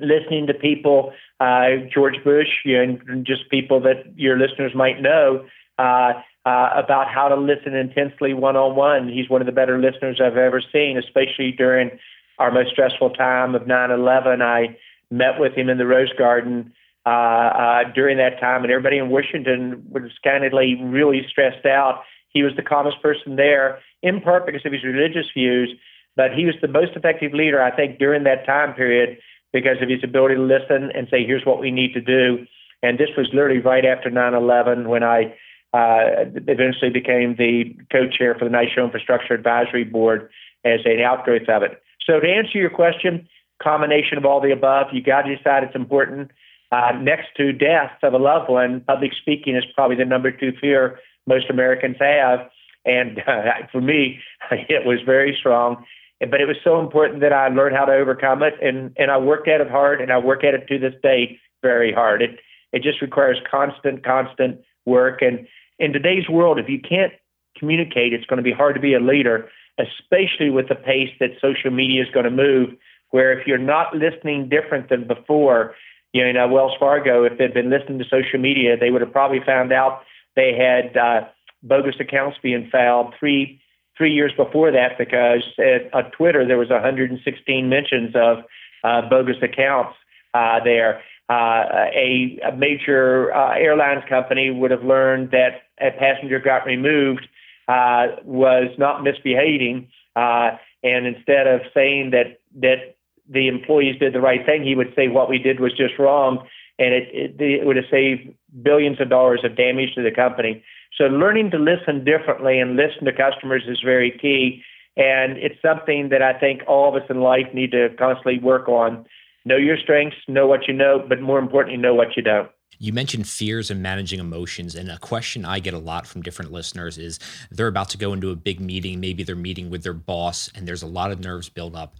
listening 0.00 0.46
to 0.46 0.54
people, 0.54 1.12
uh, 1.40 1.70
George 1.92 2.22
Bush, 2.22 2.46
you 2.64 2.86
know, 2.86 2.98
and 3.08 3.26
just 3.26 3.50
people 3.50 3.80
that 3.80 4.04
your 4.14 4.38
listeners 4.38 4.72
might 4.74 5.02
know, 5.02 5.44
uh, 5.78 6.12
uh, 6.46 6.70
about 6.76 7.08
how 7.08 7.28
to 7.28 7.34
listen 7.34 7.74
intensely 7.74 8.34
one 8.34 8.56
on 8.56 8.76
one. 8.76 9.08
He's 9.08 9.28
one 9.28 9.42
of 9.42 9.46
the 9.46 9.52
better 9.52 9.78
listeners 9.78 10.20
I've 10.24 10.36
ever 10.36 10.62
seen, 10.72 10.96
especially 10.96 11.50
during 11.50 11.90
our 12.38 12.52
most 12.52 12.70
stressful 12.70 13.10
time 13.10 13.56
of 13.56 13.66
9 13.66 13.90
11. 13.90 14.42
I 14.42 14.78
met 15.10 15.40
with 15.40 15.54
him 15.54 15.68
in 15.68 15.78
the 15.78 15.86
Rose 15.86 16.12
Garden 16.16 16.72
uh, 17.04 17.08
uh, 17.08 17.92
during 17.94 18.18
that 18.18 18.38
time, 18.40 18.62
and 18.62 18.70
everybody 18.70 18.98
in 18.98 19.10
Washington 19.10 19.82
was 19.90 20.12
candidly 20.22 20.80
really 20.80 21.26
stressed 21.28 21.66
out. 21.66 22.02
He 22.28 22.42
was 22.42 22.52
the 22.54 22.62
calmest 22.62 23.02
person 23.02 23.36
there, 23.36 23.80
in 24.02 24.20
part 24.20 24.46
because 24.46 24.64
of 24.64 24.72
his 24.72 24.84
religious 24.84 25.26
views, 25.34 25.74
but 26.18 26.32
he 26.34 26.44
was 26.44 26.56
the 26.60 26.66
most 26.66 26.96
effective 26.96 27.32
leader, 27.32 27.62
I 27.62 27.70
think, 27.70 28.00
during 28.00 28.24
that 28.24 28.44
time 28.44 28.74
period 28.74 29.18
because 29.52 29.80
of 29.80 29.88
his 29.88 30.02
ability 30.02 30.34
to 30.34 30.42
listen 30.42 30.90
and 30.92 31.06
say, 31.08 31.24
here's 31.24 31.46
what 31.46 31.60
we 31.60 31.70
need 31.70 31.94
to 31.94 32.00
do. 32.00 32.44
And 32.82 32.98
this 32.98 33.10
was 33.16 33.28
literally 33.32 33.60
right 33.60 33.84
after 33.84 34.10
9 34.10 34.34
11 34.34 34.88
when 34.88 35.04
I 35.04 35.32
uh, 35.72 36.26
eventually 36.48 36.90
became 36.90 37.36
the 37.38 37.72
co 37.90 38.08
chair 38.08 38.34
for 38.34 38.44
the 38.44 38.50
National 38.50 38.86
Infrastructure 38.86 39.32
Advisory 39.32 39.84
Board 39.84 40.28
as 40.64 40.80
an 40.84 41.00
outgrowth 41.00 41.48
of 41.48 41.62
it. 41.62 41.80
So, 42.04 42.18
to 42.18 42.26
answer 42.26 42.58
your 42.58 42.70
question, 42.70 43.28
combination 43.62 44.18
of 44.18 44.24
all 44.24 44.40
the 44.40 44.50
above, 44.50 44.88
you 44.92 45.02
got 45.02 45.22
to 45.22 45.36
decide 45.36 45.62
it's 45.62 45.76
important. 45.76 46.32
Uh, 46.72 46.92
next 47.00 47.28
to 47.36 47.52
death 47.52 47.92
of 48.02 48.12
a 48.12 48.18
loved 48.18 48.50
one, 48.50 48.80
public 48.86 49.12
speaking 49.20 49.54
is 49.54 49.64
probably 49.74 49.96
the 49.96 50.04
number 50.04 50.32
two 50.32 50.52
fear 50.60 50.98
most 51.26 51.48
Americans 51.48 51.96
have. 52.00 52.40
And 52.84 53.18
uh, 53.26 53.66
for 53.70 53.80
me, 53.80 54.18
it 54.50 54.84
was 54.84 54.98
very 55.06 55.36
strong 55.38 55.84
but 56.20 56.40
it 56.40 56.46
was 56.46 56.56
so 56.64 56.80
important 56.80 57.20
that 57.20 57.32
I 57.32 57.48
learned 57.48 57.76
how 57.76 57.84
to 57.84 57.92
overcome 57.92 58.42
it, 58.42 58.54
and 58.60 58.92
and 58.96 59.10
I 59.10 59.18
worked 59.18 59.48
at 59.48 59.60
it 59.60 59.70
hard, 59.70 60.00
and 60.00 60.12
I 60.12 60.18
work 60.18 60.44
at 60.44 60.54
it 60.54 60.66
to 60.68 60.78
this 60.78 60.94
day 61.02 61.38
very 61.62 61.92
hard. 61.92 62.22
It 62.22 62.38
it 62.72 62.82
just 62.82 63.00
requires 63.00 63.38
constant, 63.50 64.04
constant 64.04 64.60
work. 64.84 65.22
And 65.22 65.46
in 65.78 65.92
today's 65.92 66.28
world, 66.28 66.58
if 66.58 66.68
you 66.68 66.80
can't 66.80 67.12
communicate, 67.56 68.12
it's 68.12 68.26
going 68.26 68.38
to 68.38 68.42
be 68.42 68.52
hard 68.52 68.74
to 68.74 68.80
be 68.80 68.94
a 68.94 69.00
leader, 69.00 69.48
especially 69.78 70.50
with 70.50 70.68
the 70.68 70.74
pace 70.74 71.10
that 71.20 71.30
social 71.40 71.70
media 71.70 72.02
is 72.02 72.08
going 72.12 72.24
to 72.24 72.30
move. 72.30 72.70
Where 73.10 73.38
if 73.38 73.46
you're 73.46 73.56
not 73.56 73.94
listening 73.94 74.50
different 74.50 74.90
than 74.90 75.06
before, 75.06 75.74
you 76.12 76.30
know, 76.30 76.48
Wells 76.48 76.76
Fargo, 76.78 77.24
if 77.24 77.38
they'd 77.38 77.54
been 77.54 77.70
listening 77.70 77.98
to 78.00 78.04
social 78.04 78.38
media, 78.38 78.76
they 78.76 78.90
would 78.90 79.00
have 79.00 79.12
probably 79.12 79.40
found 79.46 79.72
out 79.72 80.02
they 80.36 80.52
had 80.52 80.96
uh, 80.96 81.28
bogus 81.62 81.94
accounts 82.00 82.36
being 82.42 82.68
filed 82.70 83.14
three 83.18 83.60
three 83.98 84.12
years 84.12 84.32
before 84.36 84.70
that 84.70 84.96
because 84.96 85.42
at, 85.58 85.92
on 85.92 86.10
Twitter 86.12 86.46
there 86.46 86.56
was 86.56 86.70
116 86.70 87.68
mentions 87.68 88.14
of 88.14 88.38
uh, 88.84 89.02
bogus 89.10 89.36
accounts 89.42 89.96
uh, 90.32 90.60
there. 90.64 91.02
uh, 91.28 91.90
a, 91.92 92.38
a, 92.48 92.56
major 92.56 93.34
uh, 93.34 93.54
airlines 93.58 94.02
company 94.08 94.50
would 94.50 94.70
have 94.70 94.84
learned 94.84 95.30
that 95.30 95.62
a 95.80 95.90
passenger 95.98 96.38
got 96.38 96.64
removed 96.64 97.26
uh, 97.68 98.06
was 98.24 98.70
not 98.78 99.02
misbehaving, 99.02 99.88
uh, 100.16 100.50
and 100.82 101.06
instead 101.06 101.46
of 101.46 101.60
saying 101.74 102.10
that 102.12 102.40
that 102.54 102.96
the 103.28 103.46
employees 103.46 103.98
did 103.98 104.14
the 104.14 104.20
right 104.20 104.46
thing, 104.46 104.64
he 104.64 104.74
would 104.74 104.92
say 104.96 105.08
what 105.08 105.28
we 105.28 105.38
did 105.38 105.60
was 105.60 105.76
just 105.76 105.98
wrong, 105.98 106.46
and 106.78 106.94
it, 106.94 107.08
it, 107.12 107.40
it 107.40 107.66
would 107.66 107.76
have 107.76 107.84
saved 107.90 108.32
billions 108.62 108.98
of 109.00 109.10
dollars 109.10 109.40
of 109.44 109.54
damage 109.54 109.94
to 109.94 110.02
the 110.02 110.10
company. 110.10 110.64
So 110.98 111.04
learning 111.04 111.52
to 111.52 111.58
listen 111.58 112.04
differently 112.04 112.58
and 112.58 112.74
listen 112.74 113.04
to 113.04 113.12
customers 113.12 113.62
is 113.68 113.78
very 113.84 114.10
key. 114.10 114.64
And 114.96 115.38
it's 115.38 115.54
something 115.62 116.08
that 116.08 116.22
I 116.22 116.36
think 116.36 116.62
all 116.66 116.88
of 116.88 117.00
us 117.00 117.08
in 117.08 117.20
life 117.20 117.46
need 117.54 117.70
to 117.70 117.90
constantly 117.96 118.40
work 118.40 118.68
on. 118.68 119.06
Know 119.44 119.56
your 119.56 119.78
strengths, 119.78 120.16
know 120.26 120.48
what 120.48 120.66
you 120.66 120.74
know, 120.74 121.04
but 121.08 121.20
more 121.20 121.38
importantly, 121.38 121.80
know 121.80 121.94
what 121.94 122.16
you 122.16 122.22
don't. 122.24 122.50
You 122.80 122.92
mentioned 122.92 123.28
fears 123.28 123.70
and 123.70 123.80
managing 123.80 124.18
emotions. 124.18 124.74
And 124.74 124.90
a 124.90 124.98
question 124.98 125.44
I 125.44 125.60
get 125.60 125.72
a 125.72 125.78
lot 125.78 126.06
from 126.06 126.22
different 126.22 126.50
listeners 126.50 126.98
is 126.98 127.20
they're 127.50 127.68
about 127.68 127.90
to 127.90 127.98
go 127.98 128.12
into 128.12 128.30
a 128.30 128.36
big 128.36 128.60
meeting. 128.60 128.98
Maybe 128.98 129.22
they're 129.22 129.36
meeting 129.36 129.70
with 129.70 129.84
their 129.84 129.94
boss 129.94 130.50
and 130.52 130.66
there's 130.66 130.82
a 130.82 130.88
lot 130.88 131.12
of 131.12 131.20
nerves 131.20 131.48
build 131.48 131.76
up. 131.76 131.94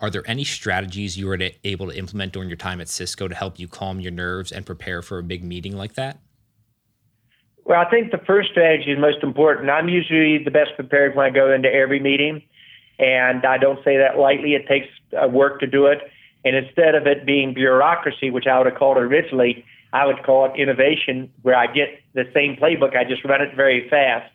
Are 0.00 0.10
there 0.10 0.22
any 0.26 0.44
strategies 0.44 1.18
you 1.18 1.26
were 1.26 1.38
able 1.64 1.88
to 1.88 1.98
implement 1.98 2.32
during 2.32 2.48
your 2.48 2.56
time 2.56 2.80
at 2.80 2.88
Cisco 2.88 3.26
to 3.26 3.34
help 3.34 3.58
you 3.58 3.66
calm 3.66 3.98
your 4.00 4.12
nerves 4.12 4.52
and 4.52 4.64
prepare 4.64 5.02
for 5.02 5.18
a 5.18 5.24
big 5.24 5.42
meeting 5.42 5.76
like 5.76 5.94
that? 5.94 6.20
Well, 7.64 7.80
I 7.80 7.88
think 7.88 8.10
the 8.10 8.18
first 8.18 8.50
strategy 8.50 8.92
is 8.92 8.98
most 8.98 9.22
important. 9.22 9.70
I'm 9.70 9.88
usually 9.88 10.42
the 10.42 10.50
best 10.50 10.72
prepared 10.76 11.16
when 11.16 11.26
I 11.26 11.30
go 11.30 11.50
into 11.52 11.72
every 11.72 11.98
meeting, 11.98 12.42
and 12.98 13.44
I 13.46 13.56
don't 13.56 13.82
say 13.82 13.96
that 13.96 14.18
lightly. 14.18 14.54
It 14.54 14.68
takes 14.68 14.88
uh, 15.20 15.28
work 15.28 15.60
to 15.60 15.66
do 15.66 15.86
it. 15.86 15.98
And 16.44 16.54
instead 16.54 16.94
of 16.94 17.06
it 17.06 17.24
being 17.24 17.54
bureaucracy, 17.54 18.30
which 18.30 18.46
I 18.46 18.58
would 18.58 18.66
have 18.66 18.76
called 18.76 18.98
it 18.98 19.02
originally, 19.02 19.64
I 19.94 20.04
would 20.06 20.22
call 20.24 20.44
it 20.44 20.60
innovation, 20.60 21.30
where 21.42 21.56
I 21.56 21.66
get 21.66 22.00
the 22.12 22.24
same 22.34 22.56
playbook, 22.56 22.94
I 22.96 23.04
just 23.04 23.24
run 23.24 23.40
it 23.40 23.56
very 23.56 23.88
fast. 23.88 24.30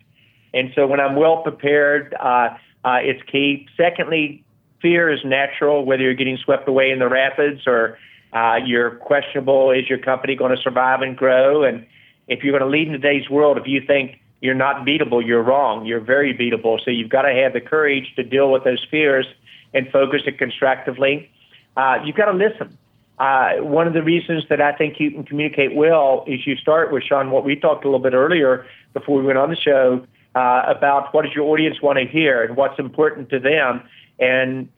And 0.54 0.72
so 0.74 0.88
when 0.88 1.00
I'm 1.00 1.16
well 1.16 1.44
prepared, 1.44 2.16
uh, 2.20 2.50
uh, 2.84 2.98
it's 3.02 3.22
key. 3.30 3.68
Secondly, 3.78 4.44
fear 4.82 5.12
is 5.12 5.20
natural, 5.24 5.86
whether 5.86 6.02
you're 6.02 6.16
getting 6.16 6.38
swept 6.38 6.68
away 6.68 6.90
in 6.90 6.98
the 6.98 7.10
rapids 7.10 7.68
or 7.68 8.00
uh, 8.34 8.56
you're 8.66 8.92
questionable, 8.92 9.70
is 9.70 9.88
your 9.88 10.00
company 10.00 10.36
going 10.36 10.56
to 10.56 10.62
survive 10.62 11.02
and 11.02 11.16
grow? 11.16 11.64
And 11.64 11.86
if 12.30 12.44
you're 12.44 12.58
going 12.58 12.64
to 12.64 12.78
lead 12.78 12.88
in 12.88 12.94
today's 12.94 13.30
world, 13.30 13.58
if 13.58 13.68
you 13.68 13.82
think 13.86 14.20
you're 14.42 14.56
not 14.56 14.86
beatable, 14.86 15.26
you're 15.26 15.44
wrong. 15.44 15.86
You're 15.86 16.00
very 16.00 16.34
beatable. 16.34 16.84
So 16.84 16.92
you've 16.92 17.10
got 17.10 17.24
to 17.24 17.34
have 17.34 17.54
the 17.54 17.62
courage 17.62 18.14
to 18.16 18.24
deal 18.24 18.52
with 18.52 18.64
those 18.64 18.86
fears 18.90 19.26
and 19.74 19.90
focus 19.92 20.22
it 20.26 20.38
constructively. 20.38 21.30
Uh, 21.76 21.98
you've 22.06 22.16
got 22.16 22.26
to 22.26 22.38
listen. 22.38 22.78
Uh, 23.20 23.56
one 23.58 23.86
of 23.86 23.94
the 23.94 24.02
reasons 24.02 24.46
that 24.50 24.62
I 24.62 24.72
think 24.72 25.00
you 25.00 25.12
can 25.12 25.26
communicate 25.26 25.76
well 25.76 26.24
is 26.26 26.48
you 26.48 26.56
start 26.56 26.94
with 26.94 27.04
Sean, 27.04 27.32
what 27.32 27.44
we 27.44 27.56
talked 27.58 27.84
a 27.84 27.88
little 27.88 28.00
bit 28.00 28.14
earlier 28.14 28.66
before 28.94 29.18
we 29.20 29.26
went 29.26 29.38
on 29.38 29.50
the 29.50 29.58
show 29.58 30.06
uh, 30.36 30.64
about 30.68 31.14
what 31.14 31.26
does 31.26 31.34
your 31.34 31.46
audience 31.48 31.82
want 31.82 32.00
to 32.00 32.06
hear 32.06 32.44
and 32.44 32.56
what's 32.56 32.80
important 32.80 33.30
to 33.32 33.40
them, 33.40 33.82
and 34.20 34.70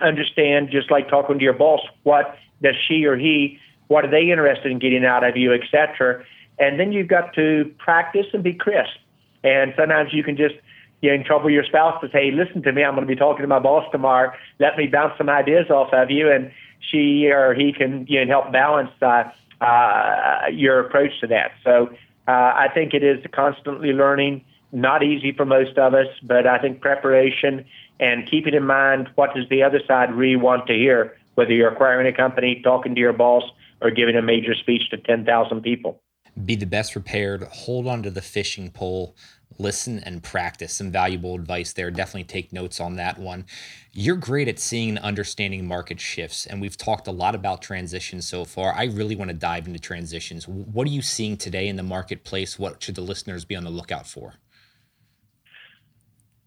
understand 0.00 0.70
just 0.70 0.90
like 0.90 1.08
talking 1.08 1.38
to 1.38 1.44
your 1.44 1.52
boss, 1.52 1.80
what 2.02 2.36
does 2.62 2.74
she 2.88 3.04
or 3.04 3.16
he, 3.16 3.58
what 3.86 4.04
are 4.04 4.10
they 4.10 4.30
interested 4.30 4.72
in 4.72 4.78
getting 4.78 5.04
out 5.04 5.22
of 5.22 5.36
you, 5.36 5.52
etc. 5.52 6.24
And 6.58 6.80
then 6.80 6.92
you've 6.92 7.08
got 7.08 7.34
to 7.34 7.72
practice 7.78 8.26
and 8.32 8.42
be 8.42 8.54
crisp. 8.54 8.96
And 9.44 9.74
sometimes 9.76 10.12
you 10.12 10.22
can 10.24 10.36
just 10.36 10.54
get 11.02 11.12
in 11.12 11.24
trouble 11.24 11.50
your 11.50 11.64
spouse 11.64 12.00
to 12.00 12.10
say, 12.10 12.30
listen 12.30 12.62
to 12.62 12.72
me, 12.72 12.82
I'm 12.82 12.94
going 12.94 13.06
to 13.06 13.12
be 13.12 13.18
talking 13.18 13.42
to 13.42 13.48
my 13.48 13.58
boss 13.58 13.84
tomorrow. 13.92 14.32
Let 14.58 14.76
me 14.76 14.86
bounce 14.86 15.16
some 15.18 15.28
ideas 15.28 15.70
off 15.70 15.92
of 15.92 16.10
you. 16.10 16.30
And 16.30 16.50
she 16.80 17.28
or 17.30 17.54
he 17.54 17.72
can 17.72 18.06
you 18.08 18.24
know, 18.24 18.30
help 18.30 18.52
balance 18.52 18.90
uh, 19.02 19.24
uh, 19.60 20.46
your 20.52 20.80
approach 20.80 21.12
to 21.20 21.26
that. 21.28 21.52
So 21.64 21.90
uh, 22.28 22.30
I 22.30 22.68
think 22.72 22.94
it 22.94 23.02
is 23.02 23.24
constantly 23.32 23.92
learning. 23.92 24.44
Not 24.72 25.02
easy 25.02 25.32
for 25.32 25.44
most 25.44 25.78
of 25.78 25.94
us, 25.94 26.08
but 26.22 26.46
I 26.46 26.58
think 26.58 26.80
preparation 26.80 27.64
and 28.00 28.28
keeping 28.28 28.52
in 28.52 28.66
mind 28.66 29.08
what 29.14 29.34
does 29.34 29.48
the 29.48 29.62
other 29.62 29.80
side 29.86 30.12
really 30.12 30.36
want 30.36 30.66
to 30.66 30.74
hear, 30.74 31.16
whether 31.34 31.52
you're 31.52 31.70
acquiring 31.70 32.06
a 32.06 32.12
company, 32.12 32.60
talking 32.62 32.94
to 32.94 33.00
your 33.00 33.12
boss, 33.12 33.44
or 33.80 33.90
giving 33.90 34.16
a 34.16 34.22
major 34.22 34.54
speech 34.54 34.90
to 34.90 34.96
10,000 34.96 35.62
people 35.62 36.00
be 36.44 36.56
the 36.56 36.66
best 36.66 36.92
prepared, 36.92 37.42
hold 37.44 37.86
on 37.86 38.02
to 38.02 38.10
the 38.10 38.22
fishing 38.22 38.70
pole, 38.70 39.16
listen 39.58 39.98
and 40.00 40.22
practice. 40.22 40.74
Some 40.74 40.90
valuable 40.90 41.34
advice 41.34 41.72
there. 41.72 41.90
Definitely 41.90 42.24
take 42.24 42.52
notes 42.52 42.80
on 42.80 42.96
that 42.96 43.18
one. 43.18 43.46
You're 43.92 44.16
great 44.16 44.48
at 44.48 44.58
seeing 44.58 44.90
and 44.90 44.98
understanding 44.98 45.66
market 45.66 46.00
shifts, 46.00 46.44
and 46.44 46.60
we've 46.60 46.76
talked 46.76 47.06
a 47.06 47.12
lot 47.12 47.34
about 47.34 47.62
transitions 47.62 48.28
so 48.28 48.44
far. 48.44 48.74
I 48.74 48.84
really 48.84 49.16
want 49.16 49.30
to 49.30 49.36
dive 49.36 49.66
into 49.66 49.78
transitions. 49.78 50.46
What 50.46 50.86
are 50.86 50.90
you 50.90 51.02
seeing 51.02 51.36
today 51.36 51.68
in 51.68 51.76
the 51.76 51.82
marketplace? 51.82 52.58
What 52.58 52.82
should 52.82 52.96
the 52.96 53.00
listeners 53.00 53.44
be 53.44 53.56
on 53.56 53.64
the 53.64 53.70
lookout 53.70 54.06
for? 54.06 54.34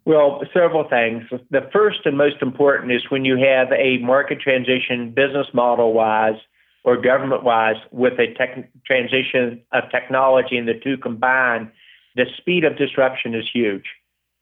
Well, 0.06 0.42
several 0.54 0.88
things. 0.88 1.24
The 1.52 1.70
first 1.72 2.00
and 2.06 2.18
most 2.18 2.42
important 2.42 2.92
is 2.92 3.02
when 3.10 3.26
you 3.26 3.38
have 3.38 3.72
a 3.72 3.98
market 4.00 4.40
transition 4.40 5.12
business 5.12 5.48
model 5.54 5.94
wise 5.94 6.40
or 6.90 6.98
government 6.98 7.44
wise 7.44 7.76
with 7.92 8.20
a 8.20 8.34
tech- 8.34 8.68
transition 8.84 9.62
of 9.72 9.84
technology 9.92 10.58
and 10.58 10.68
the 10.68 10.74
two 10.74 10.98
combined, 10.98 11.70
the 12.16 12.26
speed 12.38 12.64
of 12.64 12.78
disruption 12.78 13.36
is 13.36 13.46
huge. 13.54 13.86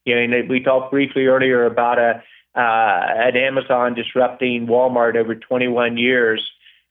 You 0.05 0.25
know, 0.25 0.41
we 0.47 0.61
talked 0.61 0.89
briefly 0.91 1.25
earlier 1.25 1.65
about 1.65 1.99
a 1.99 2.23
uh, 2.55 3.05
an 3.27 3.35
Amazon 3.35 3.93
disrupting 3.93 4.65
Walmart 4.65 5.15
over 5.15 5.35
21 5.35 5.97
years 5.97 6.41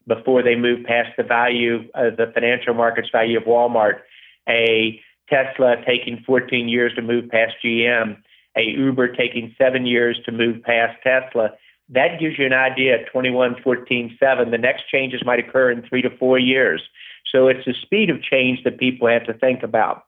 before 0.07 0.43
they 0.43 0.55
moved 0.55 0.87
past 0.87 1.09
the 1.17 1.25
value 1.25 1.89
the 1.95 2.31
financial 2.35 2.75
markets 2.75 3.09
value 3.11 3.39
of 3.39 3.45
Walmart. 3.45 4.01
A 4.49 5.01
Tesla 5.29 5.77
taking 5.85 6.23
14 6.27 6.69
years 6.69 6.95
to 6.95 7.03
move 7.03 7.31
past 7.31 7.55
GM. 7.65 8.19
A 8.57 8.63
Uber 8.63 9.09
taking 9.17 9.55
seven 9.59 9.87
years 9.87 10.21
to 10.27 10.31
move 10.31 10.63
past 10.63 10.99
Tesla 11.03 11.53
that 11.89 12.19
gives 12.19 12.39
you 12.39 12.47
an 12.47 12.53
idea 12.53 12.95
at 12.99 13.11
21, 13.13 13.57
14, 13.63 14.17
7. 14.19 14.51
The 14.51 14.59
next 14.59 14.89
changes 14.89 15.23
might 15.25 15.39
occur 15.39 15.71
in 15.71 15.83
three 15.83 16.03
to 16.03 16.11
four 16.19 16.39
years. 16.39 16.83
So 17.31 17.49
it's 17.49 17.65
the 17.65 17.75
speed 17.75 18.11
of 18.11 18.23
change 18.23 18.65
that 18.65 18.79
people 18.79 19.09
have 19.09 19.27
to 19.27 19.35
think 19.35 19.63
about. 19.63 20.05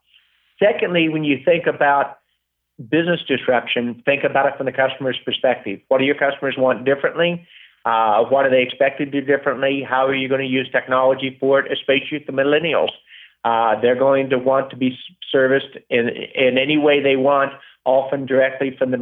Secondly, 0.58 1.08
when 1.08 1.24
you 1.24 1.38
think 1.44 1.66
about 1.66 2.18
business 2.90 3.20
disruption, 3.26 4.02
think 4.04 4.24
about 4.24 4.46
it 4.46 4.56
from 4.56 4.66
the 4.66 4.72
customer's 4.72 5.18
perspective. 5.24 5.80
What 5.88 5.98
do 5.98 6.04
your 6.04 6.14
customers 6.16 6.56
want 6.56 6.84
differently? 6.84 7.46
Uh, 7.84 8.24
what 8.24 8.44
are 8.44 8.50
they 8.50 8.62
expected 8.62 9.12
to 9.12 9.20
do 9.20 9.26
differently? 9.26 9.82
How 9.88 10.06
are 10.06 10.14
you 10.14 10.28
going 10.28 10.40
to 10.40 10.46
use 10.46 10.68
technology 10.70 11.36
for 11.40 11.60
it, 11.60 11.72
especially 11.72 12.24
the 12.26 12.32
millennials? 12.32 12.90
Uh, 13.48 13.72
they're 13.80 14.02
going 14.08 14.26
to 14.34 14.38
want 14.50 14.66
to 14.72 14.76
be 14.84 14.90
serviced 15.34 15.74
in, 15.96 16.04
in 16.44 16.52
any 16.66 16.78
way 16.86 16.96
they 17.00 17.18
want 17.30 17.52
often 17.84 18.20
directly 18.32 18.70
from 18.78 18.88
the 18.90 19.00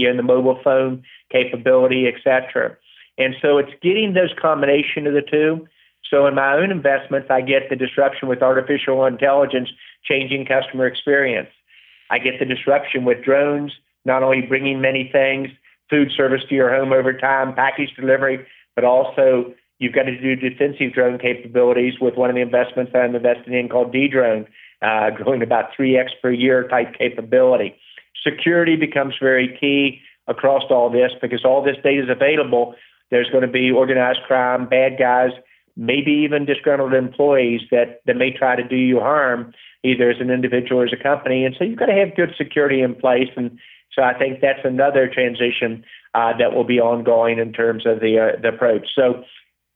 you 0.00 0.06
know, 0.08 0.16
the 0.16 0.22
mobile 0.34 0.58
phone 0.66 0.92
capability, 1.36 2.02
et 2.10 2.18
cetera. 2.26 2.76
And 3.22 3.32
so 3.42 3.48
it's 3.60 3.74
getting 3.86 4.08
those 4.12 4.32
combination 4.46 5.06
of 5.06 5.14
the 5.14 5.26
two. 5.34 5.66
So 6.10 6.26
in 6.28 6.34
my 6.42 6.50
own 6.60 6.70
investments, 6.70 7.28
I 7.30 7.40
get 7.40 7.62
the 7.70 7.78
disruption 7.84 8.28
with 8.28 8.42
artificial 8.50 9.06
intelligence 9.06 9.70
changing 10.10 10.42
customer 10.54 10.86
experience. 10.86 11.52
I 12.14 12.18
get 12.26 12.34
the 12.38 12.48
disruption 12.54 13.00
with 13.08 13.24
drones, 13.28 13.72
not 14.04 14.22
only 14.22 14.42
bringing 14.52 14.78
many 14.80 15.04
things, 15.18 15.48
food 15.90 16.08
service 16.18 16.42
to 16.48 16.54
your 16.54 16.70
home 16.76 16.92
over 16.92 17.12
time, 17.30 17.54
package 17.54 17.92
delivery, 18.00 18.38
but 18.74 18.84
also 18.84 19.54
you've 19.78 19.92
got 19.92 20.04
to 20.04 20.20
do 20.20 20.36
defensive 20.36 20.92
drone 20.92 21.18
capabilities 21.18 21.94
with 22.00 22.16
one 22.16 22.30
of 22.30 22.36
the 22.36 22.42
investments 22.42 22.92
that 22.92 23.02
I'm 23.02 23.14
investing 23.14 23.54
in 23.54 23.68
called 23.68 23.92
Dedrone, 23.92 24.46
uh, 24.82 25.10
growing 25.10 25.42
about 25.42 25.70
3x 25.78 26.10
per 26.22 26.30
year 26.30 26.66
type 26.68 26.94
capability. 26.98 27.76
Security 28.22 28.76
becomes 28.76 29.14
very 29.20 29.56
key 29.60 30.00
across 30.26 30.64
all 30.70 30.90
this 30.90 31.12
because 31.20 31.44
all 31.44 31.62
this 31.62 31.76
data 31.82 32.02
is 32.02 32.10
available. 32.10 32.74
There's 33.10 33.30
going 33.30 33.42
to 33.42 33.50
be 33.50 33.70
organized 33.70 34.20
crime, 34.26 34.68
bad 34.68 34.98
guys, 34.98 35.30
maybe 35.76 36.10
even 36.10 36.46
disgruntled 36.46 36.94
employees 36.94 37.60
that, 37.70 38.00
that 38.06 38.16
may 38.16 38.32
try 38.32 38.56
to 38.56 38.66
do 38.66 38.76
you 38.76 38.98
harm, 38.98 39.52
either 39.84 40.10
as 40.10 40.16
an 40.20 40.30
individual 40.30 40.80
or 40.80 40.86
as 40.86 40.92
a 40.92 41.02
company. 41.02 41.44
And 41.44 41.54
so 41.56 41.64
you've 41.64 41.78
got 41.78 41.86
to 41.86 41.94
have 41.94 42.16
good 42.16 42.34
security 42.36 42.80
in 42.80 42.94
place. 42.94 43.28
And 43.36 43.58
so 43.92 44.02
I 44.02 44.14
think 44.18 44.40
that's 44.40 44.64
another 44.64 45.08
transition 45.08 45.84
uh, 46.14 46.32
that 46.38 46.54
will 46.54 46.64
be 46.64 46.80
ongoing 46.80 47.38
in 47.38 47.52
terms 47.52 47.84
of 47.86 48.00
the, 48.00 48.18
uh, 48.18 48.40
the 48.40 48.48
approach. 48.48 48.88
So 48.94 49.22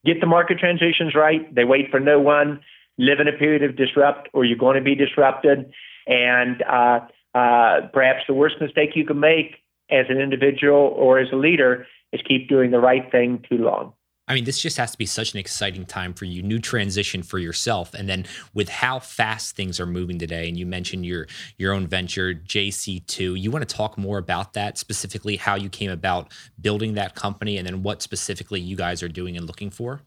get 0.04 0.20
the 0.20 0.26
market 0.26 0.58
transitions 0.58 1.14
right. 1.14 1.52
They 1.54 1.64
wait 1.64 1.90
for 1.90 2.00
no 2.00 2.20
one. 2.20 2.60
Live 2.98 3.20
in 3.20 3.28
a 3.28 3.32
period 3.32 3.62
of 3.62 3.76
disrupt, 3.76 4.28
or 4.32 4.44
you're 4.44 4.58
going 4.58 4.76
to 4.76 4.82
be 4.82 4.94
disrupted. 4.94 5.72
And 6.06 6.62
uh, 6.62 7.00
uh, 7.34 7.88
perhaps 7.92 8.24
the 8.26 8.34
worst 8.34 8.56
mistake 8.60 8.90
you 8.94 9.06
can 9.06 9.20
make 9.20 9.56
as 9.90 10.06
an 10.08 10.18
individual 10.18 10.94
or 10.96 11.18
as 11.18 11.28
a 11.32 11.36
leader 11.36 11.86
is 12.12 12.20
keep 12.26 12.48
doing 12.48 12.70
the 12.70 12.80
right 12.80 13.10
thing 13.10 13.44
too 13.48 13.58
long. 13.58 13.92
I 14.30 14.34
mean, 14.34 14.44
this 14.44 14.60
just 14.60 14.76
has 14.76 14.92
to 14.92 14.98
be 14.98 15.06
such 15.06 15.32
an 15.32 15.40
exciting 15.40 15.84
time 15.84 16.14
for 16.14 16.24
you, 16.24 16.40
new 16.40 16.60
transition 16.60 17.24
for 17.24 17.40
yourself. 17.40 17.94
And 17.94 18.08
then 18.08 18.26
with 18.54 18.68
how 18.68 19.00
fast 19.00 19.56
things 19.56 19.80
are 19.80 19.86
moving 19.86 20.20
today, 20.20 20.48
and 20.48 20.56
you 20.56 20.66
mentioned 20.66 21.04
your 21.04 21.26
your 21.58 21.72
own 21.72 21.88
venture, 21.88 22.32
JC2. 22.34 23.40
You 23.40 23.50
want 23.50 23.68
to 23.68 23.74
talk 23.76 23.98
more 23.98 24.18
about 24.18 24.52
that, 24.52 24.78
specifically 24.78 25.34
how 25.34 25.56
you 25.56 25.68
came 25.68 25.90
about 25.90 26.30
building 26.60 26.94
that 26.94 27.16
company 27.16 27.58
and 27.58 27.66
then 27.66 27.82
what 27.82 28.02
specifically 28.02 28.60
you 28.60 28.76
guys 28.76 29.02
are 29.02 29.08
doing 29.08 29.36
and 29.36 29.48
looking 29.48 29.68
for? 29.68 30.00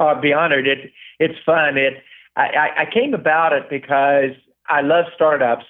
I'll 0.00 0.20
be 0.20 0.32
honored. 0.32 0.66
It 0.66 0.90
it's 1.20 1.38
fun. 1.46 1.78
It 1.78 2.02
I, 2.34 2.70
I 2.78 2.86
came 2.92 3.14
about 3.14 3.52
it 3.52 3.70
because 3.70 4.32
I 4.68 4.80
love 4.80 5.04
startups 5.14 5.66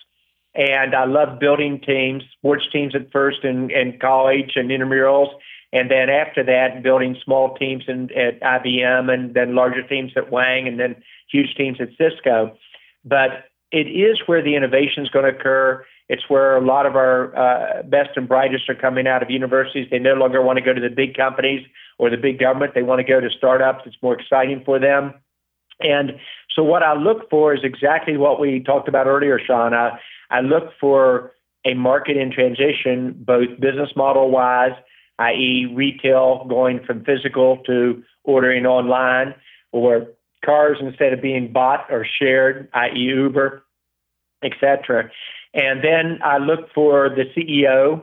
and 0.55 0.95
I 0.95 1.05
love 1.05 1.39
building 1.39 1.79
teams, 1.81 2.23
sports 2.39 2.65
teams 2.73 2.95
at 2.95 3.13
first 3.13 3.45
in, 3.45 3.71
in 3.71 3.99
college 3.99 4.53
and 4.57 4.71
intramurals. 4.71 5.29
And 5.73 5.91
then 5.91 6.11
after 6.11 6.45
that, 6.45 6.83
building 6.83 7.17
small 7.25 7.55
teams 7.55 7.85
in, 7.89 8.11
at 8.17 8.41
IBM 8.41 9.13
and 9.13 9.35
then 9.35 9.55
larger 9.55 9.87
teams 9.87 10.13
at 10.17 10.31
Wang 10.31 10.69
and 10.69 10.79
then 10.79 10.97
huge 11.31 11.55
teams 11.57 11.79
at 11.81 11.89
Cisco. 11.97 12.57
But 13.05 13.49
it 13.71 13.87
is 13.87 14.21
where 14.27 14.43
the 14.43 14.55
innovation 14.55 15.03
is 15.03 15.09
going 15.09 15.25
to 15.25 15.39
occur. 15.39 15.85
It's 16.09 16.29
where 16.29 16.57
a 16.57 16.65
lot 16.65 16.85
of 16.85 16.95
our 16.95 17.35
uh, 17.35 17.83
best 17.85 18.11
and 18.17 18.29
brightest 18.29 18.69
are 18.69 18.75
coming 18.75 19.07
out 19.07 19.23
of 19.23 19.31
universities. 19.31 19.89
They 19.91 19.99
no 19.99 20.13
longer 20.13 20.43
want 20.43 20.59
to 20.59 20.65
go 20.65 20.75
to 20.75 20.81
the 20.81 20.91
big 20.91 21.17
companies 21.17 21.67
or 21.99 22.11
the 22.11 22.19
big 22.19 22.39
government. 22.39 22.75
They 22.75 22.83
want 22.83 22.99
to 22.99 23.11
go 23.11 23.21
to 23.21 23.31
startups. 23.31 23.85
It's 23.87 23.97
more 24.03 24.19
exciting 24.19 24.63
for 24.65 24.79
them. 24.79 25.15
And 25.81 26.13
so 26.55 26.63
what 26.63 26.83
I 26.83 26.95
look 26.95 27.31
for 27.31 27.55
is 27.55 27.61
exactly 27.65 28.19
what 28.19 28.39
we 28.39 28.61
talked 28.61 28.89
about 28.89 29.07
earlier, 29.07 29.41
Sean. 29.45 29.73
I, 29.73 29.99
I 30.31 30.41
look 30.41 30.65
for 30.79 31.33
a 31.65 31.75
market 31.75 32.19
in 32.19 32.31
transition, 32.31 33.15
both 33.19 33.49
business 33.59 33.91
model 33.97 34.31
wise, 34.31 34.73
i.e., 35.19 35.73
retail 35.75 36.47
going 36.49 36.81
from 36.85 37.05
physical 37.05 37.59
to 37.67 38.03
ordering 38.25 38.67
online, 38.67 39.35
or 39.73 40.09
cars 40.45 40.79
instead 40.81 41.13
of 41.13 41.23
being 41.23 41.53
bought 41.53 41.87
or 41.91 42.05
shared, 42.05 42.69
i.e., 42.75 42.99
Uber, 42.99 43.63
etc. 44.43 45.11
And 45.55 45.83
then 45.83 46.19
I 46.25 46.39
look 46.39 46.73
for 46.75 47.09
the 47.09 47.25
CEO. 47.37 48.03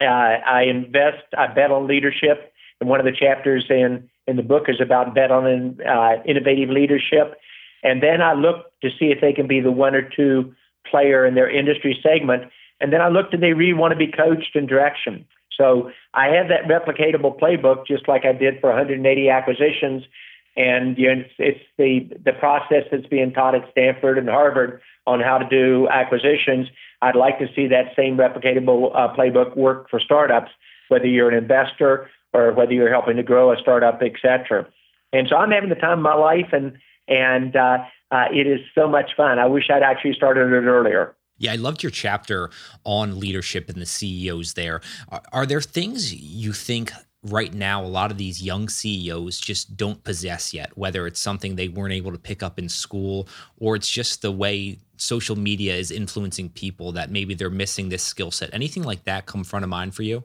Uh, 0.00 0.04
I 0.04 0.62
invest, 0.62 1.24
I 1.36 1.46
bet 1.48 1.70
on 1.70 1.86
leadership. 1.86 2.52
And 2.80 2.88
one 2.88 3.00
of 3.00 3.06
the 3.06 3.12
chapters 3.12 3.66
in, 3.70 4.08
in 4.26 4.36
the 4.36 4.42
book 4.42 4.64
is 4.68 4.80
about 4.80 5.14
bet 5.14 5.30
on 5.30 5.78
uh, 5.86 6.22
innovative 6.24 6.70
leadership. 6.70 7.36
And 7.82 8.02
then 8.02 8.22
I 8.22 8.32
look 8.32 8.72
to 8.80 8.90
see 8.90 9.06
if 9.06 9.20
they 9.20 9.32
can 9.32 9.46
be 9.46 9.60
the 9.60 9.72
one 9.72 9.94
or 9.94 10.02
two 10.02 10.54
player 10.88 11.26
in 11.26 11.34
their 11.34 11.50
industry 11.50 11.98
segment. 12.02 12.50
And 12.80 12.92
then 12.92 13.00
I 13.00 13.08
look, 13.08 13.30
do 13.30 13.36
they 13.36 13.52
really 13.52 13.72
want 13.72 13.92
to 13.92 13.96
be 13.96 14.08
coached 14.08 14.56
in 14.56 14.66
direction? 14.66 15.26
So 15.62 15.92
I 16.12 16.26
have 16.26 16.48
that 16.48 16.64
replicatable 16.66 17.38
playbook, 17.38 17.86
just 17.86 18.08
like 18.08 18.24
I 18.24 18.32
did 18.32 18.60
for 18.60 18.70
180 18.70 19.28
acquisitions. 19.28 20.02
And 20.56 20.98
you 20.98 21.14
know, 21.14 21.22
it's, 21.22 21.34
it's 21.38 21.64
the 21.78 22.10
the 22.24 22.32
process 22.32 22.84
that's 22.90 23.06
being 23.06 23.32
taught 23.32 23.54
at 23.54 23.70
Stanford 23.70 24.18
and 24.18 24.28
Harvard 24.28 24.82
on 25.06 25.20
how 25.20 25.38
to 25.38 25.48
do 25.48 25.88
acquisitions. 25.88 26.66
I'd 27.00 27.16
like 27.16 27.38
to 27.38 27.46
see 27.54 27.68
that 27.68 27.94
same 27.96 28.16
replicatable 28.16 28.94
uh, 28.94 29.14
playbook 29.14 29.56
work 29.56 29.88
for 29.88 30.00
startups, 30.00 30.50
whether 30.88 31.06
you're 31.06 31.30
an 31.30 31.38
investor 31.38 32.10
or 32.32 32.52
whether 32.52 32.72
you're 32.72 32.90
helping 32.90 33.16
to 33.16 33.22
grow 33.22 33.52
a 33.52 33.56
startup, 33.56 34.00
et 34.02 34.12
cetera. 34.20 34.66
And 35.12 35.28
so 35.28 35.36
I'm 35.36 35.50
having 35.50 35.68
the 35.68 35.74
time 35.76 35.98
of 35.98 36.02
my 36.02 36.14
life, 36.14 36.52
and 36.52 36.76
and 37.06 37.54
uh, 37.54 37.78
uh, 38.10 38.24
it 38.32 38.46
is 38.46 38.60
so 38.74 38.88
much 38.88 39.12
fun. 39.16 39.38
I 39.38 39.46
wish 39.46 39.70
I'd 39.70 39.82
actually 39.82 40.14
started 40.14 40.52
it 40.52 40.66
earlier. 40.66 41.14
Yeah, 41.38 41.52
I 41.52 41.56
loved 41.56 41.82
your 41.82 41.90
chapter 41.90 42.50
on 42.84 43.18
leadership 43.18 43.68
and 43.68 43.80
the 43.80 43.86
CEOs 43.86 44.54
there. 44.54 44.80
Are, 45.08 45.22
are, 45.32 45.46
there 45.46 45.60
things 45.60 46.14
you 46.14 46.52
think 46.52 46.92
right 47.24 47.54
now 47.54 47.84
a 47.84 47.86
lot 47.86 48.10
of 48.10 48.18
these 48.18 48.42
young 48.42 48.68
CEOs 48.68 49.38
just 49.38 49.76
don't 49.76 50.02
possess 50.04 50.52
yet, 50.52 50.76
whether 50.76 51.06
it's 51.06 51.20
something 51.20 51.56
they 51.56 51.68
weren't 51.68 51.94
able 51.94 52.12
to 52.12 52.18
pick 52.18 52.42
up 52.42 52.58
in 52.58 52.68
school 52.68 53.28
or 53.58 53.76
it's 53.76 53.90
just 53.90 54.22
the 54.22 54.32
way 54.32 54.78
social 54.96 55.36
media 55.36 55.74
is 55.74 55.90
influencing 55.90 56.48
people 56.48 56.92
that 56.92 57.10
maybe 57.10 57.34
they're 57.34 57.50
missing 57.50 57.88
this 57.88 58.02
skill 58.02 58.30
set? 58.30 58.50
Anything 58.52 58.82
like 58.82 59.04
that 59.04 59.26
come 59.26 59.44
front 59.44 59.64
of 59.64 59.68
mind 59.68 59.94
for 59.94 60.02
you? 60.02 60.24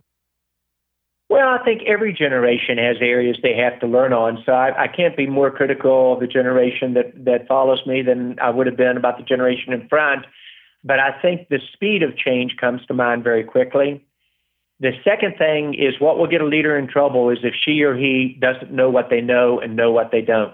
Well, 1.29 1.49
I 1.49 1.63
think 1.63 1.81
every 1.85 2.13
generation 2.13 2.77
has 2.77 2.97
areas 3.01 3.37
they 3.43 3.55
have 3.55 3.79
to 3.81 3.87
learn 3.87 4.13
on. 4.13 4.41
So 4.45 4.53
I, 4.53 4.83
I 4.83 4.87
can't 4.87 5.17
be 5.17 5.27
more 5.27 5.51
critical 5.51 6.13
of 6.13 6.21
the 6.21 6.27
generation 6.27 6.93
that, 6.93 7.25
that 7.25 7.47
follows 7.47 7.81
me 7.85 8.01
than 8.01 8.39
I 8.39 8.49
would 8.49 8.65
have 8.65 8.77
been 8.77 8.95
about 8.95 9.17
the 9.17 9.23
generation 9.23 9.73
in 9.73 9.89
front. 9.89 10.25
But 10.83 10.99
I 10.99 11.19
think 11.21 11.49
the 11.49 11.59
speed 11.73 12.03
of 12.03 12.17
change 12.17 12.55
comes 12.59 12.85
to 12.85 12.93
mind 12.93 13.23
very 13.23 13.43
quickly. 13.43 14.05
The 14.79 14.91
second 15.03 15.35
thing 15.37 15.73
is 15.73 15.99
what 15.99 16.17
will 16.17 16.27
get 16.27 16.41
a 16.41 16.45
leader 16.45 16.77
in 16.77 16.87
trouble 16.87 17.29
is 17.29 17.39
if 17.43 17.55
she 17.55 17.81
or 17.81 17.95
he 17.95 18.37
doesn't 18.39 18.71
know 18.71 18.89
what 18.89 19.09
they 19.09 19.21
know 19.21 19.59
and 19.59 19.75
know 19.75 19.91
what 19.91 20.11
they 20.11 20.21
don't. 20.21 20.53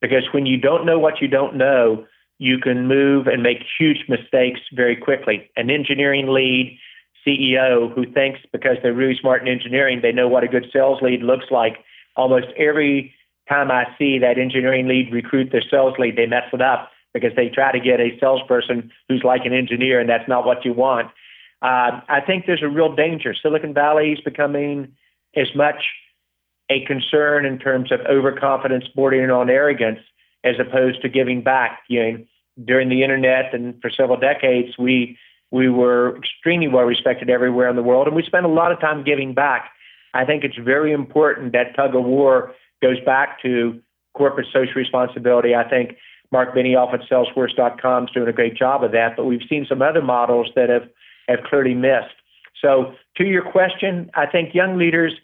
Because 0.00 0.24
when 0.32 0.46
you 0.46 0.58
don't 0.58 0.84
know 0.84 0.98
what 0.98 1.20
you 1.20 1.28
don't 1.28 1.56
know, 1.56 2.04
you 2.38 2.58
can 2.58 2.86
move 2.86 3.26
and 3.26 3.42
make 3.42 3.58
huge 3.78 4.04
mistakes 4.08 4.60
very 4.72 4.96
quickly. 4.96 5.50
An 5.56 5.70
engineering 5.70 6.28
lead 6.28 6.78
CEO 7.26 7.92
who 7.94 8.10
thinks 8.12 8.40
because 8.52 8.76
they're 8.82 8.92
really 8.92 9.18
smart 9.20 9.42
in 9.42 9.48
engineering, 9.48 10.00
they 10.02 10.12
know 10.12 10.28
what 10.28 10.44
a 10.44 10.48
good 10.48 10.66
sales 10.72 11.00
lead 11.02 11.22
looks 11.22 11.46
like. 11.50 11.78
Almost 12.16 12.46
every 12.56 13.14
time 13.48 13.70
I 13.70 13.86
see 13.98 14.18
that 14.18 14.38
engineering 14.38 14.88
lead 14.88 15.12
recruit 15.12 15.50
their 15.52 15.62
sales 15.68 15.94
lead, 15.98 16.16
they 16.16 16.26
mess 16.26 16.44
it 16.52 16.60
up 16.60 16.90
because 17.20 17.36
they 17.36 17.48
try 17.48 17.72
to 17.72 17.80
get 17.80 18.00
a 18.00 18.16
salesperson 18.20 18.90
who's 19.08 19.22
like 19.24 19.44
an 19.44 19.52
engineer, 19.52 20.00
and 20.00 20.08
that's 20.08 20.28
not 20.28 20.44
what 20.44 20.64
you 20.64 20.72
want. 20.72 21.08
Uh, 21.60 22.00
I 22.08 22.20
think 22.24 22.46
there's 22.46 22.62
a 22.62 22.68
real 22.68 22.94
danger. 22.94 23.34
Silicon 23.34 23.74
Valley 23.74 24.12
is 24.12 24.20
becoming 24.20 24.92
as 25.34 25.48
much 25.54 25.82
a 26.70 26.84
concern 26.84 27.44
in 27.44 27.58
terms 27.58 27.90
of 27.90 28.00
overconfidence 28.00 28.84
bordering 28.94 29.30
on 29.30 29.50
arrogance 29.50 30.00
as 30.44 30.54
opposed 30.60 31.02
to 31.02 31.08
giving 31.08 31.42
back. 31.42 31.80
You 31.88 32.02
know, 32.02 32.24
during 32.64 32.88
the 32.88 33.02
internet 33.02 33.54
and 33.54 33.80
for 33.80 33.90
several 33.90 34.18
decades, 34.18 34.78
we 34.78 35.18
we 35.50 35.68
were 35.68 36.16
extremely 36.18 36.68
well 36.68 36.84
respected 36.84 37.30
everywhere 37.30 37.68
in 37.68 37.76
the 37.76 37.82
world, 37.82 38.06
and 38.06 38.14
we 38.14 38.22
spent 38.22 38.44
a 38.44 38.50
lot 38.50 38.70
of 38.70 38.80
time 38.80 39.02
giving 39.02 39.34
back. 39.34 39.70
I 40.14 40.24
think 40.24 40.44
it's 40.44 40.56
very 40.56 40.92
important 40.92 41.52
that 41.52 41.74
tug 41.74 41.94
of 41.94 42.04
war 42.04 42.54
goes 42.82 43.00
back 43.04 43.40
to 43.42 43.80
corporate 44.14 44.46
social 44.52 44.74
responsibility. 44.74 45.54
I 45.54 45.68
think 45.68 45.96
Mark 46.30 46.54
Benioff 46.54 46.92
at 46.92 47.00
Salesforce.com 47.10 48.04
is 48.04 48.10
doing 48.10 48.28
a 48.28 48.32
great 48.32 48.56
job 48.56 48.84
of 48.84 48.92
that, 48.92 49.16
but 49.16 49.24
we've 49.24 49.46
seen 49.48 49.66
some 49.68 49.80
other 49.80 50.02
models 50.02 50.48
that 50.54 50.68
have, 50.68 50.88
have 51.28 51.40
clearly 51.44 51.74
missed. 51.74 52.14
So, 52.60 52.94
to 53.16 53.24
your 53.24 53.48
question, 53.50 54.10
I 54.14 54.26
think 54.26 54.54
young 54.54 54.78
leaders, 54.78 55.14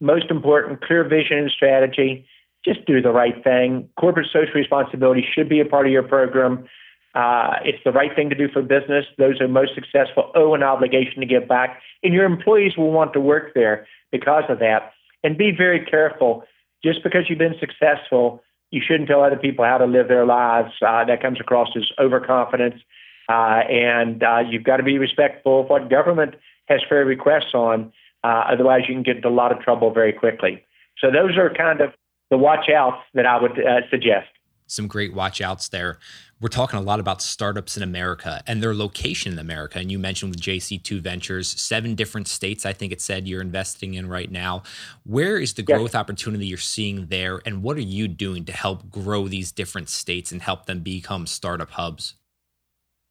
most 0.00 0.30
important, 0.30 0.82
clear 0.82 1.06
vision 1.06 1.38
and 1.38 1.50
strategy. 1.50 2.26
Just 2.64 2.86
do 2.86 3.02
the 3.02 3.10
right 3.10 3.42
thing. 3.44 3.88
Corporate 3.98 4.28
social 4.32 4.54
responsibility 4.54 5.26
should 5.34 5.48
be 5.48 5.60
a 5.60 5.64
part 5.64 5.86
of 5.86 5.92
your 5.92 6.02
program. 6.02 6.66
Uh, 7.14 7.54
it's 7.64 7.82
the 7.84 7.92
right 7.92 8.14
thing 8.14 8.28
to 8.30 8.34
do 8.34 8.48
for 8.48 8.62
business. 8.62 9.04
Those 9.18 9.38
who 9.38 9.44
are 9.44 9.48
most 9.48 9.74
successful 9.74 10.32
owe 10.34 10.54
an 10.54 10.62
obligation 10.62 11.20
to 11.20 11.26
give 11.26 11.46
back, 11.46 11.80
and 12.02 12.14
your 12.14 12.24
employees 12.24 12.76
will 12.76 12.90
want 12.90 13.12
to 13.12 13.20
work 13.20 13.54
there 13.54 13.86
because 14.10 14.44
of 14.48 14.58
that. 14.60 14.92
And 15.22 15.36
be 15.36 15.52
very 15.56 15.84
careful. 15.84 16.44
Just 16.82 17.02
because 17.02 17.24
you've 17.28 17.38
been 17.38 17.58
successful, 17.58 18.42
you 18.74 18.82
shouldn't 18.86 19.08
tell 19.08 19.22
other 19.22 19.36
people 19.36 19.64
how 19.64 19.78
to 19.78 19.86
live 19.86 20.08
their 20.08 20.26
lives. 20.26 20.72
Uh, 20.82 21.04
that 21.04 21.22
comes 21.22 21.40
across 21.40 21.68
as 21.76 21.84
overconfidence. 21.98 22.82
Uh, 23.28 23.62
and 23.70 24.22
uh, 24.22 24.40
you've 24.50 24.64
got 24.64 24.78
to 24.78 24.82
be 24.82 24.98
respectful 24.98 25.60
of 25.60 25.68
what 25.68 25.88
government 25.88 26.34
has 26.66 26.80
fair 26.88 27.04
requests 27.04 27.54
on. 27.54 27.92
Uh, 28.24 28.44
otherwise, 28.52 28.82
you 28.88 28.94
can 28.94 29.02
get 29.02 29.16
into 29.16 29.28
a 29.28 29.30
lot 29.30 29.52
of 29.52 29.60
trouble 29.60 29.92
very 29.92 30.12
quickly. 30.12 30.62
So 30.98 31.10
those 31.10 31.36
are 31.36 31.52
kind 31.54 31.80
of 31.80 31.92
the 32.30 32.38
watch 32.38 32.68
outs 32.68 33.02
that 33.14 33.26
I 33.26 33.40
would 33.40 33.52
uh, 33.52 33.80
suggest 33.90 34.28
some 34.66 34.86
great 34.86 35.14
watch 35.14 35.40
outs 35.40 35.68
there. 35.68 35.98
We're 36.40 36.48
talking 36.48 36.78
a 36.78 36.82
lot 36.82 37.00
about 37.00 37.22
startups 37.22 37.76
in 37.76 37.82
America 37.82 38.42
and 38.46 38.62
their 38.62 38.74
location 38.74 39.32
in 39.32 39.38
America. 39.38 39.78
And 39.78 39.90
you 39.90 39.98
mentioned 39.98 40.30
with 40.30 40.40
JC2 40.40 41.00
Ventures, 41.00 41.48
seven 41.48 41.94
different 41.94 42.28
states, 42.28 42.66
I 42.66 42.72
think 42.72 42.92
it 42.92 43.00
said 43.00 43.26
you're 43.26 43.40
investing 43.40 43.94
in 43.94 44.08
right 44.08 44.30
now. 44.30 44.62
Where 45.04 45.38
is 45.38 45.54
the 45.54 45.62
growth 45.62 45.94
opportunity 45.94 46.46
you're 46.46 46.58
seeing 46.58 47.06
there? 47.06 47.40
And 47.46 47.62
what 47.62 47.76
are 47.76 47.82
you 47.82 48.08
doing 48.08 48.44
to 48.46 48.52
help 48.52 48.90
grow 48.90 49.28
these 49.28 49.52
different 49.52 49.88
states 49.88 50.32
and 50.32 50.42
help 50.42 50.66
them 50.66 50.80
become 50.80 51.26
startup 51.26 51.70
hubs? 51.70 52.14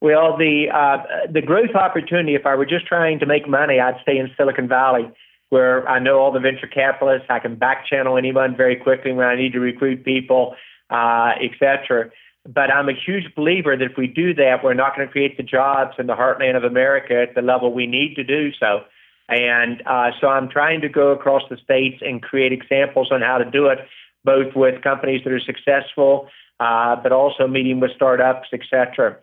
Well, 0.00 0.36
the 0.36 0.66
uh, 0.70 1.30
the 1.32 1.40
growth 1.40 1.74
opportunity. 1.74 2.34
If 2.34 2.44
I 2.44 2.54
were 2.56 2.66
just 2.66 2.86
trying 2.86 3.20
to 3.20 3.26
make 3.26 3.48
money, 3.48 3.80
I'd 3.80 3.96
stay 4.02 4.18
in 4.18 4.30
Silicon 4.36 4.68
Valley, 4.68 5.10
where 5.48 5.88
I 5.88 5.98
know 5.98 6.18
all 6.18 6.30
the 6.30 6.40
venture 6.40 6.66
capitalists. 6.66 7.26
I 7.30 7.38
can 7.38 7.56
back 7.56 7.86
channel 7.86 8.18
anyone 8.18 8.54
very 8.54 8.76
quickly 8.76 9.12
when 9.12 9.26
I 9.26 9.34
need 9.34 9.54
to 9.54 9.60
recruit 9.60 10.04
people 10.04 10.56
uh, 10.94 11.32
etc. 11.42 12.10
But 12.46 12.70
I'm 12.70 12.88
a 12.88 12.94
huge 12.94 13.34
believer 13.34 13.76
that 13.76 13.84
if 13.84 13.96
we 13.96 14.06
do 14.06 14.32
that, 14.34 14.62
we're 14.62 14.74
not 14.74 14.94
going 14.94 15.08
to 15.08 15.12
create 15.12 15.36
the 15.36 15.42
jobs 15.42 15.94
in 15.98 16.06
the 16.06 16.14
heartland 16.14 16.56
of 16.56 16.62
America 16.62 17.14
at 17.28 17.34
the 17.34 17.42
level 17.42 17.72
we 17.72 17.86
need 17.86 18.14
to 18.16 18.24
do 18.24 18.52
so. 18.52 18.80
And 19.28 19.82
uh, 19.86 20.10
so 20.20 20.28
I'm 20.28 20.48
trying 20.48 20.82
to 20.82 20.88
go 20.88 21.08
across 21.08 21.42
the 21.48 21.56
states 21.56 21.96
and 22.02 22.22
create 22.22 22.52
examples 22.52 23.08
on 23.10 23.22
how 23.22 23.38
to 23.38 23.50
do 23.50 23.66
it, 23.66 23.78
both 24.24 24.54
with 24.54 24.82
companies 24.82 25.22
that 25.24 25.32
are 25.32 25.40
successful, 25.40 26.28
uh, 26.60 26.94
but 27.02 27.10
also 27.10 27.48
meeting 27.48 27.80
with 27.80 27.90
startups, 27.96 28.48
etc. 28.52 29.16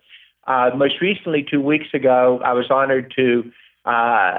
Uh, 0.46 0.70
most 0.76 1.00
recently, 1.00 1.46
two 1.48 1.60
weeks 1.60 1.86
ago, 1.94 2.40
I 2.44 2.52
was 2.52 2.66
honored 2.70 3.14
to, 3.16 3.50
uh, 3.84 4.34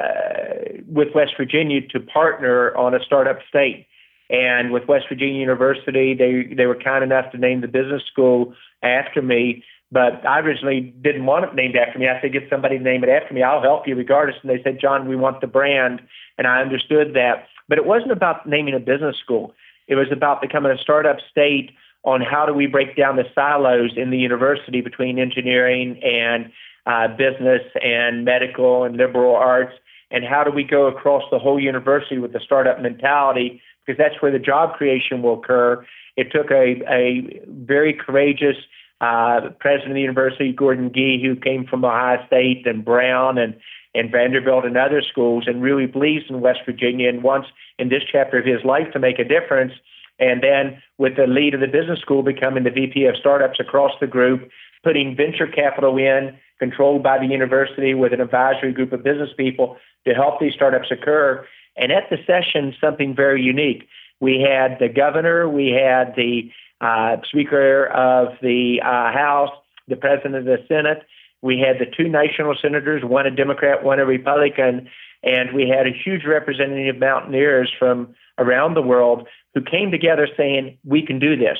with 0.86 1.08
West 1.16 1.32
Virginia, 1.38 1.80
to 1.88 2.00
partner 2.02 2.76
on 2.76 2.94
a 2.94 3.00
startup 3.00 3.40
state. 3.48 3.88
And 4.34 4.72
with 4.72 4.88
West 4.88 5.06
Virginia 5.08 5.40
University, 5.40 6.16
they 6.16 6.54
they 6.56 6.66
were 6.66 6.76
kind 6.76 7.04
enough 7.04 7.32
to 7.32 7.38
name 7.38 7.62
the 7.62 7.68
business 7.68 8.02
school 8.12 8.56
after 8.82 9.22
me. 9.22 9.64
But 9.92 10.26
I 10.26 10.40
originally 10.40 10.92
didn't 11.04 11.28
want 11.28 11.46
it 11.46 11.54
named 11.54 11.76
after 11.76 12.00
me. 12.00 12.10
I 12.10 12.20
said, 12.20 12.34
get 12.34 12.50
somebody 12.50 12.80
to 12.80 12.84
name 12.84 13.04
it 13.04 13.10
after 13.10 13.32
me. 13.32 13.44
I'll 13.44 13.62
help 13.62 13.88
you 13.88 13.96
regardless. 13.96 14.38
And 14.42 14.50
they 14.50 14.62
said, 14.64 14.80
John, 14.82 15.08
we 15.08 15.16
want 15.16 15.40
the 15.40 15.46
brand. 15.46 16.02
And 16.40 16.48
I 16.48 16.62
understood 16.62 17.14
that. 17.14 17.46
But 17.70 17.78
it 17.78 17.86
wasn't 17.86 18.12
about 18.12 18.50
naming 18.50 18.74
a 18.74 18.80
business 18.80 19.18
school. 19.24 19.54
It 19.88 19.94
was 19.94 20.08
about 20.12 20.42
becoming 20.42 20.72
a 20.72 20.82
startup 20.82 21.18
state 21.30 21.70
on 22.04 22.22
how 22.22 22.48
do 22.48 22.54
we 22.54 22.66
break 22.66 22.98
down 22.98 23.18
the 23.18 23.26
silos 23.36 23.92
in 23.96 24.10
the 24.10 24.18
university 24.18 24.82
between 24.82 25.20
engineering 25.20 26.02
and 26.04 26.52
uh, 26.88 27.08
business 27.08 27.62
and 27.84 28.26
medical 28.26 28.84
and 28.84 28.98
liberal 28.98 29.36
arts, 29.36 29.74
and 30.12 30.26
how 30.26 30.44
do 30.44 30.52
we 30.52 30.64
go 30.64 30.88
across 30.88 31.24
the 31.32 31.40
whole 31.40 31.60
university 31.60 32.18
with 32.18 32.34
the 32.34 32.40
startup 32.44 32.82
mentality 32.82 33.62
because 33.86 33.98
that's 33.98 34.22
where 34.22 34.32
the 34.32 34.40
job 34.40 34.74
creation 34.74 35.22
will 35.22 35.40
occur. 35.40 35.86
It 36.16 36.32
took 36.32 36.52
a, 36.52 36.82
a 36.90 37.42
very 37.48 37.94
courageous 37.94 38.58
uh, 39.02 39.50
president 39.60 39.92
of 39.92 39.96
the 39.96 40.02
university, 40.02 40.54
Gordon 40.54 40.92
Gee, 40.94 41.22
who 41.22 41.36
came 41.36 41.66
from 41.66 41.84
Ohio 41.84 42.26
State 42.28 42.66
and 42.66 42.86
Brown 42.86 43.38
and, 43.38 43.56
and 43.94 44.12
Vanderbilt 44.12 44.66
and 44.66 44.78
other 44.78 45.02
schools, 45.02 45.44
and 45.48 45.62
really 45.62 45.88
believes 45.88 46.26
in 46.30 46.42
West 46.42 46.60
Virginia 46.66 47.10
and 47.10 47.24
wants 47.24 47.50
in 47.78 47.90
this 47.90 48.04
chapter 48.10 48.38
of 48.40 48.46
his 48.46 48.64
life 48.64 48.88
to 48.94 49.00
make 49.00 49.20
a 49.20 49.24
difference. 49.24 49.74
And 50.20 50.42
then 50.42 50.82
with 50.98 51.16
the 51.18 51.28
lead 51.28 51.54
of 51.54 51.60
the 51.60 51.68
business 51.68 52.00
school 52.00 52.24
becoming 52.24 52.64
the 52.64 52.70
VP 52.70 53.06
of 53.06 53.18
startups 53.18 53.60
across 53.60 53.92
the 54.00 54.08
group, 54.08 54.50
putting 54.84 55.16
venture 55.16 55.48
capital 55.48 55.98
in, 55.98 56.38
controlled 56.60 57.04
by 57.04 57.18
the 57.18 57.26
university 57.26 57.94
with 57.94 58.14
an 58.14 58.22
advisory 58.22 58.72
group 58.72 58.94
of 58.94 59.04
business 59.04 59.30
people 59.36 59.78
to 60.08 60.14
help 60.14 60.40
these 60.40 60.54
startups 60.54 60.92
occur. 60.92 61.46
And 61.76 61.92
at 61.92 62.10
the 62.10 62.18
session, 62.28 62.74
something 62.80 63.16
very 63.16 63.42
unique. 63.42 63.88
We 64.20 64.40
had 64.40 64.80
the 64.80 64.90
governor, 64.90 65.50
we 65.50 65.70
had 65.70 66.16
the 66.16 66.52
uh, 66.82 67.18
Speaker 67.26 67.88
of 67.88 68.38
the 68.42 68.82
uh, 68.82 69.12
House, 69.12 69.52
the 69.88 69.96
President 69.96 70.36
of 70.36 70.46
the 70.46 70.58
Senate. 70.68 71.04
We 71.42 71.60
had 71.60 71.80
the 71.80 71.92
two 71.92 72.08
national 72.08 72.56
senators, 72.62 73.04
one 73.04 73.26
a 73.26 73.32
Democrat, 73.32 73.84
one 73.84 74.00
a 74.00 74.06
Republican, 74.06 74.90
and 75.24 75.54
we 75.54 75.68
had 75.68 75.88
a 75.88 75.92
huge 75.92 76.26
representative 76.26 76.96
of 76.96 77.00
mountaineers 77.00 77.72
from 77.78 78.16
around 78.38 78.76
the 78.76 78.82
world 78.82 79.28
who 79.54 79.62
came 79.62 79.92
together 79.92 80.28
saying, 80.38 80.78
"We 80.86 81.06
can 81.06 81.20
do 81.20 81.36
this, 81.36 81.60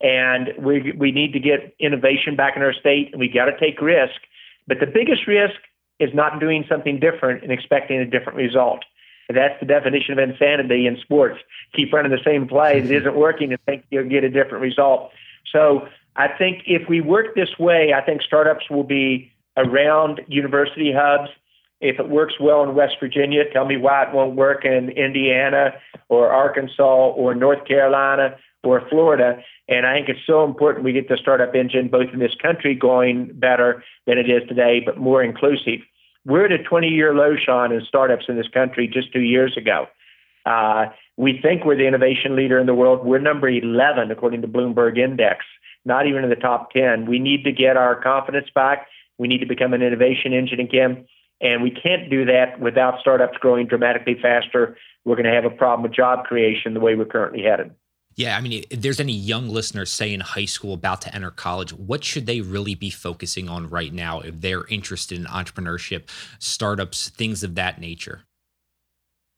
and 0.00 0.52
we 0.58 0.92
we 0.92 1.12
need 1.12 1.32
to 1.32 1.40
get 1.40 1.74
innovation 1.78 2.36
back 2.36 2.56
in 2.56 2.62
our 2.62 2.72
state, 2.72 3.10
and 3.12 3.20
we 3.20 3.28
got 3.28 3.46
to 3.46 3.58
take 3.58 3.80
risk." 3.80 4.20
But 4.66 4.80
the 4.80 4.86
biggest 4.86 5.26
risk 5.26 5.56
is 5.98 6.10
not 6.14 6.40
doing 6.40 6.64
something 6.68 7.00
different 7.00 7.42
and 7.42 7.52
expecting 7.52 7.98
a 7.98 8.06
different 8.06 8.36
result. 8.36 8.84
That's 9.28 9.58
the 9.60 9.66
definition 9.66 10.12
of 10.12 10.18
insanity 10.18 10.86
in 10.86 10.96
sports. 10.98 11.38
Keep 11.74 11.92
running 11.92 12.12
the 12.12 12.22
same 12.24 12.46
play 12.46 12.80
that 12.80 12.86
mm-hmm. 12.86 12.96
isn't 12.96 13.16
working 13.16 13.52
and 13.52 13.60
think 13.66 13.84
you'll 13.90 14.08
get 14.08 14.24
a 14.24 14.30
different 14.30 14.62
result. 14.62 15.10
So 15.52 15.88
I 16.16 16.28
think 16.28 16.62
if 16.66 16.88
we 16.88 17.00
work 17.00 17.34
this 17.34 17.58
way, 17.58 17.92
I 17.92 18.00
think 18.00 18.22
startups 18.22 18.70
will 18.70 18.84
be 18.84 19.32
around 19.56 20.20
university 20.28 20.92
hubs. 20.94 21.30
If 21.80 21.98
it 21.98 22.08
works 22.08 22.34
well 22.40 22.62
in 22.62 22.74
West 22.74 22.96
Virginia, 23.00 23.42
tell 23.52 23.66
me 23.66 23.76
why 23.76 24.04
it 24.04 24.14
won't 24.14 24.34
work 24.34 24.64
in 24.64 24.90
Indiana 24.90 25.72
or 26.08 26.30
Arkansas 26.30 27.08
or 27.08 27.34
North 27.34 27.66
Carolina 27.66 28.36
or 28.64 28.88
Florida. 28.88 29.42
And 29.68 29.86
I 29.86 29.94
think 29.94 30.08
it's 30.08 30.26
so 30.26 30.44
important 30.44 30.84
we 30.84 30.92
get 30.92 31.08
the 31.08 31.18
startup 31.20 31.54
engine 31.54 31.88
both 31.88 32.08
in 32.12 32.18
this 32.18 32.34
country 32.40 32.74
going 32.74 33.30
better 33.34 33.82
than 34.06 34.18
it 34.18 34.30
is 34.30 34.48
today, 34.48 34.80
but 34.84 34.96
more 34.96 35.22
inclusive. 35.22 35.80
We're 36.26 36.46
at 36.46 36.52
a 36.52 36.62
20 36.62 36.88
year 36.88 37.14
low, 37.14 37.36
Sean, 37.36 37.70
in 37.70 37.80
startups 37.86 38.24
in 38.28 38.36
this 38.36 38.48
country 38.48 38.88
just 38.92 39.12
two 39.12 39.20
years 39.20 39.56
ago. 39.56 39.86
Uh, 40.44 40.86
we 41.16 41.38
think 41.40 41.64
we're 41.64 41.76
the 41.76 41.86
innovation 41.86 42.34
leader 42.34 42.58
in 42.58 42.66
the 42.66 42.74
world. 42.74 43.06
We're 43.06 43.20
number 43.20 43.48
11 43.48 44.10
according 44.10 44.42
to 44.42 44.48
Bloomberg 44.48 44.98
Index, 44.98 45.44
not 45.84 46.06
even 46.08 46.24
in 46.24 46.30
the 46.30 46.36
top 46.36 46.72
10. 46.72 47.06
We 47.06 47.20
need 47.20 47.44
to 47.44 47.52
get 47.52 47.76
our 47.76 47.94
confidence 48.00 48.48
back. 48.52 48.88
We 49.18 49.28
need 49.28 49.38
to 49.38 49.46
become 49.46 49.72
an 49.72 49.82
innovation 49.82 50.32
engine 50.32 50.58
again. 50.58 51.06
And 51.40 51.62
we 51.62 51.70
can't 51.70 52.10
do 52.10 52.24
that 52.24 52.58
without 52.58 52.98
startups 53.00 53.38
growing 53.38 53.66
dramatically 53.66 54.16
faster. 54.20 54.76
We're 55.04 55.16
going 55.16 55.26
to 55.26 55.32
have 55.32 55.44
a 55.44 55.50
problem 55.50 55.84
with 55.84 55.94
job 55.94 56.24
creation 56.24 56.74
the 56.74 56.80
way 56.80 56.96
we're 56.96 57.04
currently 57.04 57.42
headed. 57.42 57.70
Yeah, 58.16 58.38
I 58.38 58.40
mean, 58.40 58.64
if 58.70 58.80
there's 58.80 58.98
any 58.98 59.12
young 59.12 59.50
listeners, 59.50 59.92
say 59.92 60.14
in 60.14 60.20
high 60.20 60.46
school, 60.46 60.72
about 60.72 61.02
to 61.02 61.14
enter 61.14 61.30
college, 61.30 61.74
what 61.74 62.02
should 62.02 62.24
they 62.24 62.40
really 62.40 62.74
be 62.74 62.88
focusing 62.88 63.46
on 63.50 63.68
right 63.68 63.92
now 63.92 64.20
if 64.20 64.40
they're 64.40 64.66
interested 64.68 65.18
in 65.18 65.26
entrepreneurship, 65.26 66.08
startups, 66.38 67.10
things 67.10 67.42
of 67.42 67.56
that 67.56 67.78
nature? 67.78 68.22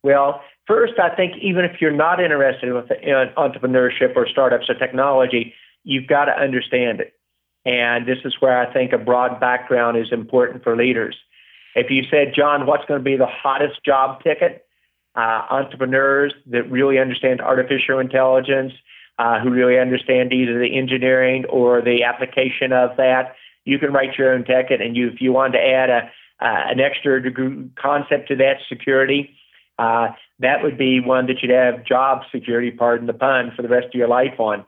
Well, 0.05 0.43
first, 0.69 0.95
I 1.01 1.15
think 1.15 1.43
even 1.43 1.65
if 1.65 1.81
you're 1.81 1.91
not 1.91 2.23
interested 2.23 2.71
uh, 2.71 2.83
in 3.03 3.31
entrepreneurship 3.37 4.15
or 4.15 4.29
startups 4.29 4.71
or 4.71 4.75
technology, 4.75 5.55
you've 5.83 6.07
got 6.07 6.27
to 6.27 6.33
understand 6.33 7.01
it. 7.01 7.15
And 7.65 8.07
this 8.07 8.19
is 8.25 8.37
where 8.39 8.61
I 8.61 8.73
think 8.73 8.93
a 8.93 8.99
broad 8.99 9.41
background 9.41 9.99
is 9.99 10.13
important 10.13 10.63
for 10.63 10.77
leaders. 10.77 11.17
If 11.75 11.91
you 11.91 12.05
said, 12.09 12.33
John, 12.35 12.65
what's 12.65 12.85
going 12.85 13.01
to 13.01 13.05
be 13.05 13.17
the 13.17 13.27
hottest 13.27 13.85
job 13.85 14.23
ticket? 14.23 14.68
Uh, 15.19 15.43
entrepreneurs 15.51 16.33
that 16.47 16.71
really 16.71 16.99
understand 16.99 17.41
artificial 17.41 17.99
intelligence, 17.99 18.73
uh, 19.19 19.41
who 19.41 19.51
really 19.51 19.77
understand 19.77 20.33
either 20.33 20.61
the 20.61 20.79
engineering 20.79 21.45
or 21.47 21.83
the 21.83 22.05
application 22.05 22.73
of 22.73 22.97
that. 22.97 23.35
You 23.65 23.81
can 23.81 23.93
write 23.93 24.17
your 24.17 24.33
own 24.33 24.45
ticket, 24.45 24.81
and 24.81 24.97
you, 24.97 25.09
if 25.09 25.21
you 25.21 25.33
want 25.33 25.55
to 25.55 25.59
add 25.59 25.91
a 25.91 26.11
uh, 26.41 26.71
an 26.71 26.79
extra 26.79 27.21
degree 27.21 27.69
concept 27.75 28.29
to 28.29 28.37
that 28.37 28.59
security, 28.69 29.35
uh, 29.81 30.11
that 30.39 30.63
would 30.63 30.79
be 30.79 31.01
one 31.01 31.27
that 31.27 31.43
you'd 31.43 31.51
have 31.51 31.85
job 31.85 32.23
security, 32.31 32.71
pardon 32.71 33.09
the 33.09 33.13
pun, 33.13 33.51
for 33.57 33.63
the 33.63 33.69
rest 33.69 33.87
of 33.87 33.95
your 33.95 34.07
life 34.07 34.39
on. 34.39 34.65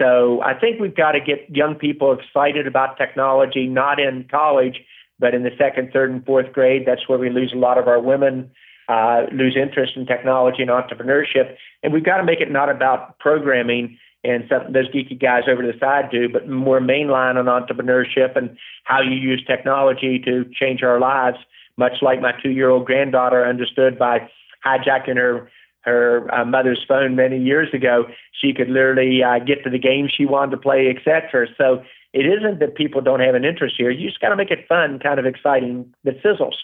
So 0.00 0.40
I 0.42 0.54
think 0.54 0.80
we've 0.80 0.94
got 0.94 1.12
to 1.12 1.20
get 1.20 1.50
young 1.50 1.74
people 1.74 2.16
excited 2.16 2.68
about 2.68 2.98
technology, 2.98 3.66
not 3.66 3.98
in 3.98 4.28
college, 4.30 4.80
but 5.18 5.34
in 5.34 5.42
the 5.42 5.50
second, 5.58 5.90
third, 5.92 6.12
and 6.12 6.24
fourth 6.24 6.52
grade. 6.52 6.84
That's 6.86 7.08
where 7.08 7.18
we 7.18 7.30
lose 7.30 7.52
a 7.52 7.58
lot 7.58 7.78
of 7.78 7.88
our 7.88 7.98
women 7.98 8.52
uh, 8.88 9.26
lose 9.32 9.56
interest 9.56 9.92
in 9.96 10.06
technology 10.06 10.62
and 10.62 10.70
entrepreneurship. 10.70 11.56
And 11.82 11.92
we've 11.92 12.04
got 12.04 12.16
to 12.16 12.24
make 12.24 12.40
it 12.40 12.50
not 12.50 12.70
about 12.70 13.18
programming 13.18 13.98
and 14.24 14.44
something 14.48 14.72
those 14.72 14.90
geeky 14.90 15.20
guys 15.20 15.44
over 15.48 15.62
to 15.62 15.72
the 15.72 15.78
side 15.78 16.10
do, 16.10 16.28
but 16.28 16.48
more 16.48 16.80
mainline 16.80 17.36
on 17.36 17.46
entrepreneurship 17.46 18.36
and 18.36 18.56
how 18.84 19.00
you 19.00 19.12
use 19.16 19.42
technology 19.46 20.18
to 20.24 20.44
change 20.52 20.82
our 20.82 20.98
lives, 20.98 21.38
much 21.76 22.02
like 22.02 22.20
my 22.20 22.32
two 22.42 22.50
year 22.50 22.70
old 22.70 22.86
granddaughter 22.86 23.46
understood 23.46 23.98
by 23.98 24.28
hijacking 24.64 25.16
her 25.16 25.50
her 25.82 26.28
uh, 26.34 26.44
mother's 26.44 26.84
phone 26.86 27.14
many 27.14 27.38
years 27.38 27.72
ago. 27.72 28.04
She 28.32 28.52
could 28.52 28.68
literally 28.68 29.22
uh, 29.22 29.38
get 29.38 29.64
to 29.64 29.70
the 29.70 29.78
game 29.78 30.08
she 30.12 30.26
wanted 30.26 30.50
to 30.50 30.56
play, 30.58 30.88
etc. 30.94 31.46
So 31.56 31.82
it 32.12 32.26
isn't 32.26 32.58
that 32.58 32.74
people 32.74 33.00
don't 33.00 33.20
have 33.20 33.34
an 33.34 33.44
interest 33.44 33.76
here. 33.78 33.90
You 33.90 34.08
just 34.08 34.20
got 34.20 34.30
to 34.30 34.36
make 34.36 34.50
it 34.50 34.66
fun, 34.68 34.98
kind 34.98 35.20
of 35.20 35.26
exciting 35.26 35.94
that 36.04 36.22
sizzles. 36.22 36.54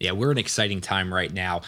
Yeah, 0.00 0.12
we're 0.12 0.32
in 0.32 0.38
an 0.38 0.40
exciting 0.40 0.80
time 0.80 1.12
right 1.12 1.32
now. 1.32 1.62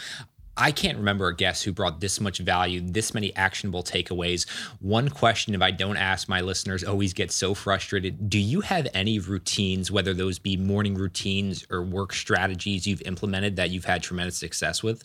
I 0.58 0.72
can't 0.72 0.96
remember 0.96 1.28
a 1.28 1.36
guest 1.36 1.64
who 1.64 1.72
brought 1.72 2.00
this 2.00 2.18
much 2.18 2.38
value, 2.38 2.80
this 2.80 3.12
many 3.12 3.34
actionable 3.36 3.82
takeaways. 3.82 4.48
One 4.80 5.10
question, 5.10 5.54
if 5.54 5.60
I 5.60 5.70
don't 5.70 5.98
ask 5.98 6.30
my 6.30 6.40
listeners, 6.40 6.82
always 6.82 7.12
get 7.12 7.30
so 7.30 7.52
frustrated. 7.52 8.30
Do 8.30 8.38
you 8.38 8.62
have 8.62 8.88
any 8.94 9.18
routines, 9.18 9.90
whether 9.90 10.14
those 10.14 10.38
be 10.38 10.56
morning 10.56 10.94
routines 10.94 11.66
or 11.70 11.82
work 11.82 12.14
strategies 12.14 12.86
you've 12.86 13.02
implemented 13.02 13.56
that 13.56 13.68
you've 13.68 13.84
had 13.84 14.02
tremendous 14.02 14.38
success 14.38 14.82
with? 14.82 15.04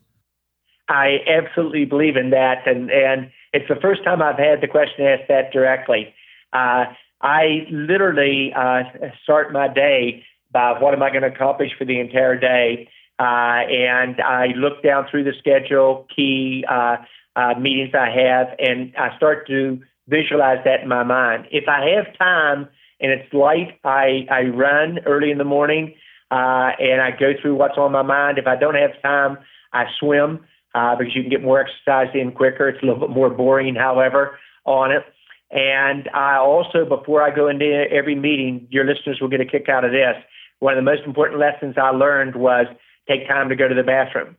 I 0.87 1.17
absolutely 1.27 1.83
believe 1.83 2.15
in 2.15 2.29
that. 2.29 2.65
And, 2.65 2.89
and 2.89 3.29
it's 3.51 3.67
the 3.67 3.79
first 3.81 4.05
time 4.05 4.21
I've 4.21 4.39
had 4.39 4.61
the 4.61 4.67
question 4.67 5.05
asked 5.05 5.27
that 5.27 5.51
directly. 5.51 6.13
Uh, 6.53 6.85
I 7.21 7.67
literally 7.69 8.53
uh, 8.55 8.83
start 9.23 9.51
my 9.51 9.67
day 9.67 10.23
by 10.51 10.79
what 10.79 10.93
am 10.93 11.03
I 11.03 11.09
going 11.09 11.23
to 11.23 11.27
accomplish 11.27 11.71
for 11.77 11.83
the 11.83 11.99
entire 11.99 12.37
day 12.37 12.89
uh, 13.21 13.69
and 13.69 14.19
I 14.19 14.47
look 14.55 14.81
down 14.81 15.05
through 15.11 15.25
the 15.25 15.33
schedule, 15.37 16.07
key 16.15 16.65
uh, 16.67 16.95
uh, 17.35 17.53
meetings 17.59 17.93
I 17.93 18.09
have, 18.09 18.47
and 18.57 18.93
I 18.97 19.15
start 19.15 19.45
to 19.45 19.79
visualize 20.07 20.57
that 20.65 20.81
in 20.81 20.87
my 20.87 21.03
mind. 21.03 21.45
If 21.51 21.65
I 21.67 21.85
have 21.95 22.17
time 22.17 22.67
and 22.99 23.11
it's 23.11 23.31
light, 23.31 23.79
I, 23.83 24.25
I 24.31 24.45
run 24.45 25.01
early 25.05 25.29
in 25.29 25.37
the 25.37 25.43
morning 25.43 25.93
uh, 26.31 26.73
and 26.79 26.99
I 26.99 27.11
go 27.11 27.33
through 27.39 27.57
what's 27.57 27.77
on 27.77 27.91
my 27.91 28.01
mind. 28.01 28.39
If 28.39 28.47
I 28.47 28.55
don't 28.55 28.73
have 28.73 28.99
time, 29.03 29.37
I 29.71 29.83
swim 29.99 30.39
uh, 30.73 30.95
because 30.95 31.15
you 31.15 31.21
can 31.21 31.29
get 31.29 31.43
more 31.43 31.59
exercise 31.59 32.07
in 32.15 32.31
quicker. 32.31 32.69
It's 32.69 32.81
a 32.81 32.87
little 32.87 33.07
bit 33.07 33.15
more 33.15 33.29
boring, 33.29 33.75
however, 33.75 34.39
on 34.65 34.91
it. 34.91 35.03
And 35.51 36.09
I 36.11 36.37
also, 36.37 36.85
before 36.89 37.21
I 37.21 37.35
go 37.35 37.49
into 37.49 37.85
every 37.91 38.15
meeting, 38.15 38.67
your 38.71 38.85
listeners 38.85 39.19
will 39.21 39.29
get 39.29 39.41
a 39.41 39.45
kick 39.45 39.69
out 39.69 39.85
of 39.85 39.91
this. 39.91 40.15
One 40.57 40.73
of 40.73 40.83
the 40.83 40.89
most 40.89 41.03
important 41.05 41.39
lessons 41.39 41.75
I 41.77 41.91
learned 41.91 42.35
was 42.35 42.65
take 43.11 43.27
time 43.27 43.49
to 43.49 43.55
go 43.55 43.67
to 43.67 43.75
the 43.75 43.83
bathroom. 43.83 44.35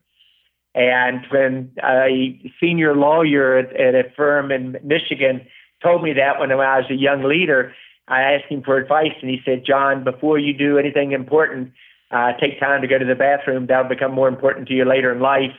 And 0.75 1.27
when 1.31 1.73
a 1.85 2.41
senior 2.61 2.97
lawyer 2.97 3.59
at, 3.59 3.77
at 3.79 3.95
a 3.95 4.11
firm 4.17 4.51
in 4.51 4.77
Michigan 4.83 5.47
told 5.83 6.03
me 6.03 6.15
that 6.15 6.41
when 6.41 6.51
I 6.51 6.79
was 6.79 6.91
a 6.91 6.95
young 6.95 7.25
leader, 7.25 7.75
I 8.09 8.23
asked 8.23 8.51
him 8.51 8.63
for 8.63 8.77
advice, 8.79 9.13
and 9.21 9.31
he 9.31 9.41
said, 9.45 9.65
John, 9.67 10.05
before 10.05 10.39
you 10.39 10.53
do 10.57 10.79
anything 10.79 11.13
important, 11.13 11.73
uh, 12.11 12.33
take 12.41 12.59
time 12.59 12.83
to 12.83 12.89
go 12.89 12.99
to 12.99 13.05
the 13.05 13.15
bathroom. 13.15 13.67
That'll 13.67 13.89
become 13.89 14.13
more 14.13 14.29
important 14.29 14.69
to 14.69 14.75
you 14.75 14.85
later 14.85 15.13
in 15.13 15.21
life. 15.21 15.53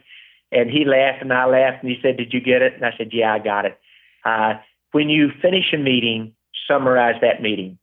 And 0.52 0.70
he 0.70 0.86
laughed, 0.86 1.22
and 1.22 1.34
I 1.34 1.46
laughed, 1.46 1.84
and 1.84 1.92
he 1.92 1.98
said, 2.02 2.18
Did 2.18 2.34
you 2.34 2.42
get 2.42 2.62
it? 2.62 2.74
And 2.74 2.86
I 2.86 2.92
said, 2.98 3.10
Yeah, 3.12 3.34
I 3.34 3.40
got 3.40 3.66
it. 3.66 3.80
Uh, 4.24 4.54
when 4.92 5.10
you 5.10 5.32
finish 5.42 5.74
a 5.74 5.78
meeting, 5.78 6.34
summarize 6.68 7.20
that 7.22 7.42
meeting 7.42 7.78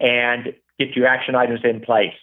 and 0.00 0.54
get 0.78 0.96
your 0.96 1.06
action 1.06 1.34
items 1.34 1.60
in 1.64 1.80
place 1.80 2.14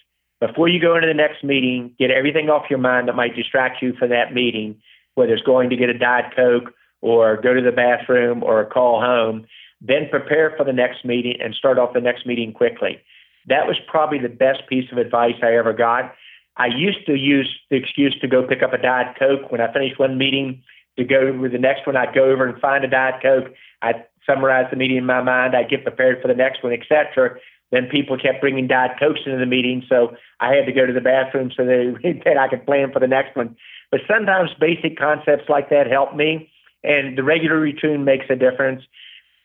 before 0.42 0.68
you 0.68 0.82
go 0.82 0.96
into 0.96 1.08
the 1.08 1.14
next 1.14 1.44
meeting, 1.44 1.94
get 1.98 2.12
everything 2.12 2.50
off 2.50 2.70
your 2.70 2.80
mind 2.80 3.08
that 3.08 3.16
might 3.16 3.36
distract 3.36 3.82
you 3.82 3.94
for 3.98 4.08
that 4.08 4.34
meeting, 4.34 4.76
whether 5.16 5.34
it's 5.34 5.44
going 5.44 5.70
to 5.70 5.76
get 5.76 5.90
a 5.90 5.98
Diet 5.98 6.34
Coke 6.36 6.74
or 7.02 7.40
go 7.42 7.54
to 7.54 7.62
the 7.62 7.72
bathroom 7.72 8.44
or 8.44 8.66
call 8.66 9.00
home, 9.00 9.46
then 9.82 10.10
prepare 10.10 10.54
for 10.58 10.66
the 10.66 10.74
next 10.74 11.06
meeting 11.06 11.36
and 11.42 11.54
start 11.54 11.78
off 11.78 11.94
the 11.94 12.02
next 12.02 12.26
meeting 12.26 12.52
quickly. 12.52 13.00
That 13.48 13.68
was 13.68 13.78
probably 13.88 14.20
the 14.20 14.30
best 14.30 14.68
piece 14.68 14.92
of 14.92 14.98
advice 14.98 15.36
I 15.44 15.56
ever 15.56 15.74
got. 15.74 16.14
I 16.58 16.68
used 16.68 17.06
to 17.06 17.16
use 17.16 17.50
the 17.70 17.76
excuse 17.76 18.18
to 18.22 18.28
go 18.28 18.48
pick 18.48 18.64
up 18.64 18.74
a 18.74 18.78
Diet 18.78 19.16
Coke 19.20 19.52
when 19.52 19.62
I 19.62 19.72
finished 19.72 20.00
one 20.00 20.18
meeting 20.18 20.64
to 20.98 21.04
go 21.04 21.20
over 21.20 21.50
the 21.50 21.58
next 21.58 21.86
one. 21.86 21.96
I'd 21.96 22.16
go 22.16 22.26
over 22.26 22.48
and 22.48 22.60
find 22.60 22.84
a 22.84 22.88
Diet 22.88 23.22
Coke. 23.22 23.54
I'd 23.82 24.06
summarize 24.26 24.68
the 24.72 24.78
meeting 24.78 24.98
in 24.98 25.06
my 25.06 25.22
mind. 25.22 25.56
I'd 25.56 25.70
get 25.70 25.84
prepared 25.84 26.22
for 26.22 26.28
the 26.28 26.34
next 26.34 26.64
one, 26.64 26.74
etc. 26.74 27.38
Then 27.72 27.88
people 27.92 28.18
kept 28.18 28.42
bringing 28.42 28.68
Diet 28.68 28.92
Cokes 29.00 29.22
into 29.26 29.38
the 29.38 29.46
meeting, 29.46 29.84
so 29.90 30.16
I 30.40 30.54
had 30.54 30.66
to 30.66 30.72
go 30.72 30.86
to 30.86 30.94
the 30.94 31.02
bathroom 31.02 31.52
so 31.56 31.66
that, 31.66 32.22
that 32.26 32.38
I 32.38 32.48
could 32.48 32.66
plan 32.66 32.92
for 32.92 33.00
the 33.00 33.08
next 33.08 33.36
one. 33.36 33.56
But 33.92 34.02
sometimes 34.08 34.52
basic 34.60 34.98
concepts 34.98 35.50
like 35.50 35.70
that 35.70 35.88
help 35.90 36.16
me, 36.16 36.52
and 36.84 37.18
the 37.18 37.24
regular 37.24 37.60
routine 37.60 38.06
makes 38.06 38.26
a 38.30 38.36
difference. 38.36 38.84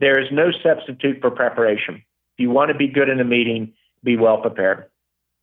There 0.01 0.21
is 0.21 0.29
no 0.33 0.51
substitute 0.63 1.21
for 1.21 1.31
preparation. 1.31 1.97
If 1.97 2.39
you 2.39 2.51
want 2.51 2.71
to 2.71 2.77
be 2.77 2.89
good 2.89 3.09
in 3.09 3.21
a 3.21 3.25
meeting, 3.25 3.73
be 4.03 4.17
well 4.17 4.41
prepared. 4.41 4.90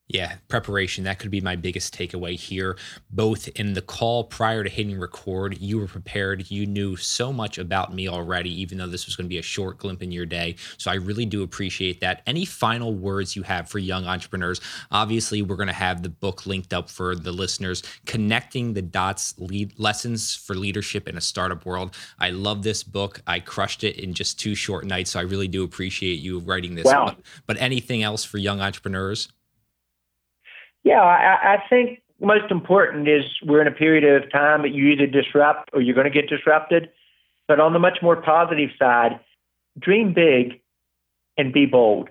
Yeah, 0.10 0.36
preparation. 0.48 1.04
That 1.04 1.20
could 1.20 1.32
be 1.32 1.42
my 1.42 1.58
biggest 1.58 1.94
takeaway 1.94 2.40
here. 2.40 2.78
Both 3.12 3.50
in 3.50 3.74
the 3.74 3.82
call 3.82 4.24
prior 4.24 4.64
to 4.64 4.70
hitting 4.70 4.98
record, 4.98 5.58
you 5.60 5.80
were 5.80 5.88
prepared. 5.88 6.50
You 6.50 6.66
knew 6.66 6.96
so 6.96 7.34
much 7.34 7.58
about 7.58 7.94
me 7.94 8.08
already, 8.08 8.50
even 8.62 8.78
though 8.78 8.88
this 8.88 9.06
was 9.06 9.18
going 9.18 9.26
to 9.26 9.30
be 9.30 9.38
a 9.38 9.44
short 9.44 9.80
glimpse 9.80 10.02
in 10.02 10.14
your 10.14 10.26
day. 10.26 10.56
So 10.78 10.92
I 10.92 10.96
really 10.96 11.26
do 11.26 11.44
appreciate 11.44 12.00
that. 12.00 12.22
Any 12.26 12.46
final 12.46 12.94
words 12.94 13.36
you 13.36 13.44
have 13.44 13.70
for 13.70 13.80
young 13.80 14.06
entrepreneurs? 14.06 14.62
Obviously, 14.92 15.42
we're 15.42 15.58
going 15.58 15.68
to 15.68 15.74
have 15.74 16.04
the 16.04 16.10
book 16.10 16.46
linked 16.46 16.74
up 16.74 16.90
for 16.90 17.14
the 17.14 17.34
listeners, 17.34 17.84
Connecting 18.06 18.74
the 18.74 18.82
Dots 18.82 19.36
lead 19.38 19.78
Lessons 19.78 20.36
for 20.36 20.56
Leadership 20.56 21.10
in 21.10 21.18
a 21.18 21.22
Startup 21.22 21.66
World. 21.66 21.98
I 22.18 22.30
love 22.30 22.64
this 22.64 22.82
book. 22.82 23.22
I 23.28 23.42
crushed 23.42 23.84
it 23.84 24.00
in 24.00 24.14
just 24.14 24.40
two 24.40 24.56
short 24.56 24.86
nights. 24.86 25.12
So 25.12 25.20
I 25.20 25.24
really 25.24 25.50
do 25.50 25.66
appreciate 25.66 26.20
you 26.20 26.40
writing 26.40 26.76
this. 26.76 26.86
Wow. 26.86 27.08
But, 27.08 27.18
but 27.46 27.62
anything 27.62 28.04
else 28.04 28.24
for 28.24 28.38
young 28.38 28.62
entrepreneurs? 28.62 29.28
Yeah, 30.88 31.02
I, 31.02 31.56
I 31.56 31.64
think 31.70 32.02
most 32.22 32.50
important 32.50 33.10
is 33.10 33.26
we're 33.44 33.62
in 33.62 33.68
a 33.68 33.72
period 33.72 34.06
of 34.06 34.32
time 34.32 34.62
that 34.62 34.74
you 34.74 34.88
either 34.88 35.06
disrupt 35.06 35.70
or 35.74 35.82
you're 35.82 35.94
going 35.94 36.10
to 36.10 36.22
get 36.22 36.30
disrupted. 36.30 36.90
But 37.46 37.60
on 37.60 37.74
the 37.74 37.80
much 37.80 37.98
more 38.02 38.16
positive 38.16 38.70
side, 38.80 39.20
dream 39.78 40.14
big 40.14 40.62
and 41.38 41.52
be 41.52 41.66
bold. 41.66 42.08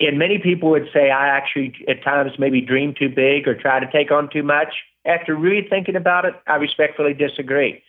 And 0.00 0.18
many 0.18 0.38
people 0.38 0.70
would 0.70 0.88
say 0.90 1.10
I 1.10 1.28
actually 1.28 1.74
at 1.86 2.02
times 2.02 2.32
maybe 2.38 2.62
dream 2.62 2.94
too 2.98 3.10
big 3.10 3.46
or 3.46 3.54
try 3.54 3.78
to 3.78 3.92
take 3.92 4.10
on 4.10 4.30
too 4.30 4.42
much. 4.42 4.72
After 5.04 5.34
really 5.36 5.66
thinking 5.68 5.96
about 5.96 6.24
it, 6.24 6.32
I 6.46 6.56
respectfully 6.56 7.12
disagree. 7.12 7.82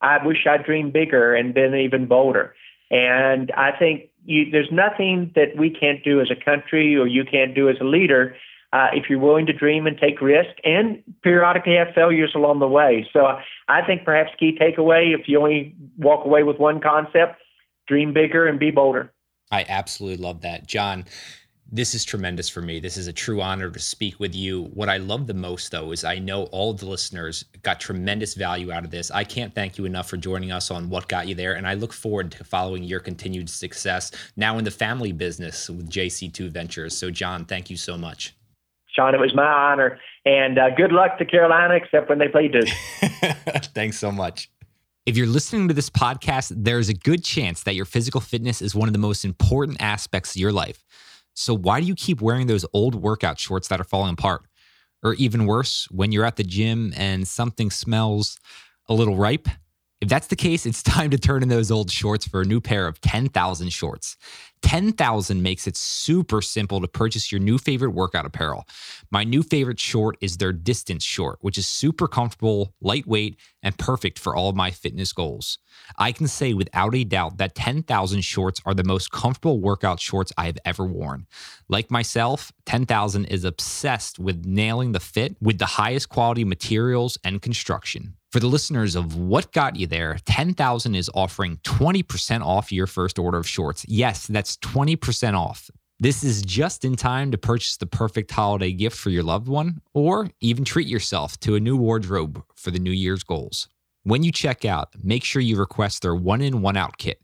I 0.00 0.24
wish 0.24 0.46
I'd 0.50 0.64
dreamed 0.64 0.92
bigger 0.92 1.32
and 1.32 1.54
been 1.54 1.76
even 1.76 2.06
bolder. 2.06 2.56
And 2.90 3.52
I 3.52 3.70
think 3.70 4.10
you, 4.24 4.50
there's 4.50 4.72
nothing 4.72 5.30
that 5.36 5.56
we 5.56 5.70
can't 5.70 6.02
do 6.02 6.20
as 6.20 6.28
a 6.28 6.44
country 6.44 6.96
or 6.96 7.06
you 7.06 7.24
can't 7.24 7.54
do 7.54 7.68
as 7.68 7.76
a 7.80 7.84
leader 7.84 8.34
uh, 8.72 8.88
if 8.92 9.08
you're 9.08 9.18
willing 9.18 9.46
to 9.46 9.52
dream 9.52 9.86
and 9.86 9.98
take 9.98 10.20
risk 10.20 10.50
and 10.64 11.02
periodically 11.22 11.76
have 11.76 11.88
failures 11.94 12.32
along 12.34 12.58
the 12.58 12.68
way. 12.68 13.08
So 13.12 13.38
I 13.68 13.82
think 13.86 14.04
perhaps 14.04 14.30
key 14.38 14.58
takeaway, 14.60 15.18
if 15.18 15.26
you 15.26 15.38
only 15.38 15.74
walk 15.96 16.24
away 16.24 16.42
with 16.42 16.58
one 16.58 16.80
concept, 16.80 17.40
dream 17.86 18.12
bigger 18.12 18.46
and 18.46 18.58
be 18.58 18.70
bolder. 18.70 19.12
I 19.50 19.64
absolutely 19.68 20.22
love 20.22 20.42
that. 20.42 20.66
John, 20.66 21.06
this 21.70 21.94
is 21.94 22.04
tremendous 22.04 22.48
for 22.48 22.62
me. 22.62 22.80
This 22.80 22.96
is 22.96 23.08
a 23.08 23.12
true 23.12 23.42
honor 23.42 23.70
to 23.70 23.78
speak 23.78 24.18
with 24.18 24.34
you. 24.34 24.64
What 24.74 24.88
I 24.88 24.96
love 24.98 25.26
the 25.26 25.34
most, 25.34 25.70
though, 25.70 25.92
is 25.92 26.04
I 26.04 26.18
know 26.18 26.44
all 26.44 26.72
the 26.72 26.86
listeners 26.86 27.44
got 27.62 27.80
tremendous 27.80 28.34
value 28.34 28.72
out 28.72 28.84
of 28.84 28.90
this. 28.90 29.10
I 29.10 29.24
can't 29.24 29.54
thank 29.54 29.76
you 29.76 29.84
enough 29.84 30.08
for 30.08 30.16
joining 30.16 30.50
us 30.50 30.70
on 30.70 30.88
What 30.88 31.08
Got 31.08 31.28
You 31.28 31.34
There. 31.34 31.54
And 31.54 31.66
I 31.66 31.74
look 31.74 31.92
forward 31.92 32.32
to 32.32 32.44
following 32.44 32.84
your 32.84 33.00
continued 33.00 33.50
success 33.50 34.12
now 34.36 34.56
in 34.58 34.64
the 34.64 34.70
family 34.70 35.12
business 35.12 35.68
with 35.68 35.90
JC2 35.90 36.50
Ventures. 36.50 36.96
So, 36.96 37.10
John, 37.10 37.44
thank 37.44 37.68
you 37.68 37.76
so 37.76 37.98
much. 37.98 38.34
Sean, 38.98 39.14
it 39.14 39.20
was 39.20 39.34
my 39.34 39.46
honor. 39.46 39.98
And 40.24 40.58
uh, 40.58 40.70
good 40.76 40.92
luck 40.92 41.18
to 41.18 41.24
Carolina, 41.24 41.74
except 41.74 42.08
when 42.08 42.18
they 42.18 42.28
play 42.28 42.48
Duke. 42.48 42.68
Thanks 43.74 43.98
so 43.98 44.10
much. 44.10 44.50
If 45.06 45.16
you're 45.16 45.26
listening 45.26 45.68
to 45.68 45.74
this 45.74 45.88
podcast, 45.88 46.52
there's 46.54 46.88
a 46.88 46.94
good 46.94 47.22
chance 47.22 47.62
that 47.62 47.74
your 47.74 47.84
physical 47.84 48.20
fitness 48.20 48.60
is 48.60 48.74
one 48.74 48.88
of 48.88 48.92
the 48.92 48.98
most 48.98 49.24
important 49.24 49.80
aspects 49.80 50.34
of 50.34 50.40
your 50.40 50.52
life. 50.52 50.84
So, 51.32 51.54
why 51.54 51.80
do 51.80 51.86
you 51.86 51.94
keep 51.94 52.20
wearing 52.20 52.48
those 52.48 52.66
old 52.72 52.96
workout 52.96 53.38
shorts 53.38 53.68
that 53.68 53.80
are 53.80 53.84
falling 53.84 54.14
apart? 54.14 54.42
Or 55.02 55.14
even 55.14 55.46
worse, 55.46 55.86
when 55.92 56.10
you're 56.10 56.24
at 56.24 56.36
the 56.36 56.42
gym 56.42 56.92
and 56.96 57.26
something 57.26 57.70
smells 57.70 58.40
a 58.88 58.94
little 58.94 59.16
ripe? 59.16 59.48
If 60.00 60.08
that's 60.08 60.28
the 60.28 60.36
case, 60.36 60.64
it's 60.64 60.82
time 60.82 61.10
to 61.10 61.18
turn 61.18 61.42
in 61.42 61.48
those 61.48 61.72
old 61.72 61.90
shorts 61.90 62.26
for 62.26 62.42
a 62.42 62.44
new 62.44 62.60
pair 62.60 62.86
of 62.86 63.00
10,000 63.00 63.70
shorts. 63.70 64.16
10,000 64.62 65.42
makes 65.42 65.66
it 65.66 65.76
super 65.76 66.40
simple 66.40 66.80
to 66.80 66.86
purchase 66.86 67.32
your 67.32 67.40
new 67.40 67.58
favorite 67.58 67.90
workout 67.90 68.24
apparel. 68.24 68.66
My 69.10 69.24
new 69.24 69.42
favorite 69.42 69.80
short 69.80 70.16
is 70.20 70.36
their 70.36 70.52
distance 70.52 71.02
short, 71.02 71.38
which 71.40 71.58
is 71.58 71.66
super 71.66 72.06
comfortable, 72.06 72.74
lightweight, 72.80 73.36
and 73.62 73.76
perfect 73.76 74.20
for 74.20 74.36
all 74.36 74.48
of 74.48 74.56
my 74.56 74.70
fitness 74.70 75.12
goals. 75.12 75.58
I 75.96 76.12
can 76.12 76.28
say 76.28 76.54
without 76.54 76.94
a 76.94 77.02
doubt 77.02 77.38
that 77.38 77.56
10,000 77.56 78.20
shorts 78.22 78.60
are 78.64 78.74
the 78.74 78.84
most 78.84 79.10
comfortable 79.10 79.60
workout 79.60 80.00
shorts 80.00 80.32
I 80.38 80.46
have 80.46 80.58
ever 80.64 80.84
worn. 80.84 81.26
Like 81.68 81.90
myself, 81.90 82.52
10,000 82.66 83.24
is 83.26 83.44
obsessed 83.44 84.20
with 84.20 84.44
nailing 84.44 84.92
the 84.92 85.00
fit 85.00 85.36
with 85.40 85.58
the 85.58 85.66
highest 85.66 86.08
quality 86.08 86.44
materials 86.44 87.18
and 87.24 87.42
construction. 87.42 88.17
For 88.30 88.40
the 88.40 88.46
listeners 88.46 88.94
of 88.94 89.16
What 89.16 89.52
Got 89.52 89.76
You 89.76 89.86
There, 89.86 90.18
10,000 90.26 90.94
is 90.94 91.10
offering 91.14 91.56
20% 91.64 92.44
off 92.44 92.70
your 92.70 92.86
first 92.86 93.18
order 93.18 93.38
of 93.38 93.48
shorts. 93.48 93.86
Yes, 93.88 94.26
that's 94.26 94.58
20% 94.58 95.32
off. 95.32 95.70
This 95.98 96.22
is 96.22 96.42
just 96.42 96.84
in 96.84 96.94
time 96.94 97.30
to 97.30 97.38
purchase 97.38 97.78
the 97.78 97.86
perfect 97.86 98.30
holiday 98.30 98.70
gift 98.72 98.98
for 98.98 99.08
your 99.08 99.22
loved 99.22 99.48
one, 99.48 99.80
or 99.94 100.28
even 100.42 100.62
treat 100.66 100.86
yourself 100.86 101.40
to 101.40 101.54
a 101.54 101.60
new 101.60 101.74
wardrobe 101.74 102.44
for 102.54 102.70
the 102.70 102.78
New 102.78 102.90
Year's 102.90 103.22
goals. 103.22 103.66
When 104.02 104.22
you 104.22 104.30
check 104.30 104.66
out, 104.66 104.90
make 105.02 105.24
sure 105.24 105.40
you 105.40 105.56
request 105.56 106.02
their 106.02 106.14
one 106.14 106.42
in, 106.42 106.60
one 106.60 106.76
out 106.76 106.98
kit. 106.98 107.22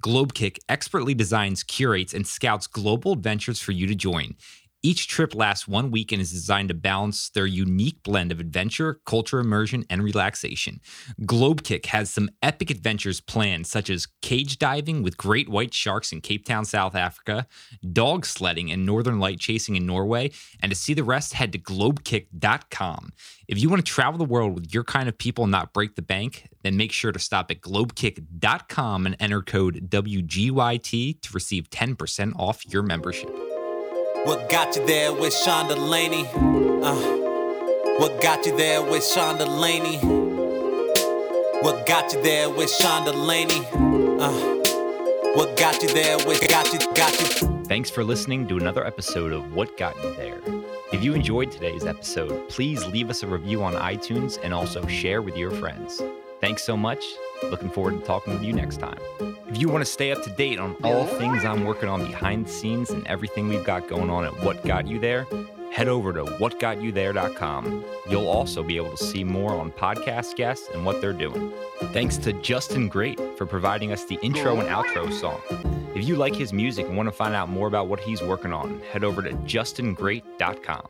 Globekick 0.00 0.58
expertly 0.68 1.14
designs, 1.14 1.64
curates, 1.64 2.14
and 2.14 2.24
scouts 2.24 2.68
global 2.68 3.12
adventures 3.12 3.60
for 3.60 3.72
you 3.72 3.88
to 3.88 3.96
join. 3.96 4.36
Each 4.84 5.06
trip 5.06 5.34
lasts 5.34 5.68
one 5.68 5.92
week 5.92 6.10
and 6.10 6.20
is 6.20 6.32
designed 6.32 6.68
to 6.68 6.74
balance 6.74 7.30
their 7.30 7.46
unique 7.46 8.02
blend 8.02 8.32
of 8.32 8.40
adventure, 8.40 9.00
culture 9.06 9.38
immersion, 9.38 9.84
and 9.88 10.02
relaxation. 10.02 10.80
Globekick 11.20 11.86
has 11.86 12.10
some 12.10 12.30
epic 12.42 12.68
adventures 12.68 13.20
planned, 13.20 13.68
such 13.68 13.88
as 13.88 14.08
cage 14.22 14.58
diving 14.58 15.02
with 15.04 15.16
great 15.16 15.48
white 15.48 15.72
sharks 15.72 16.10
in 16.10 16.20
Cape 16.20 16.44
Town, 16.44 16.64
South 16.64 16.96
Africa, 16.96 17.46
dog 17.92 18.26
sledding 18.26 18.72
and 18.72 18.84
northern 18.84 19.20
light 19.20 19.38
chasing 19.38 19.76
in 19.76 19.86
Norway. 19.86 20.32
And 20.60 20.72
to 20.72 20.76
see 20.76 20.94
the 20.94 21.04
rest, 21.04 21.34
head 21.34 21.52
to 21.52 21.58
globekick.com. 21.60 23.12
If 23.46 23.60
you 23.60 23.68
want 23.68 23.86
to 23.86 23.92
travel 23.92 24.18
the 24.18 24.24
world 24.24 24.54
with 24.54 24.74
your 24.74 24.84
kind 24.84 25.08
of 25.08 25.16
people 25.16 25.44
and 25.44 25.52
not 25.52 25.72
break 25.72 25.94
the 25.94 26.02
bank, 26.02 26.48
then 26.62 26.76
make 26.76 26.90
sure 26.90 27.12
to 27.12 27.18
stop 27.20 27.52
at 27.52 27.60
globekick.com 27.60 29.06
and 29.06 29.16
enter 29.20 29.42
code 29.42 29.90
WGYT 29.90 31.20
to 31.20 31.32
receive 31.32 31.70
10% 31.70 32.32
off 32.36 32.66
your 32.66 32.82
membership. 32.82 33.51
What 34.24 34.48
got 34.48 34.76
you 34.76 34.86
there 34.86 35.12
with 35.12 35.34
Sean 35.34 35.66
Delaney? 35.66 36.28
Uh, 36.32 36.94
what 37.98 38.22
got 38.22 38.46
you 38.46 38.56
there 38.56 38.80
with 38.80 39.04
Sean 39.04 39.36
Delaney? 39.36 39.98
What 41.60 41.86
got 41.86 42.12
you 42.12 42.22
there 42.22 42.48
with 42.48 42.70
Sean 42.70 43.04
Delaney? 43.04 43.66
Uh, 44.20 44.30
what 45.34 45.56
got 45.56 45.82
you 45.82 45.88
there 45.88 46.18
with 46.18 46.46
got 46.48 46.72
you 46.72 46.78
got 46.94 47.20
you? 47.20 47.64
Thanks 47.64 47.90
for 47.90 48.04
listening 48.04 48.46
to 48.46 48.58
another 48.58 48.86
episode 48.86 49.32
of 49.32 49.54
What 49.54 49.76
Got 49.76 49.96
You 50.04 50.14
There. 50.14 50.40
If 50.92 51.02
you 51.02 51.14
enjoyed 51.14 51.50
today's 51.50 51.84
episode, 51.84 52.48
please 52.48 52.86
leave 52.86 53.10
us 53.10 53.24
a 53.24 53.26
review 53.26 53.64
on 53.64 53.74
iTunes 53.74 54.38
and 54.44 54.54
also 54.54 54.86
share 54.86 55.20
with 55.20 55.36
your 55.36 55.50
friends. 55.50 56.00
Thanks 56.42 56.64
so 56.64 56.76
much. 56.76 57.04
Looking 57.44 57.70
forward 57.70 58.00
to 58.00 58.04
talking 58.04 58.32
with 58.32 58.42
you 58.42 58.52
next 58.52 58.78
time. 58.78 58.98
If 59.46 59.60
you 59.60 59.68
want 59.68 59.84
to 59.84 59.90
stay 59.90 60.10
up 60.10 60.24
to 60.24 60.30
date 60.30 60.58
on 60.58 60.74
all 60.82 61.06
things 61.06 61.44
I'm 61.44 61.64
working 61.64 61.88
on 61.88 62.04
behind 62.04 62.46
the 62.46 62.50
scenes 62.50 62.90
and 62.90 63.06
everything 63.06 63.48
we've 63.48 63.64
got 63.64 63.86
going 63.86 64.10
on 64.10 64.24
at 64.24 64.36
What 64.42 64.64
Got 64.64 64.88
You 64.88 64.98
There, 64.98 65.24
head 65.70 65.86
over 65.86 66.12
to 66.12 66.24
whatgotyouthere.com. 66.24 67.84
You'll 68.10 68.26
also 68.26 68.64
be 68.64 68.76
able 68.76 68.90
to 68.90 69.04
see 69.04 69.22
more 69.22 69.52
on 69.52 69.70
podcast 69.70 70.34
guests 70.34 70.68
and 70.74 70.84
what 70.84 71.00
they're 71.00 71.12
doing. 71.12 71.52
Thanks 71.92 72.16
to 72.18 72.32
Justin 72.32 72.88
Great 72.88 73.20
for 73.38 73.46
providing 73.46 73.92
us 73.92 74.04
the 74.04 74.18
intro 74.20 74.58
and 74.58 74.68
outro 74.68 75.12
song. 75.12 75.40
If 75.94 76.08
you 76.08 76.16
like 76.16 76.34
his 76.34 76.52
music 76.52 76.86
and 76.86 76.96
want 76.96 77.06
to 77.06 77.12
find 77.12 77.36
out 77.36 77.50
more 77.50 77.68
about 77.68 77.86
what 77.86 78.00
he's 78.00 78.20
working 78.20 78.52
on, 78.52 78.80
head 78.92 79.04
over 79.04 79.22
to 79.22 79.30
justingreat.com. 79.30 80.88